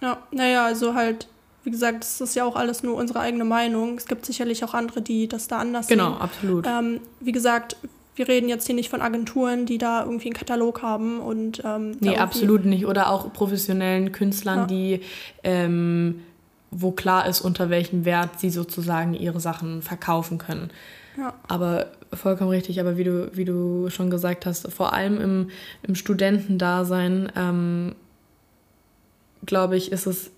Ja, 0.00 0.22
naja, 0.32 0.64
also 0.64 0.94
halt 0.94 1.28
wie 1.64 1.70
gesagt, 1.70 2.00
das 2.00 2.20
ist 2.20 2.34
ja 2.34 2.44
auch 2.44 2.56
alles 2.56 2.82
nur 2.82 2.94
unsere 2.94 3.20
eigene 3.20 3.44
Meinung. 3.44 3.96
Es 3.96 4.06
gibt 4.06 4.24
sicherlich 4.24 4.64
auch 4.64 4.74
andere, 4.74 5.02
die 5.02 5.28
das 5.28 5.48
da 5.48 5.58
anders 5.58 5.88
genau, 5.88 6.04
sehen. 6.04 6.12
Genau, 6.12 6.24
absolut. 6.24 6.66
Ähm, 6.66 7.00
wie 7.20 7.32
gesagt, 7.32 7.76
wir 8.14 8.28
reden 8.28 8.48
jetzt 8.48 8.66
hier 8.66 8.74
nicht 8.74 8.90
von 8.90 9.02
Agenturen, 9.02 9.66
die 9.66 9.78
da 9.78 10.04
irgendwie 10.04 10.28
einen 10.28 10.36
Katalog 10.36 10.82
haben 10.82 11.20
und 11.20 11.62
ähm, 11.64 11.96
nee, 12.00 12.16
absolut 12.16 12.64
nicht. 12.64 12.86
Oder 12.86 13.10
auch 13.10 13.32
professionellen 13.32 14.12
Künstlern, 14.12 14.58
ja. 14.58 14.66
die 14.66 15.00
ähm, 15.42 16.22
wo 16.70 16.92
klar 16.92 17.26
ist, 17.26 17.40
unter 17.40 17.70
welchem 17.70 18.04
Wert 18.04 18.38
sie 18.38 18.50
sozusagen 18.50 19.14
ihre 19.14 19.40
Sachen 19.40 19.82
verkaufen 19.82 20.38
können. 20.38 20.70
Ja. 21.18 21.34
Aber 21.48 21.88
vollkommen 22.12 22.50
richtig, 22.50 22.80
aber 22.80 22.96
wie 22.96 23.04
du, 23.04 23.30
wie 23.34 23.44
du 23.44 23.90
schon 23.90 24.10
gesagt 24.10 24.46
hast, 24.46 24.70
vor 24.72 24.92
allem 24.92 25.20
im, 25.20 25.50
im 25.82 25.94
Studentendasein, 25.94 27.32
ähm, 27.36 27.94
glaube 29.44 29.76
ich, 29.76 29.90
ist 29.92 30.06
es 30.06 30.30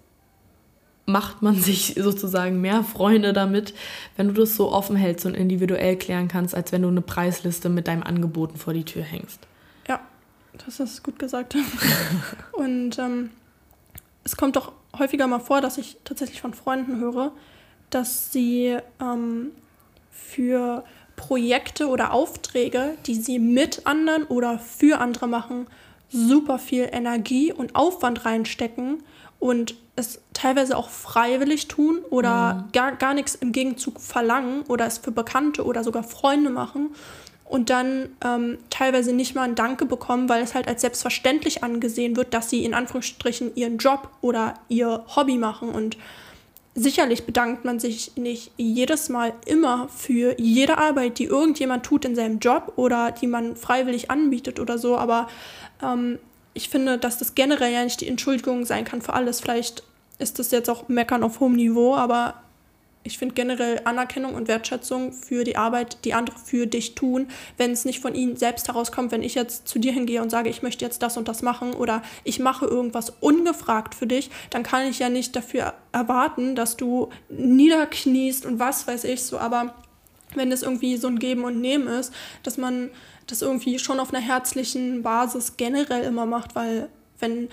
macht 1.07 1.43
man 1.43 1.57
sich 1.57 1.95
sozusagen 1.99 2.61
mehr 2.61 2.85
Freunde 2.85 3.33
damit, 3.33 3.75
wenn 4.17 4.29
du 4.29 4.35
das 4.35 4.57
so 4.57 4.71
offen 4.71 4.97
hältst 4.97 5.27
und 5.27 5.35
individuell 5.35 5.97
klären 5.97 6.29
kannst, 6.29 6.55
als 6.55 6.73
wenn 6.73 6.83
du 6.83 6.89
eine 6.89 7.01
Preisliste 7.01 7.69
mit 7.69 7.89
deinem 7.89 8.03
Angeboten 8.03 8.57
vor 8.57 8.73
die 8.73 8.85
Tür 8.85 9.03
hängst. 9.03 9.41
Ja, 9.89 10.01
das 10.65 10.81
ist 10.81 11.03
gut 11.03 11.19
gesagt. 11.19 11.57
und 12.53 12.99
ähm, 12.99 13.31
es 14.25 14.37
kommt 14.37 14.57
doch 14.57 14.73
häufiger 14.99 15.27
mal 15.27 15.41
vor, 15.41 15.61
dass 15.61 15.79
ich 15.79 15.99
tatsächlich 16.05 16.41
von 16.41 16.55
Freunden 16.55 17.01
höre, 17.01 17.33
dass 17.91 18.33
sie 18.33 18.79
ähm, 19.01 19.49
für 20.11 20.85
Projekte 21.17 21.89
oder 21.89 22.13
Aufträge, 22.13 22.97
die 23.07 23.15
sie 23.15 23.39
mit 23.39 23.87
anderen 23.87 24.25
oder 24.25 24.59
für 24.59 25.01
andere 25.01 25.27
machen, 25.27 25.67
super 26.09 26.59
viel 26.59 26.89
Energie 26.93 27.53
und 27.53 27.75
Aufwand 27.75 28.25
reinstecken 28.25 29.03
und 29.39 29.75
es 29.97 30.20
teilweise 30.32 30.76
auch 30.76 30.88
freiwillig 30.88 31.68
tun 31.68 31.99
oder 32.11 32.55
mhm. 32.55 32.72
gar, 32.72 32.93
gar 32.97 33.14
nichts 33.14 33.34
im 33.34 33.53
Gegenzug 33.53 34.01
verlangen 34.01 34.62
oder 34.68 34.86
es 34.86 34.99
für 34.99 35.12
Bekannte 35.12 35.64
oder 35.64 35.84
sogar 35.84 36.03
Freunde 36.03 36.51
machen 36.51 36.90
und 37.53 37.68
dann 37.68 38.09
ähm, 38.24 38.57
teilweise 38.70 39.12
nicht 39.12 39.34
mal 39.34 39.43
ein 39.43 39.55
Danke 39.55 39.84
bekommen, 39.84 40.30
weil 40.30 40.43
es 40.43 40.55
halt 40.55 40.68
als 40.68 40.80
selbstverständlich 40.80 41.62
angesehen 41.62 42.16
wird, 42.16 42.32
dass 42.32 42.49
sie 42.49 42.64
in 42.64 42.72
Anführungsstrichen 42.72 43.55
ihren 43.55 43.76
Job 43.76 44.09
oder 44.22 44.55
ihr 44.70 45.05
Hobby 45.14 45.36
machen. 45.36 45.68
Und 45.68 45.99
sicherlich 46.74 47.26
bedankt 47.26 47.66
man 47.66 47.78
sich 47.78 48.16
nicht 48.16 48.53
jedes 48.57 49.11
Mal 49.11 49.34
immer 49.45 49.90
für 49.90 50.34
jede 50.40 50.78
Arbeit, 50.78 51.18
die 51.18 51.24
irgendjemand 51.24 51.84
tut 51.84 52.07
in 52.07 52.16
seinem 52.16 52.38
Job 52.38 52.72
oder 52.76 53.11
die 53.12 53.26
man 53.26 53.55
freiwillig 53.55 54.11
anbietet 54.11 54.59
oder 54.59 54.78
so, 54.78 54.97
aber 54.97 55.28
ähm, 55.82 56.18
ich 56.55 56.69
finde, 56.69 56.99
dass 56.99 57.19
das 57.19 57.35
generell 57.35 57.73
ja 57.73 57.85
nicht 57.85 58.01
die 58.01 58.09
Entschuldigung 58.09 58.65
sein 58.65 58.85
kann 58.85 59.03
für 59.03 59.15
alles. 59.15 59.41
Vielleicht 59.41 59.83
ist 60.19 60.39
das 60.39 60.51
jetzt 60.51 60.69
auch 60.69 60.89
Meckern 60.89 61.23
auf 61.23 61.41
hohem 61.41 61.55
Niveau, 61.55 61.95
aber 61.95 62.43
ich 63.05 63.19
finde 63.19 63.35
generell 63.35 63.81
Anerkennung 63.85 64.35
und 64.35 64.47
Wertschätzung 64.49 65.13
für 65.13 65.43
die 65.45 65.57
Arbeit, 65.57 66.05
die 66.05 66.15
andere 66.15 66.39
für 66.39 66.67
dich 66.67 66.95
tun, 66.95 67.27
wenn 67.57 67.73
es 67.73 67.85
nicht 67.85 68.01
von 68.01 68.15
ihnen 68.15 68.37
selbst 68.37 68.69
herauskommt, 68.69 69.11
wenn 69.11 69.23
ich 69.23 69.35
jetzt 69.35 69.67
zu 69.67 69.81
dir 69.81 69.93
hingehe 69.93 70.23
und 70.23 70.31
sage, 70.31 70.51
ich 70.51 70.63
möchte 70.63 70.85
jetzt 70.85 71.03
das 71.03 71.17
und 71.17 71.27
das 71.27 71.43
machen 71.43 71.75
oder 71.75 72.03
ich 72.23 72.39
mache 72.39 72.67
irgendwas 72.67 73.11
ungefragt 73.21 73.95
für 73.95 74.07
dich, 74.07 74.31
dann 74.51 74.63
kann 74.63 74.87
ich 74.87 75.01
ja 75.01 75.09
nicht 75.09 75.35
dafür 75.35 75.75
erwarten, 75.91 76.55
dass 76.55 76.77
du 76.77 77.09
niederkniest 77.29 78.47
und 78.47 78.61
was 78.61 78.87
weiß 78.87 79.05
ich 79.05 79.23
so, 79.25 79.39
aber 79.39 79.75
wenn 80.35 80.53
es 80.53 80.63
irgendwie 80.63 80.97
so 80.97 81.09
ein 81.09 81.19
Geben 81.19 81.45
und 81.45 81.61
Nehmen 81.61 81.89
ist, 81.89 82.13
dass 82.43 82.57
man 82.57 82.91
das 83.33 83.43
irgendwie 83.43 83.78
schon 83.78 83.99
auf 83.99 84.12
einer 84.12 84.22
herzlichen 84.22 85.03
Basis 85.03 85.57
generell 85.57 86.05
immer 86.05 86.26
macht, 86.26 86.55
weil 86.55 86.89
wenn, 87.18 87.49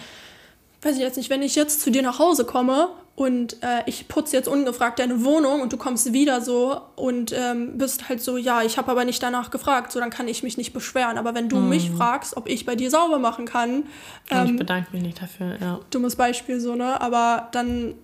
weiß 0.82 0.95
ich 0.95 1.01
jetzt 1.01 1.17
nicht, 1.17 1.30
wenn 1.30 1.41
ich 1.41 1.55
jetzt 1.55 1.82
zu 1.82 1.89
dir 1.89 2.01
nach 2.01 2.19
Hause 2.19 2.45
komme 2.45 2.89
und 3.15 3.61
äh, 3.63 3.84
ich 3.86 4.07
putze 4.07 4.36
jetzt 4.36 4.47
ungefragt 4.47 4.99
deine 4.99 5.23
Wohnung 5.23 5.61
und 5.61 5.73
du 5.73 5.77
kommst 5.77 6.13
wieder 6.13 6.41
so 6.41 6.80
und 6.95 7.34
ähm, 7.34 7.77
bist 7.77 8.07
halt 8.07 8.21
so, 8.21 8.38
ja, 8.38 8.61
ich 8.61 8.77
habe 8.77 8.91
aber 8.91 9.05
nicht 9.05 9.21
danach 9.21 9.51
gefragt, 9.51 9.91
so 9.91 9.99
dann 9.99 10.09
kann 10.09 10.27
ich 10.27 10.43
mich 10.43 10.57
nicht 10.57 10.71
beschweren. 10.73 11.17
Aber 11.17 11.36
wenn 11.36 11.49
du 11.49 11.57
mhm. 11.57 11.69
mich 11.69 11.91
fragst, 11.91 12.38
ob 12.38 12.47
ich 12.47 12.65
bei 12.65 12.75
dir 12.75 12.89
sauber 12.89 13.19
machen 13.19 13.45
kann, 13.45 13.84
ähm, 14.30 14.45
ich 14.45 14.55
bedanke 14.57 14.91
mich 14.93 15.01
nicht 15.01 15.21
dafür, 15.21 15.57
ja. 15.59 15.80
Dummes 15.91 16.15
Beispiel 16.15 16.59
so, 16.59 16.75
ne? 16.75 17.01
Aber 17.01 17.49
dann 17.51 17.95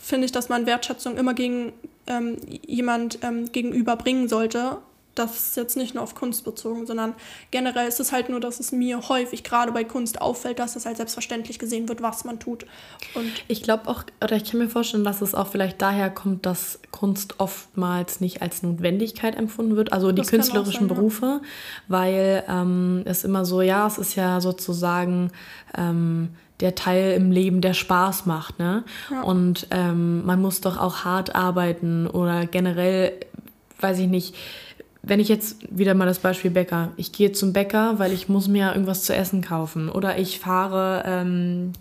finde 0.00 0.26
ich, 0.26 0.32
dass 0.32 0.48
man 0.48 0.66
Wertschätzung 0.66 1.16
immer 1.16 1.34
gegen 1.34 1.72
ähm, 2.06 2.36
jemand 2.66 3.18
ähm, 3.22 3.50
gegenüber 3.50 3.96
bringen 3.96 4.28
sollte 4.28 4.78
das 5.18 5.36
ist 5.36 5.56
jetzt 5.56 5.76
nicht 5.76 5.94
nur 5.94 6.02
auf 6.02 6.14
Kunst 6.14 6.44
bezogen, 6.44 6.86
sondern 6.86 7.14
generell 7.50 7.88
ist 7.88 8.00
es 8.00 8.12
halt 8.12 8.28
nur, 8.28 8.38
dass 8.38 8.60
es 8.60 8.70
mir 8.70 9.08
häufig 9.08 9.42
gerade 9.42 9.72
bei 9.72 9.82
Kunst 9.82 10.20
auffällt, 10.20 10.58
dass 10.58 10.76
es 10.76 10.86
halt 10.86 10.98
selbstverständlich 10.98 11.58
gesehen 11.58 11.88
wird, 11.88 12.02
was 12.02 12.24
man 12.24 12.38
tut. 12.38 12.66
Und 13.14 13.32
ich 13.48 13.62
glaube 13.62 13.88
auch, 13.88 14.04
oder 14.22 14.36
ich 14.36 14.44
kann 14.44 14.60
mir 14.60 14.68
vorstellen, 14.68 15.04
dass 15.04 15.22
es 15.22 15.34
auch 15.34 15.48
vielleicht 15.48 15.80
daher 15.80 16.10
kommt, 16.10 16.46
dass 16.46 16.78
Kunst 16.90 17.36
oftmals 17.38 18.20
nicht 18.20 18.42
als 18.42 18.62
Notwendigkeit 18.62 19.36
empfunden 19.36 19.76
wird, 19.76 19.92
also 19.92 20.12
die 20.12 20.22
künstlerischen 20.22 20.88
sein, 20.88 20.96
Berufe, 20.96 21.26
ja. 21.26 21.40
weil 21.88 22.44
ähm, 22.48 23.02
es 23.06 23.24
immer 23.24 23.44
so, 23.44 23.62
ja, 23.62 23.86
es 23.86 23.98
ist 23.98 24.14
ja 24.14 24.40
sozusagen 24.40 25.30
ähm, 25.76 26.30
der 26.60 26.74
Teil 26.74 27.12
im 27.12 27.30
Leben, 27.30 27.60
der 27.60 27.74
Spaß 27.74 28.26
macht, 28.26 28.58
ne? 28.58 28.84
Ja. 29.10 29.22
Und 29.22 29.66
ähm, 29.70 30.24
man 30.24 30.40
muss 30.40 30.60
doch 30.60 30.78
auch 30.78 31.04
hart 31.04 31.34
arbeiten 31.34 32.06
oder 32.06 32.46
generell, 32.46 33.12
weiß 33.80 33.98
ich 33.98 34.08
nicht, 34.08 34.34
wenn 35.06 35.20
ich 35.20 35.28
jetzt 35.28 35.58
wieder 35.70 35.94
mal 35.94 36.04
das 36.04 36.18
Beispiel 36.18 36.50
Bäcker, 36.50 36.90
ich 36.96 37.12
gehe 37.12 37.30
zum 37.30 37.52
Bäcker, 37.52 37.98
weil 37.98 38.12
ich 38.12 38.28
muss 38.28 38.48
mir 38.48 38.72
irgendwas 38.72 39.04
zu 39.04 39.14
essen 39.14 39.40
kaufen 39.40 39.88
oder 39.88 40.18
ich 40.18 40.40
fahre, 40.40 41.04
ähm, 41.06 41.72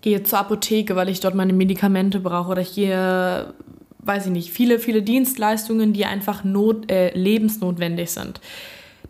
gehe 0.00 0.22
zur 0.22 0.38
Apotheke, 0.38 0.96
weil 0.96 1.10
ich 1.10 1.20
dort 1.20 1.34
meine 1.34 1.52
Medikamente 1.52 2.20
brauche 2.20 2.50
oder 2.50 2.62
ich 2.62 2.74
gehe, 2.74 3.52
weiß 3.98 4.26
ich 4.26 4.32
nicht, 4.32 4.50
viele, 4.50 4.78
viele 4.78 5.02
Dienstleistungen, 5.02 5.92
die 5.92 6.06
einfach 6.06 6.44
not, 6.44 6.90
äh, 6.90 7.10
lebensnotwendig 7.14 8.10
sind. 8.10 8.40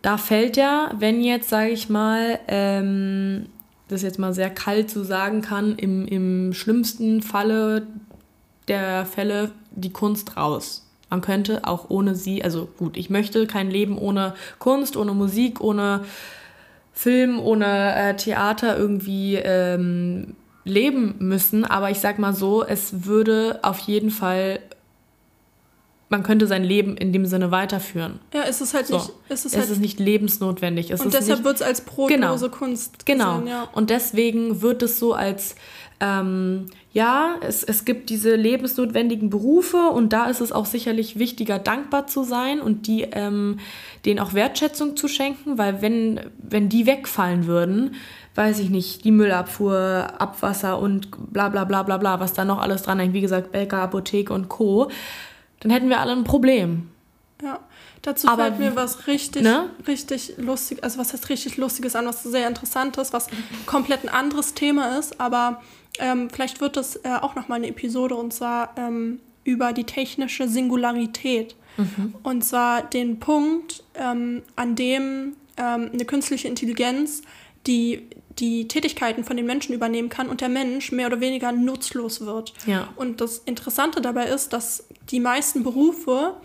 Da 0.01 0.17
fällt 0.17 0.57
ja, 0.57 0.91
wenn 0.99 1.23
jetzt, 1.23 1.49
sage 1.49 1.69
ich 1.69 1.87
mal, 1.87 2.39
ähm, 2.49 3.45
das 3.87 4.01
jetzt 4.01 4.19
mal 4.19 4.33
sehr 4.33 4.49
kalt 4.49 4.89
zu 4.89 5.05
sagen 5.05 5.41
kann, 5.41 5.77
im, 5.77 6.05
im 6.05 6.53
schlimmsten 6.53 7.21
Falle 7.21 7.87
der 8.67 9.05
Fälle 9.05 9.51
die 9.71 9.91
Kunst 9.91 10.35
raus. 10.35 10.88
Man 11.09 11.21
könnte 11.21 11.61
auch 11.65 11.89
ohne 11.89 12.15
sie, 12.15 12.43
also 12.43 12.69
gut, 12.77 12.97
ich 12.97 13.09
möchte 13.09 13.47
kein 13.47 13.71
Leben 13.71 13.97
ohne 13.97 14.35
Kunst, 14.59 14.95
ohne 14.95 15.13
Musik, 15.13 15.61
ohne 15.61 16.05
Film, 16.93 17.39
ohne 17.39 17.95
äh, 17.95 18.15
Theater 18.15 18.77
irgendwie 18.77 19.35
ähm, 19.35 20.35
leben 20.63 21.15
müssen. 21.19 21.65
Aber 21.65 21.89
ich 21.89 21.99
sag 21.99 22.19
mal 22.19 22.33
so, 22.33 22.63
es 22.63 23.05
würde 23.05 23.59
auf 23.63 23.79
jeden 23.79 24.11
Fall 24.11 24.59
man 26.09 26.23
könnte 26.23 26.47
sein 26.47 26.63
Leben 26.63 26.97
in 26.97 27.13
dem 27.13 27.25
Sinne 27.25 27.51
weiterführen. 27.51 28.19
Ja, 28.33 28.43
es 28.47 28.61
ist 28.61 28.73
halt 28.73 28.87
so. 28.87 28.95
nicht, 28.95 29.11
es 29.29 29.45
ist, 29.45 29.53
es 29.53 29.59
halt 29.59 29.69
ist 29.69 29.79
nicht 29.79 29.99
lebensnotwendig. 29.99 30.89
Es 30.89 31.01
und 31.01 31.13
deshalb 31.13 31.43
wird 31.43 31.57
es 31.57 31.61
als 31.61 31.81
brotlose 31.81 32.47
genau, 32.47 32.57
Kunst 32.57 33.05
Genau. 33.05 33.33
Gesehen, 33.35 33.47
ja. 33.47 33.69
Und 33.73 33.91
deswegen 33.91 34.61
wird 34.61 34.81
es 34.81 34.97
so 34.97 35.13
als 35.13 35.55
ähm, 35.99 36.67
ja, 36.91 37.35
es, 37.41 37.63
es 37.63 37.85
gibt 37.85 38.09
diese 38.09 38.35
lebensnotwendigen 38.35 39.29
Berufe 39.29 39.89
und 39.89 40.13
da 40.13 40.25
ist 40.25 40.41
es 40.41 40.51
auch 40.51 40.65
sicherlich 40.65 41.19
wichtiger, 41.19 41.59
dankbar 41.59 42.07
zu 42.07 42.23
sein 42.23 42.61
und 42.61 42.87
die, 42.87 43.03
ähm, 43.03 43.59
denen 44.05 44.19
auch 44.19 44.33
Wertschätzung 44.33 44.95
zu 44.95 45.07
schenken, 45.07 45.57
weil 45.57 45.81
wenn, 45.81 46.21
wenn 46.37 46.69
die 46.69 46.85
wegfallen 46.85 47.47
würden, 47.47 47.95
weiß 48.35 48.59
ich 48.59 48.69
nicht, 48.69 49.03
die 49.03 49.11
Müllabfuhr, 49.11 50.13
Abwasser 50.17 50.79
und 50.79 51.09
bla 51.33 51.49
bla 51.49 51.65
bla 51.65 51.83
bla 51.83 51.97
bla, 51.97 52.19
was 52.19 52.33
da 52.33 52.45
noch 52.45 52.59
alles 52.59 52.83
dran 52.83 52.99
hängt, 52.99 53.13
wie 53.13 53.21
gesagt, 53.21 53.51
Bäcker, 53.51 53.79
Apotheke 53.79 54.33
und 54.33 54.49
Co., 54.49 54.89
dann 55.59 55.71
hätten 55.71 55.89
wir 55.89 55.99
alle 55.99 56.13
ein 56.13 56.23
Problem. 56.23 56.89
Ja. 57.43 57.59
Dazu 58.01 58.29
Aber 58.29 58.43
fällt 58.43 58.59
mir 58.59 58.75
was 58.77 59.07
richtig, 59.07 59.41
ne? 59.41 59.69
richtig 59.85 60.35
lustig, 60.37 60.83
also 60.83 60.99
was 60.99 61.11
heißt 61.11 61.27
richtig 61.27 61.57
lustiges 61.57 61.97
an, 61.97 62.05
was 62.05 62.23
sehr 62.23 62.47
interessantes, 62.47 63.11
was 63.11 63.27
komplett 63.65 64.03
ein 64.03 64.09
anderes 64.09 64.53
Thema 64.53 64.97
ist, 64.97 65.19
aber 65.19 65.61
ähm, 65.97 66.29
vielleicht 66.29 66.61
wird 66.61 66.77
das 66.77 66.97
äh, 66.97 67.09
auch 67.21 67.35
nochmal 67.35 67.57
eine 67.57 67.67
Episode 67.67 68.15
und 68.15 68.33
zwar 68.33 68.75
ähm, 68.77 69.19
über 69.43 69.73
die 69.73 69.85
technische 69.85 70.47
Singularität. 70.47 71.55
Mhm. 71.77 72.15
Und 72.23 72.43
zwar 72.43 72.83
den 72.83 73.19
Punkt, 73.19 73.83
ähm, 73.95 74.43
an 74.55 74.75
dem 74.75 75.35
ähm, 75.57 75.89
eine 75.91 76.05
künstliche 76.05 76.47
Intelligenz 76.47 77.21
die, 77.67 78.07
die 78.37 78.67
Tätigkeiten 78.67 79.23
von 79.23 79.37
den 79.37 79.45
Menschen 79.45 79.73
übernehmen 79.73 80.09
kann 80.09 80.29
und 80.29 80.41
der 80.41 80.49
Mensch 80.49 80.91
mehr 80.91 81.07
oder 81.07 81.19
weniger 81.19 81.51
nutzlos 81.51 82.21
wird. 82.21 82.53
Ja. 82.65 82.89
Und 82.95 83.21
das 83.21 83.39
Interessante 83.39 84.01
dabei 84.01 84.27
ist, 84.27 84.53
dass 84.53 84.85
die 85.11 85.19
meisten 85.19 85.63
Berufe, 85.63 86.35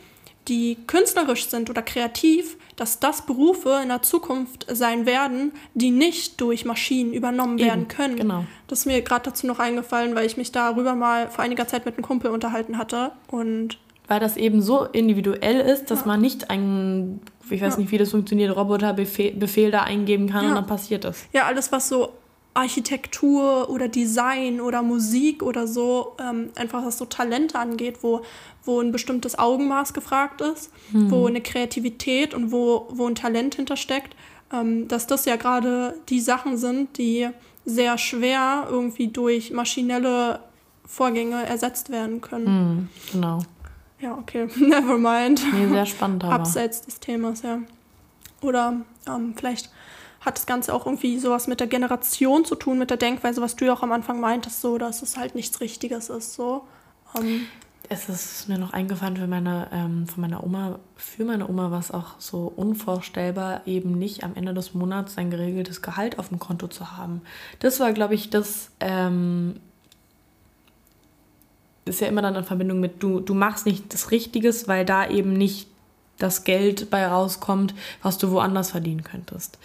die 0.48 0.76
künstlerisch 0.86 1.46
sind 1.48 1.70
oder 1.70 1.82
kreativ, 1.82 2.56
dass 2.76 3.00
das 3.00 3.22
Berufe 3.22 3.80
in 3.82 3.88
der 3.88 4.02
Zukunft 4.02 4.66
sein 4.70 5.06
werden, 5.06 5.52
die 5.74 5.90
nicht 5.90 6.40
durch 6.40 6.64
Maschinen 6.64 7.12
übernommen 7.12 7.58
Eben, 7.58 7.68
werden 7.68 7.88
können. 7.88 8.16
Genau. 8.16 8.44
Das 8.66 8.80
ist 8.80 8.86
mir 8.86 9.00
gerade 9.02 9.30
dazu 9.30 9.46
noch 9.46 9.58
eingefallen, 9.58 10.14
weil 10.14 10.26
ich 10.26 10.36
mich 10.36 10.52
darüber 10.52 10.94
mal 10.94 11.30
vor 11.30 11.44
einiger 11.44 11.66
Zeit 11.68 11.86
mit 11.86 11.96
einem 11.96 12.04
Kumpel 12.04 12.30
unterhalten 12.30 12.78
hatte 12.78 13.12
und 13.30 13.78
weil 14.06 14.20
das 14.20 14.36
eben 14.36 14.60
so 14.60 14.84
individuell 14.84 15.60
ist, 15.60 15.90
dass 15.90 16.00
ja. 16.00 16.06
man 16.06 16.20
nicht 16.20 16.50
einen, 16.50 17.22
ich 17.48 17.62
weiß 17.62 17.74
ja. 17.74 17.80
nicht, 17.80 17.90
wie 17.90 17.98
das 17.98 18.10
funktioniert, 18.10 18.54
Roboterbefehl 18.54 19.32
Befehl 19.32 19.70
da 19.70 19.82
eingeben 19.82 20.28
kann 20.28 20.44
ja. 20.44 20.50
und 20.50 20.56
dann 20.56 20.66
passiert 20.66 21.04
das. 21.04 21.24
Ja, 21.32 21.44
alles, 21.44 21.72
was 21.72 21.88
so 21.88 22.12
Architektur 22.54 23.68
oder 23.68 23.88
Design 23.88 24.60
oder 24.60 24.82
Musik 24.82 25.42
oder 25.42 25.66
so, 25.66 26.16
ähm, 26.20 26.50
einfach 26.54 26.84
was 26.84 26.98
so 26.98 27.04
Talente 27.04 27.58
angeht, 27.58 27.98
wo, 28.02 28.22
wo 28.64 28.80
ein 28.80 28.92
bestimmtes 28.92 29.38
Augenmaß 29.38 29.92
gefragt 29.92 30.40
ist, 30.40 30.70
hm. 30.92 31.10
wo 31.10 31.26
eine 31.26 31.40
Kreativität 31.40 32.32
und 32.32 32.52
wo, 32.52 32.86
wo 32.90 33.08
ein 33.08 33.16
Talent 33.16 33.56
hintersteckt, 33.56 34.14
ähm, 34.52 34.86
dass 34.86 35.08
das 35.08 35.24
ja 35.24 35.34
gerade 35.36 35.98
die 36.08 36.20
Sachen 36.20 36.56
sind, 36.56 36.96
die 36.96 37.28
sehr 37.64 37.98
schwer 37.98 38.68
irgendwie 38.70 39.08
durch 39.08 39.50
maschinelle 39.50 40.40
Vorgänge 40.86 41.44
ersetzt 41.44 41.90
werden 41.90 42.20
können. 42.20 42.46
Hm, 42.46 42.88
genau. 43.12 43.38
Ja, 44.00 44.16
okay, 44.16 44.48
never 44.56 44.98
mind. 44.98 45.42
Nee, 45.52 45.66
sehr 45.68 45.86
spannend. 45.86 46.24
Aber. 46.24 46.34
Abseits 46.34 46.82
des 46.82 47.00
Themas, 47.00 47.42
ja. 47.42 47.58
Oder 48.42 48.82
ähm, 49.08 49.34
vielleicht 49.34 49.70
hat 50.24 50.36
das 50.36 50.46
Ganze 50.46 50.72
auch 50.72 50.86
irgendwie 50.86 51.18
sowas 51.18 51.46
mit 51.46 51.60
der 51.60 51.66
Generation 51.66 52.44
zu 52.44 52.54
tun, 52.54 52.78
mit 52.78 52.90
der 52.90 52.96
Denkweise, 52.96 53.42
was 53.42 53.56
du 53.56 53.66
ja 53.66 53.74
auch 53.74 53.82
am 53.82 53.92
Anfang 53.92 54.20
meintest, 54.20 54.60
so, 54.60 54.78
dass 54.78 55.02
es 55.02 55.16
halt 55.16 55.34
nichts 55.34 55.60
Richtiges 55.60 56.08
ist, 56.08 56.34
so. 56.34 56.64
Ähm, 57.18 57.46
es 57.90 58.08
ist 58.08 58.48
mir 58.48 58.58
noch 58.58 58.72
eingefallen 58.72 59.16
für 59.16 59.26
meine, 59.26 59.68
ähm, 59.70 60.06
von 60.06 60.22
meiner 60.22 60.42
Oma, 60.42 60.78
für 60.96 61.24
meine 61.24 61.46
Oma 61.48 61.70
war 61.70 61.80
es 61.80 61.90
auch 61.90 62.18
so 62.18 62.50
unvorstellbar, 62.56 63.66
eben 63.66 63.98
nicht 63.98 64.24
am 64.24 64.34
Ende 64.34 64.54
des 64.54 64.72
Monats 64.72 65.14
sein 65.14 65.30
geregeltes 65.30 65.82
Gehalt 65.82 66.18
auf 66.18 66.30
dem 66.30 66.38
Konto 66.38 66.68
zu 66.68 66.96
haben. 66.96 67.20
Das 67.58 67.80
war, 67.80 67.92
glaube 67.92 68.14
ich, 68.14 68.30
das 68.30 68.70
ähm, 68.80 69.60
ist 71.84 72.00
ja 72.00 72.08
immer 72.08 72.22
dann 72.22 72.34
in 72.34 72.44
Verbindung 72.44 72.80
mit, 72.80 73.02
du, 73.02 73.20
du 73.20 73.34
machst 73.34 73.66
nicht 73.66 73.92
das 73.92 74.10
Richtiges, 74.10 74.66
weil 74.66 74.86
da 74.86 75.06
eben 75.06 75.34
nicht 75.34 75.68
das 76.18 76.44
Geld 76.44 76.90
bei 76.90 77.06
rauskommt, 77.06 77.74
was 78.02 78.16
du 78.16 78.30
woanders 78.30 78.70
verdienen 78.70 79.04
könntest. 79.04 79.58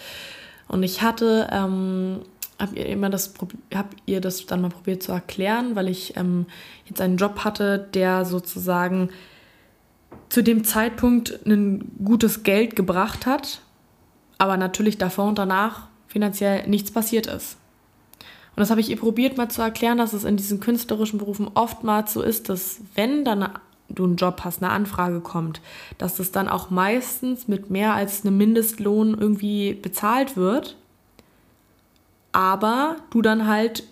Und 0.69 0.83
ich 0.83 1.01
hatte 1.01 1.49
ähm, 1.51 2.21
habt 2.59 2.77
ihr 2.77 2.85
immer 2.85 3.09
das 3.09 3.33
habt 3.73 3.97
ihr 4.05 4.21
das 4.21 4.45
dann 4.45 4.61
mal 4.61 4.69
probiert 4.69 5.03
zu 5.03 5.11
erklären, 5.11 5.75
weil 5.75 5.89
ich 5.89 6.15
ähm, 6.15 6.45
jetzt 6.85 7.01
einen 7.01 7.17
Job 7.17 7.43
hatte, 7.43 7.89
der 7.93 8.23
sozusagen 8.23 9.09
zu 10.29 10.43
dem 10.43 10.63
Zeitpunkt 10.63 11.45
ein 11.45 11.91
gutes 12.03 12.43
Geld 12.43 12.75
gebracht 12.75 13.25
hat, 13.25 13.61
aber 14.37 14.57
natürlich 14.57 14.97
davor 14.97 15.25
und 15.25 15.37
danach 15.39 15.87
finanziell 16.07 16.67
nichts 16.67 16.91
passiert 16.91 17.27
ist. 17.27 17.57
Und 18.55 18.61
das 18.61 18.69
habe 18.69 18.81
ich 18.81 18.89
ihr 18.89 18.97
probiert 18.97 19.37
mal 19.37 19.49
zu 19.49 19.61
erklären, 19.61 19.97
dass 19.97 20.13
es 20.13 20.23
in 20.23 20.37
diesen 20.37 20.59
künstlerischen 20.59 21.17
Berufen 21.17 21.49
oftmals 21.53 22.13
so 22.13 22.21
ist, 22.21 22.49
dass 22.49 22.81
wenn 22.93 23.23
dann 23.23 23.49
du 23.89 24.05
einen 24.05 24.15
Job 24.15 24.41
hast, 24.43 24.61
eine 24.61 24.71
Anfrage 24.71 25.19
kommt, 25.19 25.61
dass 25.97 26.17
das 26.17 26.31
dann 26.31 26.47
auch 26.47 26.69
meistens 26.69 27.47
mit 27.47 27.69
mehr 27.69 27.93
als 27.93 28.25
einem 28.25 28.37
Mindestlohn 28.37 29.17
irgendwie 29.19 29.73
bezahlt 29.73 30.37
wird 30.37 30.75
aber 32.31 32.97
du 33.09 33.21
dann 33.21 33.47
halt 33.47 33.83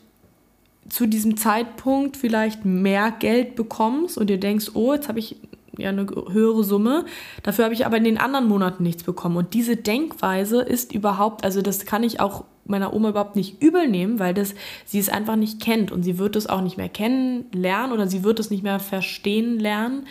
zu 0.89 1.05
diesem 1.05 1.37
Zeitpunkt 1.37 2.17
vielleicht 2.17 2.65
mehr 2.65 3.11
Geld 3.11 3.55
bekommst 3.55 4.17
und 4.17 4.29
dir 4.29 4.39
denkst, 4.39 4.71
oh, 4.73 4.93
jetzt 4.93 5.09
habe 5.09 5.19
ich 5.19 5.37
ja 5.77 5.89
eine 5.89 6.05
höhere 6.05 6.63
Summe, 6.63 7.05
dafür 7.43 7.65
habe 7.65 7.73
ich 7.73 7.85
aber 7.85 7.97
in 7.97 8.03
den 8.03 8.17
anderen 8.17 8.47
Monaten 8.47 8.83
nichts 8.83 9.03
bekommen. 9.03 9.37
Und 9.37 9.53
diese 9.53 9.75
Denkweise 9.75 10.61
ist 10.61 10.93
überhaupt, 10.93 11.43
also 11.43 11.61
das 11.61 11.85
kann 11.85 12.03
ich 12.03 12.19
auch 12.19 12.45
meiner 12.70 12.93
Oma 12.93 13.09
überhaupt 13.09 13.36
nicht 13.36 13.61
übel 13.61 13.88
nehmen, 13.88 14.20
weil 14.20 14.34
das, 14.34 14.55
sie 14.86 14.99
es 14.99 15.09
einfach 15.09 15.36
nicht 15.36 15.61
kennt 15.61 15.91
und 15.91 16.03
sie 16.03 16.18
wird 16.18 16.36
es 16.36 16.47
auch 16.47 16.61
nicht 16.61 16.78
mehr 16.78 16.89
kennenlernen 16.89 17.91
oder 17.91 18.07
sie 18.07 18.24
wird 18.24 18.39
es 18.39 18.49
nicht 18.49 18.63
mehr 18.63 18.80
verstehen 18.80 19.59
lernen. 19.59 20.07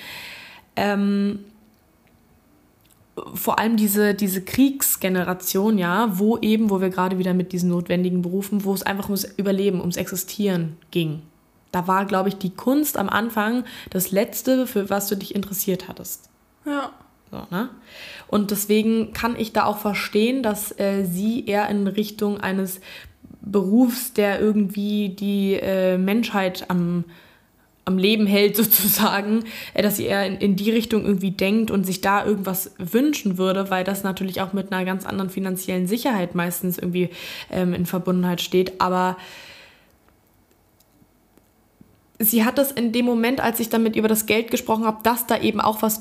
Ähm, 0.77 1.41
vor 3.35 3.59
allem 3.59 3.77
diese, 3.77 4.15
diese 4.15 4.43
Kriegsgeneration, 4.43 5.79
ja, 5.79 6.19
wo 6.19 6.37
eben, 6.39 6.71
wo 6.71 6.81
wir 6.81 6.91
gerade 6.91 7.19
wieder 7.19 7.35
mit 7.35 7.53
diesen 7.53 7.71
notwendigen 7.71 8.23
Berufen, 8.23 8.65
wo 8.65 8.75
es 8.75 8.83
einfach 8.83 9.07
ums 9.07 9.25
Überleben, 9.25 9.81
ums 9.81 9.97
Existieren 9.97 10.77
ging. 10.91 11.23
Da 11.73 11.87
war, 11.87 12.05
glaube 12.05 12.29
ich, 12.29 12.37
die 12.37 12.55
Kunst 12.55 12.97
am 12.99 13.09
Anfang 13.09 13.65
das 13.91 14.11
Letzte, 14.11 14.67
für 14.67 14.91
was 14.91 15.09
du 15.09 15.17
dich 15.17 15.35
interessiert 15.35 15.89
hattest. 15.89 16.29
Ja. 16.65 16.93
So, 17.31 17.47
ne? 17.51 17.70
Und 18.29 18.51
deswegen 18.51 19.12
kann 19.12 19.37
ich 19.39 19.53
da 19.53 19.64
auch 19.64 19.79
verstehen, 19.79 20.43
dass 20.43 20.79
äh, 20.79 21.05
sie 21.05 21.45
eher 21.47 21.68
in 21.68 21.87
Richtung 21.87 22.41
eines 22.41 22.81
Berufs, 23.41 24.12
der 24.12 24.41
irgendwie 24.41 25.11
die 25.11 25.55
äh, 25.55 25.99
Menschheit 25.99 26.70
am 26.70 27.05
am 27.87 27.99
Leben 27.99 28.27
hält 28.27 28.57
sozusagen, 28.57 29.45
äh, 29.72 29.83
dass 29.83 29.97
sie 29.97 30.05
eher 30.05 30.27
in, 30.27 30.37
in 30.37 30.57
die 30.57 30.70
Richtung 30.70 31.07
irgendwie 31.07 31.31
denkt 31.31 31.70
und 31.70 31.87
sich 31.87 32.03
da 32.03 32.27
irgendwas 32.27 32.74
wünschen 32.79 33.39
würde, 33.39 33.70
weil 33.70 33.85
das 33.85 34.03
natürlich 34.03 34.43
auch 34.43 34.53
mit 34.53 34.72
einer 34.72 34.85
ganz 34.85 35.07
anderen 35.07 35.31
finanziellen 35.31 35.87
Sicherheit 35.87 36.35
meistens 36.35 36.77
irgendwie 36.77 37.09
ähm, 37.51 37.72
in 37.72 37.87
Verbundenheit 37.87 38.43
steht. 38.43 38.81
Aber 38.81 39.16
sie 42.18 42.45
hat 42.45 42.59
das 42.59 42.72
in 42.72 42.93
dem 42.93 43.07
Moment, 43.07 43.41
als 43.41 43.61
ich 43.61 43.68
damit 43.70 43.97
über 43.97 44.09
das 44.09 44.27
Geld 44.27 44.51
gesprochen 44.51 44.85
habe, 44.85 44.99
dass 45.03 45.27
da 45.27 45.39
eben 45.39 45.61
auch 45.61 45.81
was 45.81 46.01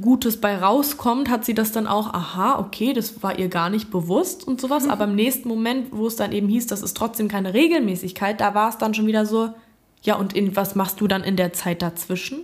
Gutes 0.00 0.40
bei 0.40 0.56
rauskommt, 0.56 1.30
hat 1.30 1.44
sie 1.44 1.54
das 1.54 1.72
dann 1.72 1.86
auch, 1.86 2.12
aha, 2.12 2.58
okay, 2.58 2.92
das 2.92 3.22
war 3.22 3.38
ihr 3.38 3.48
gar 3.48 3.70
nicht 3.70 3.90
bewusst 3.90 4.46
und 4.46 4.60
sowas. 4.60 4.84
Mhm. 4.84 4.90
Aber 4.90 5.04
im 5.04 5.14
nächsten 5.14 5.48
Moment, 5.48 5.88
wo 5.92 6.06
es 6.06 6.16
dann 6.16 6.32
eben 6.32 6.48
hieß, 6.48 6.66
das 6.66 6.82
ist 6.82 6.96
trotzdem 6.96 7.28
keine 7.28 7.54
Regelmäßigkeit, 7.54 8.40
da 8.40 8.54
war 8.54 8.68
es 8.68 8.78
dann 8.78 8.94
schon 8.94 9.06
wieder 9.06 9.26
so, 9.26 9.54
ja, 10.02 10.16
und 10.16 10.34
in, 10.34 10.54
was 10.54 10.74
machst 10.74 11.00
du 11.00 11.08
dann 11.08 11.24
in 11.24 11.36
der 11.36 11.52
Zeit 11.52 11.82
dazwischen? 11.82 12.40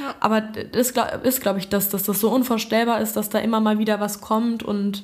Ja. 0.00 0.14
Aber 0.20 0.40
das 0.40 0.92
ist, 1.22 1.40
glaube 1.42 1.58
ich, 1.58 1.68
dass, 1.68 1.88
dass 1.90 2.04
das 2.04 2.20
so 2.20 2.30
unvorstellbar 2.30 3.00
ist, 3.00 3.16
dass 3.16 3.28
da 3.28 3.38
immer 3.38 3.60
mal 3.60 3.78
wieder 3.78 4.00
was 4.00 4.20
kommt 4.20 4.62
und 4.62 5.02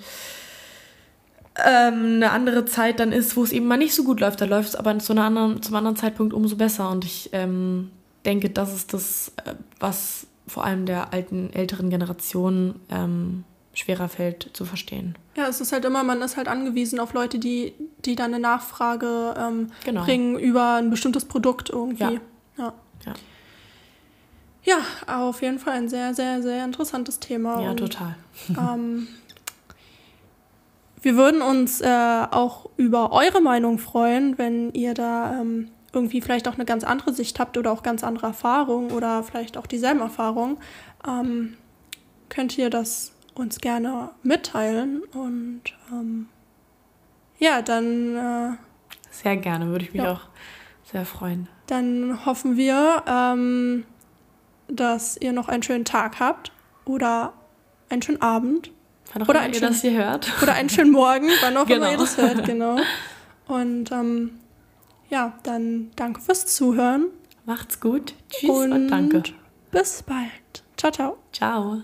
ähm, 1.57 2.16
eine 2.16 2.30
andere 2.30 2.64
Zeit 2.64 2.99
dann 2.99 3.12
ist, 3.12 3.37
wo 3.37 3.45
es 3.45 3.53
eben 3.53 3.66
mal 3.66 3.76
nicht 3.76 3.95
so 3.95 4.05
gut 4.05 4.20
läuft. 4.20 4.41
Da 4.41 4.45
läuft 4.45 4.70
es 4.70 4.76
aber 4.76 4.99
zu 4.99 5.12
einer 5.12 5.24
anderen, 5.24 5.62
zum 5.62 5.74
anderen 5.76 5.97
Zeitpunkt 5.97 6.32
umso 6.32 6.57
besser. 6.57 6.91
Und 6.91 7.05
ich 7.05 7.30
ähm, 7.32 7.91
denke, 8.24 8.51
das 8.51 8.74
ist 8.74 8.93
das, 8.93 9.32
äh, 9.45 9.55
was 9.78 10.26
vor 10.47 10.64
allem 10.64 10.86
der 10.86 11.12
alten, 11.12 11.53
älteren 11.53 11.90
Generation 11.90 12.80
ähm, 12.90 13.45
schwerer 13.72 14.09
fällt 14.09 14.51
zu 14.53 14.64
verstehen. 14.64 15.16
Ja, 15.36 15.49
es 15.49 15.61
ist 15.61 15.72
halt 15.72 15.84
immer, 15.84 16.05
man 16.05 16.22
ist 16.22 16.36
halt 16.36 16.49
angewiesen 16.49 17.01
auf 17.01 17.12
Leute, 17.12 17.38
die, 17.38 17.74
die 18.05 18.14
dann 18.14 18.32
eine 18.32 18.40
Nachfrage 18.40 19.34
ähm, 19.38 19.70
genau. 19.84 20.05
bringen 20.05 20.38
über 20.38 20.74
ein 20.74 20.90
bestimmtes 20.90 21.24
Produkt 21.24 21.70
irgendwie. 21.70 22.05
Ja. 22.05 22.20
ja. 22.59 22.72
ja. 23.07 23.14
Ja, 24.66 24.78
auf 25.07 25.42
jeden 25.42 25.59
Fall 25.59 25.74
ein 25.74 25.88
sehr, 25.90 26.14
sehr, 26.14 26.42
sehr 26.42 26.64
interessantes 26.64 27.20
Thema. 27.20 27.61
Ja, 27.61 27.70
und, 27.70 27.76
total. 27.76 28.16
ähm, 28.49 29.09
wir 31.03 31.16
würden 31.16 31.42
uns 31.42 31.82
äh, 31.82 32.26
auch 32.30 32.70
über 32.78 33.12
eure 33.12 33.42
Meinung 33.42 33.78
freuen, 33.78 34.38
wenn 34.38 34.72
ihr 34.72 34.95
da 34.95 35.38
ähm, 35.40 35.68
irgendwie 35.95 36.20
vielleicht 36.20 36.49
auch 36.49 36.55
eine 36.55 36.64
ganz 36.64 36.84
andere 36.84 37.12
Sicht 37.12 37.38
habt 37.38 37.57
oder 37.57 37.72
auch 37.72 37.82
ganz 37.82 38.05
andere 38.05 38.26
Erfahrungen 38.28 38.90
oder 38.90 39.22
vielleicht 39.22 39.57
auch 39.57 39.66
dieselben 39.66 40.01
Erfahrungen. 40.01 40.59
Ähm, 41.07 41.57
könnt 42.28 42.59
ihr 42.59 42.70
das 42.70 43.12
uns 43.34 43.59
gerne 43.61 44.11
mitteilen. 44.22 45.03
Und 45.12 45.62
ähm, 45.92 46.28
ja, 47.38 47.62
dann. 47.62 48.16
Äh, 48.16 48.57
sehr 49.11 49.36
gerne, 49.36 49.68
würde 49.68 49.84
ich 49.84 49.92
mich 49.92 50.03
ja. 50.03 50.12
auch 50.12 50.20
sehr 50.90 51.05
freuen. 51.05 51.49
Dann 51.66 52.24
hoffen 52.26 52.57
wir, 52.57 53.03
ähm, 53.07 53.84
dass 54.68 55.16
ihr 55.16 55.32
noch 55.32 55.49
einen 55.49 55.62
schönen 55.62 55.84
Tag 55.84 56.20
habt 56.20 56.53
oder 56.84 57.32
einen 57.88 58.03
schönen 58.03 58.22
Abend. 58.22 58.70
Wann 59.12 59.22
auch 59.22 59.28
oder 59.28 59.40
immer 59.40 59.49
ihr 59.49 59.55
schönen, 59.55 59.72
das 59.72 59.80
hier 59.82 59.92
hört. 59.92 60.32
Oder 60.42 60.55
einen 60.55 60.68
schönen 60.68 60.90
Morgen, 60.90 61.28
wann 61.42 61.57
auch 61.57 61.66
genau. 61.66 61.76
immer 61.86 61.92
ihr 61.92 61.99
das 61.99 62.16
hört, 62.16 62.45
genau. 62.45 62.78
Und 63.47 63.92
ähm, 63.92 64.40
ja, 65.15 65.33
dann 65.45 65.93
danke 65.95 66.21
fürs 66.21 66.45
Zuhören. 66.47 67.07
Macht's 67.47 67.79
gut. 67.79 68.15
Tschüss 68.31 68.51
und, 68.51 68.73
und 68.73 68.89
danke. 68.89 69.23
Bis 69.71 70.03
bald. 70.03 70.65
Ciao, 70.77 70.91
ciao. 70.91 71.17
Ciao. 71.33 71.83